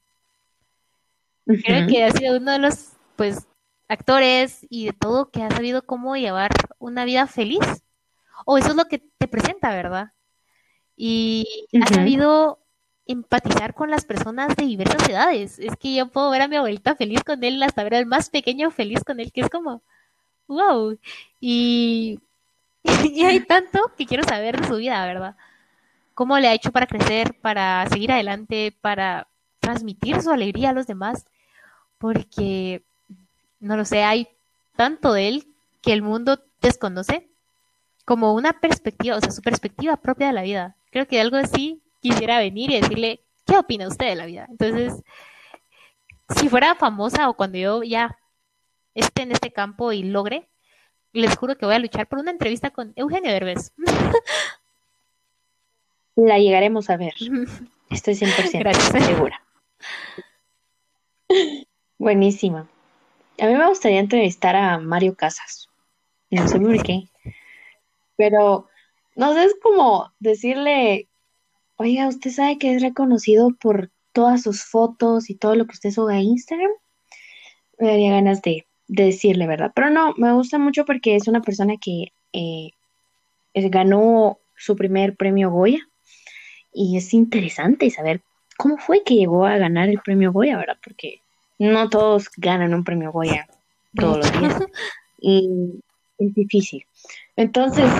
Creo 1.46 1.86
que 1.88 2.04
ha 2.04 2.10
sido 2.12 2.36
uno 2.36 2.52
de 2.52 2.58
los, 2.58 2.92
pues, 3.16 3.46
actores 3.90 4.64
y 4.70 4.86
de 4.86 4.92
todo 4.92 5.30
que 5.30 5.42
ha 5.42 5.50
sabido 5.50 5.82
cómo 5.82 6.16
llevar 6.16 6.52
una 6.78 7.04
vida 7.04 7.26
feliz. 7.26 7.82
O 8.46 8.56
eso 8.56 8.68
es 8.68 8.76
lo 8.76 8.84
que 8.86 8.98
te 9.18 9.28
presenta, 9.28 9.70
¿verdad? 9.70 10.12
Y 10.96 11.46
ha 11.82 11.86
sabido 11.86 12.60
empatizar 13.06 13.74
con 13.74 13.90
las 13.90 14.04
personas 14.04 14.54
de 14.56 14.64
diversas 14.64 15.08
edades. 15.08 15.58
Es 15.58 15.76
que 15.76 15.94
yo 15.94 16.08
puedo 16.08 16.30
ver 16.30 16.42
a 16.42 16.48
mi 16.48 16.56
abuelita 16.56 16.94
feliz 16.94 17.24
con 17.24 17.42
él, 17.42 17.62
hasta 17.62 17.82
ver 17.82 17.96
al 17.96 18.06
más 18.06 18.30
pequeño 18.30 18.70
feliz 18.70 19.02
con 19.04 19.18
él, 19.18 19.32
que 19.32 19.40
es 19.42 19.50
como, 19.50 19.82
wow. 20.46 20.96
Y, 21.40 22.20
y 23.04 23.24
hay 23.24 23.40
tanto 23.40 23.92
que 23.96 24.06
quiero 24.06 24.22
saber 24.22 24.60
de 24.60 24.68
su 24.68 24.76
vida, 24.76 25.04
¿verdad? 25.04 25.36
Cómo 26.20 26.38
le 26.38 26.48
ha 26.48 26.52
hecho 26.52 26.70
para 26.70 26.86
crecer, 26.86 27.32
para 27.40 27.86
seguir 27.88 28.12
adelante, 28.12 28.76
para 28.82 29.26
transmitir 29.58 30.20
su 30.20 30.30
alegría 30.30 30.68
a 30.68 30.72
los 30.74 30.86
demás, 30.86 31.24
porque, 31.96 32.82
no 33.58 33.74
lo 33.74 33.86
sé, 33.86 34.02
hay 34.02 34.28
tanto 34.76 35.14
de 35.14 35.28
él 35.28 35.46
que 35.80 35.94
el 35.94 36.02
mundo 36.02 36.38
desconoce 36.60 37.26
como 38.04 38.34
una 38.34 38.52
perspectiva, 38.52 39.16
o 39.16 39.20
sea, 39.22 39.30
su 39.30 39.40
perspectiva 39.40 39.96
propia 39.96 40.26
de 40.26 40.32
la 40.34 40.42
vida. 40.42 40.76
Creo 40.90 41.08
que 41.08 41.18
algo 41.18 41.38
así 41.38 41.80
quisiera 42.02 42.38
venir 42.38 42.70
y 42.70 42.78
decirle, 42.78 43.20
¿qué 43.46 43.56
opina 43.56 43.88
usted 43.88 44.08
de 44.08 44.16
la 44.16 44.26
vida? 44.26 44.46
Entonces, 44.50 45.02
si 46.36 46.50
fuera 46.50 46.74
famosa 46.74 47.30
o 47.30 47.34
cuando 47.34 47.56
yo 47.56 47.82
ya 47.82 48.18
esté 48.94 49.22
en 49.22 49.32
este 49.32 49.54
campo 49.54 49.90
y 49.90 50.02
logre, 50.02 50.50
les 51.14 51.34
juro 51.34 51.56
que 51.56 51.64
voy 51.64 51.76
a 51.76 51.78
luchar 51.78 52.08
por 52.08 52.18
una 52.18 52.30
entrevista 52.30 52.68
con 52.68 52.92
Eugenio 52.94 53.32
Derbez. 53.32 53.72
La 56.16 56.38
llegaremos 56.38 56.90
a 56.90 56.96
ver, 56.96 57.14
estoy 57.90 58.14
100% 58.14 58.58
Gracias. 58.58 59.04
segura. 59.04 59.42
Buenísima. 61.98 62.68
A 63.40 63.46
mí 63.46 63.54
me 63.54 63.68
gustaría 63.68 64.00
entrevistar 64.00 64.56
a 64.56 64.78
Mario 64.78 65.14
Casas. 65.14 65.68
No 66.30 66.46
sé 66.46 66.60
por 66.60 66.82
qué, 66.82 67.08
pero 68.16 68.68
no 69.16 69.34
sé, 69.34 69.44
es 69.44 69.54
como 69.62 70.12
decirle, 70.20 71.08
oiga, 71.76 72.06
¿usted 72.06 72.30
sabe 72.30 72.58
que 72.58 72.74
es 72.74 72.82
reconocido 72.82 73.50
por 73.58 73.90
todas 74.12 74.42
sus 74.42 74.64
fotos 74.64 75.30
y 75.30 75.34
todo 75.34 75.54
lo 75.56 75.66
que 75.66 75.72
usted 75.72 75.90
sube 75.90 76.14
a 76.14 76.20
Instagram? 76.20 76.70
Me 77.78 77.88
daría 77.88 78.12
ganas 78.12 78.42
de, 78.42 78.66
de 78.88 79.04
decirle, 79.06 79.46
¿verdad? 79.46 79.72
Pero 79.74 79.90
no, 79.90 80.14
me 80.16 80.32
gusta 80.32 80.58
mucho 80.58 80.84
porque 80.84 81.16
es 81.16 81.28
una 81.28 81.40
persona 81.40 81.74
que 81.80 82.12
eh, 82.32 82.70
eh, 83.54 83.68
ganó 83.70 84.38
su 84.54 84.76
primer 84.76 85.16
premio 85.16 85.50
Goya 85.50 85.89
y 86.72 86.96
es 86.96 87.12
interesante 87.14 87.90
saber 87.90 88.20
cómo 88.56 88.78
fue 88.78 89.02
que 89.04 89.14
llegó 89.14 89.46
a 89.46 89.58
ganar 89.58 89.88
el 89.88 90.00
premio 90.00 90.32
Goya, 90.32 90.56
¿verdad? 90.56 90.76
Porque 90.82 91.20
no 91.58 91.88
todos 91.88 92.30
ganan 92.36 92.74
un 92.74 92.84
premio 92.84 93.12
Goya 93.12 93.48
todos 93.94 94.18
los 94.18 94.32
días 94.40 94.62
y 95.20 95.80
es 96.18 96.34
difícil. 96.34 96.84
Entonces, 97.36 97.90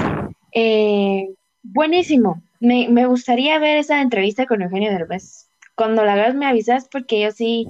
eh, 0.52 1.30
buenísimo. 1.62 2.42
Me, 2.60 2.88
me 2.88 3.06
gustaría 3.06 3.58
ver 3.58 3.78
esa 3.78 4.02
entrevista 4.02 4.46
con 4.46 4.62
Eugenio 4.62 4.90
Derbez. 4.90 5.48
Cuando 5.74 6.04
la 6.04 6.12
hagas 6.12 6.34
me 6.34 6.46
avisas 6.46 6.88
porque 6.90 7.22
yo 7.22 7.32
sí 7.32 7.68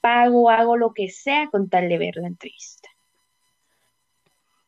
pago, 0.00 0.50
hago 0.50 0.76
lo 0.76 0.92
que 0.92 1.10
sea 1.10 1.48
con 1.50 1.68
tal 1.68 1.88
de 1.88 1.98
ver 1.98 2.16
la 2.16 2.26
entrevista. 2.26 2.88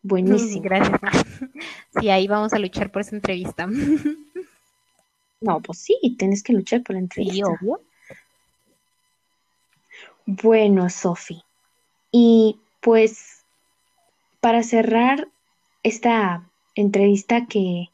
Buenísimo. 0.02 0.62
gracias. 0.62 1.00
Sí, 2.00 2.08
ahí 2.08 2.26
vamos 2.26 2.52
a 2.54 2.58
luchar 2.58 2.90
por 2.90 3.02
esa 3.02 3.14
entrevista. 3.14 3.68
No, 5.42 5.60
pues 5.60 5.78
sí, 5.78 6.16
tienes 6.18 6.42
que 6.42 6.52
luchar 6.52 6.82
por 6.82 6.94
la 6.94 7.00
Sí, 7.00 7.04
entrevista. 7.04 7.46
obvio. 7.60 7.80
Bueno, 10.26 10.88
Sofi. 10.88 11.42
Y 12.12 12.60
pues 12.80 13.44
para 14.40 14.62
cerrar 14.62 15.28
esta 15.82 16.48
entrevista 16.74 17.46
que, 17.46 17.88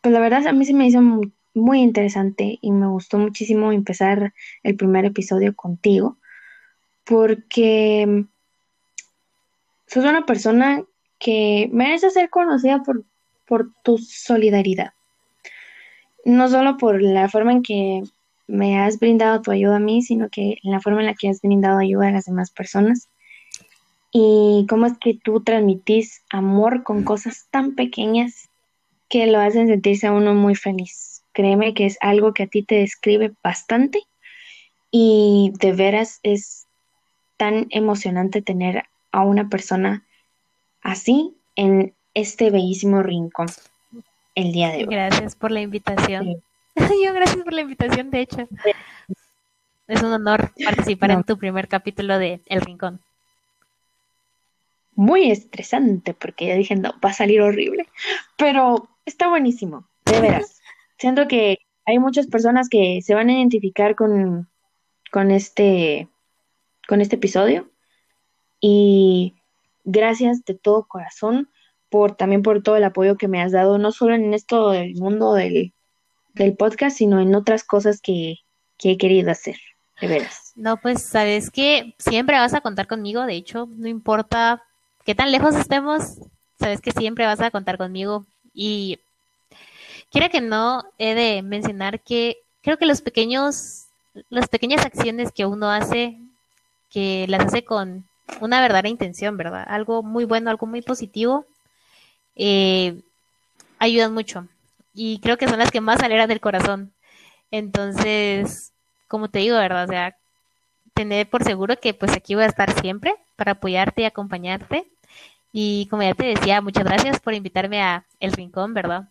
pues 0.00 0.12
la 0.12 0.20
verdad 0.20 0.46
a 0.46 0.52
mí 0.52 0.64
se 0.64 0.74
me 0.74 0.86
hizo 0.86 1.00
mu- 1.00 1.30
muy 1.54 1.80
interesante 1.80 2.58
y 2.60 2.70
me 2.72 2.86
gustó 2.88 3.18
muchísimo 3.18 3.72
empezar 3.72 4.32
el 4.62 4.76
primer 4.76 5.04
episodio 5.04 5.54
contigo 5.54 6.18
porque 7.04 8.24
sos 9.86 10.04
una 10.04 10.24
persona 10.26 10.84
que 11.18 11.68
merece 11.72 12.10
ser 12.10 12.30
conocida 12.30 12.82
por, 12.82 13.04
por 13.46 13.72
tu 13.82 13.98
solidaridad. 13.98 14.92
No 16.24 16.48
solo 16.48 16.76
por 16.76 17.02
la 17.02 17.28
forma 17.28 17.52
en 17.52 17.62
que 17.62 18.02
me 18.46 18.78
has 18.78 18.98
brindado 18.98 19.40
tu 19.42 19.50
ayuda 19.50 19.76
a 19.76 19.80
mí, 19.80 20.02
sino 20.02 20.28
que 20.28 20.58
en 20.62 20.72
la 20.72 20.80
forma 20.80 21.00
en 21.00 21.06
la 21.06 21.14
que 21.14 21.28
has 21.28 21.40
brindado 21.40 21.78
ayuda 21.78 22.08
a 22.08 22.12
las 22.12 22.24
demás 22.24 22.50
personas. 22.50 23.08
Y 24.12 24.66
cómo 24.68 24.86
es 24.86 24.98
que 24.98 25.14
tú 25.14 25.40
transmitís 25.42 26.22
amor 26.30 26.82
con 26.82 27.04
cosas 27.04 27.46
tan 27.50 27.74
pequeñas 27.74 28.48
que 29.08 29.26
lo 29.26 29.38
hacen 29.38 29.68
sentirse 29.68 30.08
a 30.08 30.12
uno 30.12 30.34
muy 30.34 30.56
feliz. 30.56 31.22
Créeme 31.32 31.74
que 31.74 31.86
es 31.86 31.96
algo 32.00 32.34
que 32.34 32.44
a 32.44 32.46
ti 32.48 32.62
te 32.62 32.76
describe 32.76 33.32
bastante 33.42 34.02
y 34.90 35.52
de 35.60 35.72
veras 35.72 36.18
es 36.24 36.66
tan 37.36 37.66
emocionante 37.70 38.42
tener 38.42 38.84
a 39.12 39.22
una 39.22 39.48
persona 39.48 40.04
así 40.82 41.34
en 41.54 41.94
este 42.14 42.50
bellísimo 42.50 43.02
rincón 43.02 43.46
el 44.40 44.52
día 44.52 44.70
de 44.70 44.78
hoy. 44.78 44.86
Gracias 44.86 45.36
por 45.36 45.50
la 45.50 45.60
invitación. 45.60 46.24
Sí. 46.24 46.36
Yo 47.04 47.12
gracias 47.14 47.42
por 47.42 47.52
la 47.52 47.60
invitación, 47.62 48.10
de 48.10 48.20
hecho. 48.20 48.48
Es 49.86 50.02
un 50.02 50.12
honor 50.12 50.52
participar 50.64 51.10
No. 51.10 51.16
en 51.16 51.24
tu 51.24 51.36
primer 51.36 51.68
capítulo 51.68 52.18
de 52.18 52.40
El 52.46 52.60
Rincón. 52.60 53.00
Muy 54.94 55.30
estresante 55.30 56.14
porque 56.14 56.46
ya 56.46 56.54
dije, 56.54 56.76
no, 56.76 56.94
va 57.04 57.10
a 57.10 57.14
salir 57.14 57.40
horrible, 57.40 57.86
pero 58.36 58.88
está 59.06 59.28
buenísimo, 59.28 59.84
de 60.04 60.20
veras. 60.20 60.60
Siento 60.98 61.26
que 61.26 61.58
hay 61.86 61.98
muchas 61.98 62.26
personas 62.26 62.68
que 62.68 63.00
se 63.02 63.14
van 63.14 63.30
a 63.30 63.32
identificar 63.32 63.96
con, 63.96 64.48
con 65.10 65.30
este, 65.30 66.08
con 66.86 67.00
este 67.00 67.16
episodio 67.16 67.68
y 68.60 69.34
gracias 69.84 70.44
de 70.44 70.54
todo 70.54 70.86
corazón 70.86 71.48
por 71.90 72.16
también 72.16 72.42
por 72.42 72.62
todo 72.62 72.76
el 72.76 72.84
apoyo 72.84 73.16
que 73.16 73.28
me 73.28 73.42
has 73.42 73.52
dado, 73.52 73.78
no 73.78 73.92
solo 73.92 74.14
en 74.14 74.32
esto 74.32 74.70
del 74.70 74.94
mundo 74.94 75.34
del, 75.34 75.72
del 76.34 76.56
podcast, 76.56 76.96
sino 76.96 77.20
en 77.20 77.34
otras 77.34 77.64
cosas 77.64 78.00
que, 78.00 78.36
que 78.78 78.92
he 78.92 78.98
querido 78.98 79.30
hacer. 79.30 79.56
de 80.00 80.08
veras. 80.08 80.52
No, 80.56 80.76
pues 80.78 81.02
sabes 81.02 81.50
que 81.50 81.94
siempre 81.98 82.38
vas 82.38 82.54
a 82.54 82.60
contar 82.60 82.86
conmigo, 82.86 83.26
de 83.26 83.34
hecho, 83.34 83.68
no 83.70 83.88
importa 83.88 84.62
qué 85.04 85.14
tan 85.14 85.32
lejos 85.32 85.54
estemos, 85.56 86.18
sabes 86.58 86.80
que 86.80 86.92
siempre 86.92 87.26
vas 87.26 87.40
a 87.40 87.50
contar 87.50 87.76
conmigo. 87.76 88.26
Y 88.54 88.98
quiera 90.10 90.28
que 90.28 90.40
no, 90.40 90.84
he 90.98 91.14
de 91.14 91.42
mencionar 91.42 92.00
que 92.00 92.38
creo 92.62 92.76
que 92.76 92.86
los 92.86 93.02
pequeños, 93.02 93.86
las 94.28 94.48
pequeñas 94.48 94.84
acciones 94.84 95.32
que 95.32 95.46
uno 95.46 95.70
hace, 95.70 96.18
que 96.90 97.26
las 97.28 97.46
hace 97.46 97.64
con 97.64 98.04
una 98.40 98.60
verdadera 98.60 98.88
intención, 98.88 99.36
¿verdad? 99.36 99.64
Algo 99.68 100.02
muy 100.02 100.24
bueno, 100.24 100.50
algo 100.50 100.66
muy 100.66 100.82
positivo, 100.82 101.46
eh, 102.42 103.02
ayudan 103.78 104.14
mucho. 104.14 104.48
Y 104.94 105.20
creo 105.20 105.36
que 105.38 105.48
son 105.48 105.58
las 105.58 105.70
que 105.70 105.82
más 105.82 106.02
alegran 106.02 106.28
del 106.28 106.40
corazón. 106.40 106.92
Entonces, 107.50 108.72
como 109.08 109.28
te 109.28 109.40
digo, 109.40 109.56
¿verdad? 109.56 109.84
O 109.84 109.88
sea, 109.88 110.16
tener 110.94 111.28
por 111.28 111.44
seguro 111.44 111.76
que 111.78 111.94
pues 111.94 112.12
aquí 112.12 112.34
voy 112.34 112.44
a 112.44 112.48
estar 112.48 112.72
siempre 112.80 113.14
para 113.36 113.52
apoyarte 113.52 114.02
y 114.02 114.04
acompañarte. 114.06 114.86
Y 115.52 115.86
como 115.90 116.02
ya 116.02 116.14
te 116.14 116.26
decía, 116.26 116.62
muchas 116.62 116.84
gracias 116.84 117.20
por 117.20 117.34
invitarme 117.34 117.82
a 117.82 118.06
El 118.20 118.32
Rincón, 118.32 118.74
¿verdad? 118.74 119.08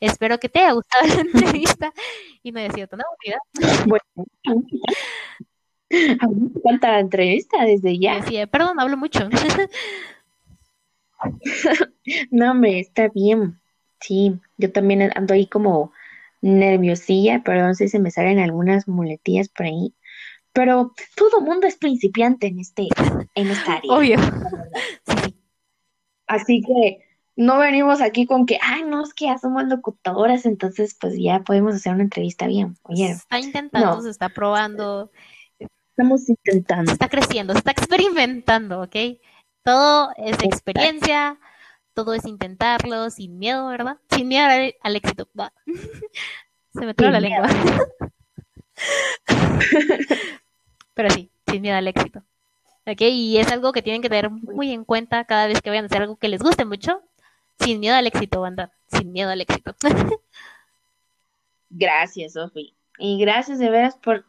Espero 0.00 0.38
que 0.38 0.48
te 0.48 0.60
haya 0.60 0.72
gustado 0.72 1.06
la 1.06 1.20
entrevista 1.22 1.92
y 2.42 2.52
no 2.52 2.60
haya 2.60 2.72
sido 2.72 2.86
tan 2.88 3.00
aburrida. 3.00 3.38
Bueno, 3.86 4.04
a 6.20 6.26
mí 6.28 6.50
me 6.64 6.78
la 6.80 7.00
entrevista 7.00 7.64
desde 7.64 7.98
ya. 7.98 8.20
Perdón, 8.46 8.78
hablo 8.78 8.96
mucho. 8.96 9.28
No, 12.30 12.54
me 12.54 12.78
está 12.80 13.08
bien. 13.08 13.60
Sí, 14.00 14.38
yo 14.58 14.70
también 14.72 15.10
ando 15.14 15.34
ahí 15.34 15.46
como 15.46 15.92
nerviosilla, 16.42 17.42
perdón 17.42 17.74
si 17.74 17.88
se 17.88 17.98
me 17.98 18.10
salen 18.10 18.38
algunas 18.38 18.86
muletillas 18.86 19.48
por 19.48 19.66
ahí. 19.66 19.94
Pero 20.52 20.94
todo 21.16 21.40
mundo 21.40 21.66
es 21.66 21.76
principiante 21.76 22.46
en 22.46 22.60
este, 22.60 22.88
en 23.34 23.48
esta 23.48 23.74
área. 23.74 23.92
Obvio. 23.92 24.18
Sí, 25.06 25.14
sí. 25.24 25.34
Así 26.26 26.62
que 26.62 27.04
no 27.36 27.58
venimos 27.58 28.00
aquí 28.00 28.26
con 28.26 28.46
que, 28.46 28.58
ay, 28.62 28.82
no, 28.84 29.02
es 29.02 29.12
que 29.12 29.26
ya 29.26 29.38
somos 29.38 29.64
locutoras, 29.64 30.46
entonces 30.46 30.96
pues 30.98 31.14
ya 31.18 31.40
podemos 31.40 31.74
hacer 31.74 31.92
una 31.92 32.04
entrevista 32.04 32.46
bien. 32.46 32.74
Se 32.76 32.80
Oye, 32.84 33.10
está 33.10 33.38
intentando, 33.38 33.96
No. 33.96 34.02
se 34.02 34.10
está 34.10 34.28
probando, 34.30 35.10
estamos 35.58 36.24
se 36.24 36.32
intentando. 36.32 36.90
está 36.90 37.08
creciendo, 37.08 37.52
se 37.52 37.58
está 37.58 37.72
experimentando, 37.72 38.82
¿ok? 38.82 38.96
Todo 39.66 40.10
es 40.16 40.40
experiencia, 40.44 41.36
todo 41.92 42.14
es 42.14 42.24
intentarlo 42.24 43.10
sin 43.10 43.36
miedo, 43.36 43.66
¿verdad? 43.66 43.96
Sin 44.08 44.28
miedo 44.28 44.46
al, 44.46 44.76
al 44.80 44.94
éxito. 44.94 45.28
Va. 45.36 45.52
Se 46.72 46.86
me 46.86 46.94
traba 46.94 47.18
la 47.18 47.20
lengua. 47.20 47.48
Pero 50.94 51.10
sí, 51.10 51.32
sin 51.50 51.62
miedo 51.62 51.76
al 51.76 51.88
éxito. 51.88 52.22
¿Ok? 52.86 53.00
Y 53.00 53.38
es 53.38 53.50
algo 53.50 53.72
que 53.72 53.82
tienen 53.82 54.02
que 54.02 54.08
tener 54.08 54.30
muy 54.30 54.70
en 54.70 54.84
cuenta 54.84 55.24
cada 55.24 55.48
vez 55.48 55.60
que 55.60 55.70
vayan 55.70 55.86
a 55.86 55.88
hacer 55.88 56.02
algo 56.02 56.14
que 56.14 56.28
les 56.28 56.40
guste 56.40 56.64
mucho. 56.64 57.02
Sin 57.58 57.80
miedo 57.80 57.96
al 57.96 58.06
éxito, 58.06 58.40
banda. 58.40 58.70
Sin 58.86 59.10
miedo 59.10 59.30
al 59.30 59.40
éxito. 59.40 59.74
Gracias, 61.70 62.34
Sofi. 62.34 62.72
Y 62.98 63.18
gracias 63.18 63.58
de 63.58 63.68
veras 63.68 63.96
por 63.96 64.24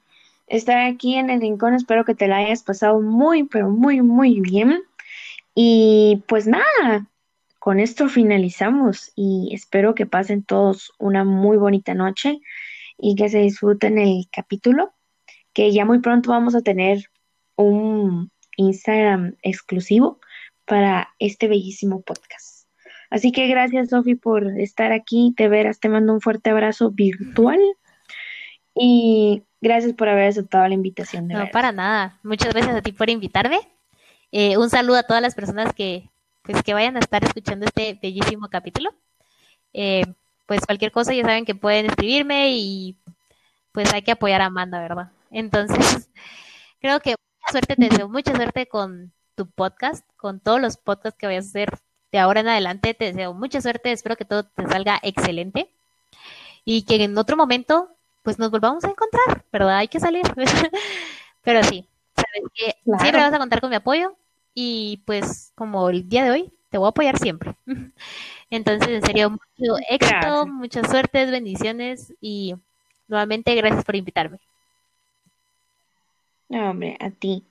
estar 0.47 0.79
aquí 0.79 1.15
en 1.15 1.29
el 1.29 1.41
rincón. 1.41 1.75
Espero 1.75 2.05
que 2.05 2.15
te 2.15 2.27
la 2.27 2.37
hayas 2.37 2.63
pasado 2.63 3.01
muy, 3.01 3.43
pero 3.43 3.69
muy, 3.69 4.01
muy 4.01 4.41
bien. 4.41 4.81
Y 5.59 6.23
pues 6.27 6.45
nada, 6.45 7.07
con 7.57 7.79
esto 7.79 8.09
finalizamos 8.09 9.11
y 9.15 9.49
espero 9.55 9.95
que 9.95 10.05
pasen 10.05 10.43
todos 10.43 10.93
una 10.99 11.23
muy 11.23 11.57
bonita 11.57 11.95
noche 11.95 12.37
y 12.95 13.15
que 13.15 13.27
se 13.27 13.39
disfruten 13.39 13.97
el 13.97 14.27
capítulo, 14.31 14.93
que 15.53 15.73
ya 15.73 15.83
muy 15.83 15.97
pronto 15.97 16.29
vamos 16.29 16.53
a 16.53 16.61
tener 16.61 17.09
un 17.55 18.29
Instagram 18.55 19.33
exclusivo 19.41 20.19
para 20.65 21.09
este 21.17 21.47
bellísimo 21.47 22.01
podcast. 22.01 22.67
Así 23.09 23.31
que 23.31 23.47
gracias, 23.47 23.89
Sofi, 23.89 24.13
por 24.13 24.45
estar 24.59 24.91
aquí. 24.91 25.33
De 25.35 25.49
veras, 25.49 25.79
te 25.79 25.89
mando 25.89 26.13
un 26.13 26.21
fuerte 26.21 26.51
abrazo 26.51 26.91
virtual 26.91 27.59
y 28.75 29.41
gracias 29.59 29.93
por 29.93 30.07
haber 30.07 30.27
aceptado 30.27 30.67
la 30.67 30.75
invitación. 30.75 31.27
De 31.27 31.33
No, 31.33 31.39
veras. 31.39 31.51
para 31.51 31.71
nada. 31.71 32.19
Muchas 32.21 32.53
gracias 32.53 32.75
a 32.75 32.83
ti 32.83 32.91
por 32.91 33.09
invitarme. 33.09 33.57
Eh, 34.31 34.57
un 34.57 34.69
saludo 34.69 34.97
a 34.97 35.03
todas 35.03 35.21
las 35.21 35.35
personas 35.35 35.73
que, 35.73 36.09
pues, 36.43 36.61
que 36.63 36.73
vayan 36.73 36.97
a 36.97 36.99
estar 36.99 37.23
escuchando 37.23 37.65
este 37.65 37.97
bellísimo 38.01 38.49
capítulo. 38.49 38.93
Eh, 39.73 40.05
pues 40.47 40.65
cualquier 40.65 40.91
cosa 40.91 41.13
ya 41.13 41.23
saben 41.23 41.45
que 41.45 41.55
pueden 41.55 41.87
escribirme 41.87 42.51
y 42.51 42.97
pues 43.73 43.93
hay 43.93 44.01
que 44.01 44.11
apoyar 44.11 44.41
a 44.41 44.45
Amanda, 44.47 44.79
¿verdad? 44.79 45.11
Entonces, 45.31 46.09
creo 46.81 46.99
que 47.01 47.11
mucha 47.11 47.51
suerte, 47.51 47.75
te 47.75 47.89
deseo 47.89 48.09
mucha 48.09 48.35
suerte 48.35 48.67
con 48.67 49.13
tu 49.35 49.47
podcast, 49.47 50.05
con 50.17 50.39
todos 50.39 50.61
los 50.61 50.77
podcasts 50.77 51.19
que 51.19 51.27
vayas 51.27 51.45
a 51.45 51.49
hacer 51.49 51.79
de 52.11 52.19
ahora 52.19 52.39
en 52.41 52.47
adelante. 52.49 52.93
Te 52.93 53.05
deseo 53.05 53.33
mucha 53.33 53.61
suerte, 53.61 53.91
espero 53.91 54.15
que 54.15 54.25
todo 54.25 54.43
te 54.43 54.67
salga 54.67 54.99
excelente 55.03 55.69
y 56.65 56.83
que 56.83 57.03
en 57.03 57.17
otro 57.17 57.37
momento 57.37 57.89
pues 58.23 58.39
nos 58.39 58.51
volvamos 58.51 58.83
a 58.83 58.89
encontrar, 58.89 59.45
¿verdad? 59.51 59.77
Hay 59.77 59.87
que 59.87 59.99
salir. 59.99 60.23
Pero 61.43 61.63
sí, 61.63 61.87
sabes 62.37 62.51
que 62.53 62.75
Claro. 62.83 62.99
siempre 63.01 63.21
vas 63.21 63.33
a 63.33 63.39
contar 63.39 63.61
con 63.61 63.69
mi 63.69 63.75
apoyo 63.75 64.15
y 64.53 65.01
pues 65.05 65.51
como 65.55 65.89
el 65.89 66.07
día 66.09 66.23
de 66.23 66.31
hoy 66.31 66.53
te 66.69 66.77
voy 66.77 66.87
a 66.87 66.89
apoyar 66.89 67.17
siempre. 67.17 67.55
Entonces, 68.49 68.87
en 68.89 69.01
serio, 69.01 69.29
mucho 69.31 69.75
éxito, 69.89 70.15
Gracias. 70.19 70.47
muchas 70.47 70.89
suertes, 70.89 71.31
bendiciones 71.31 72.13
y 72.21 72.55
nuevamente 73.07 73.53
gracias 73.55 73.83
por 73.83 73.95
invitarme. 73.95 74.39
No, 76.49 76.69
hombre, 76.71 76.97
a 77.01 77.09
ti. 77.09 77.43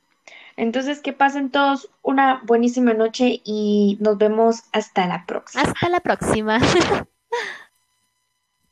Entonces, 0.57 1.01
que 1.01 1.13
pasen 1.13 1.51
todos 1.51 1.91
una 2.03 2.41
buenísima 2.45 2.95
noche 2.95 3.43
y 3.45 3.99
nos 4.01 4.17
vemos 4.17 4.63
hasta 4.73 5.07
la 5.07 5.27
próxima. 5.27 5.63
Hasta 5.63 5.89
la 5.91 6.01
próxima. 6.01 6.59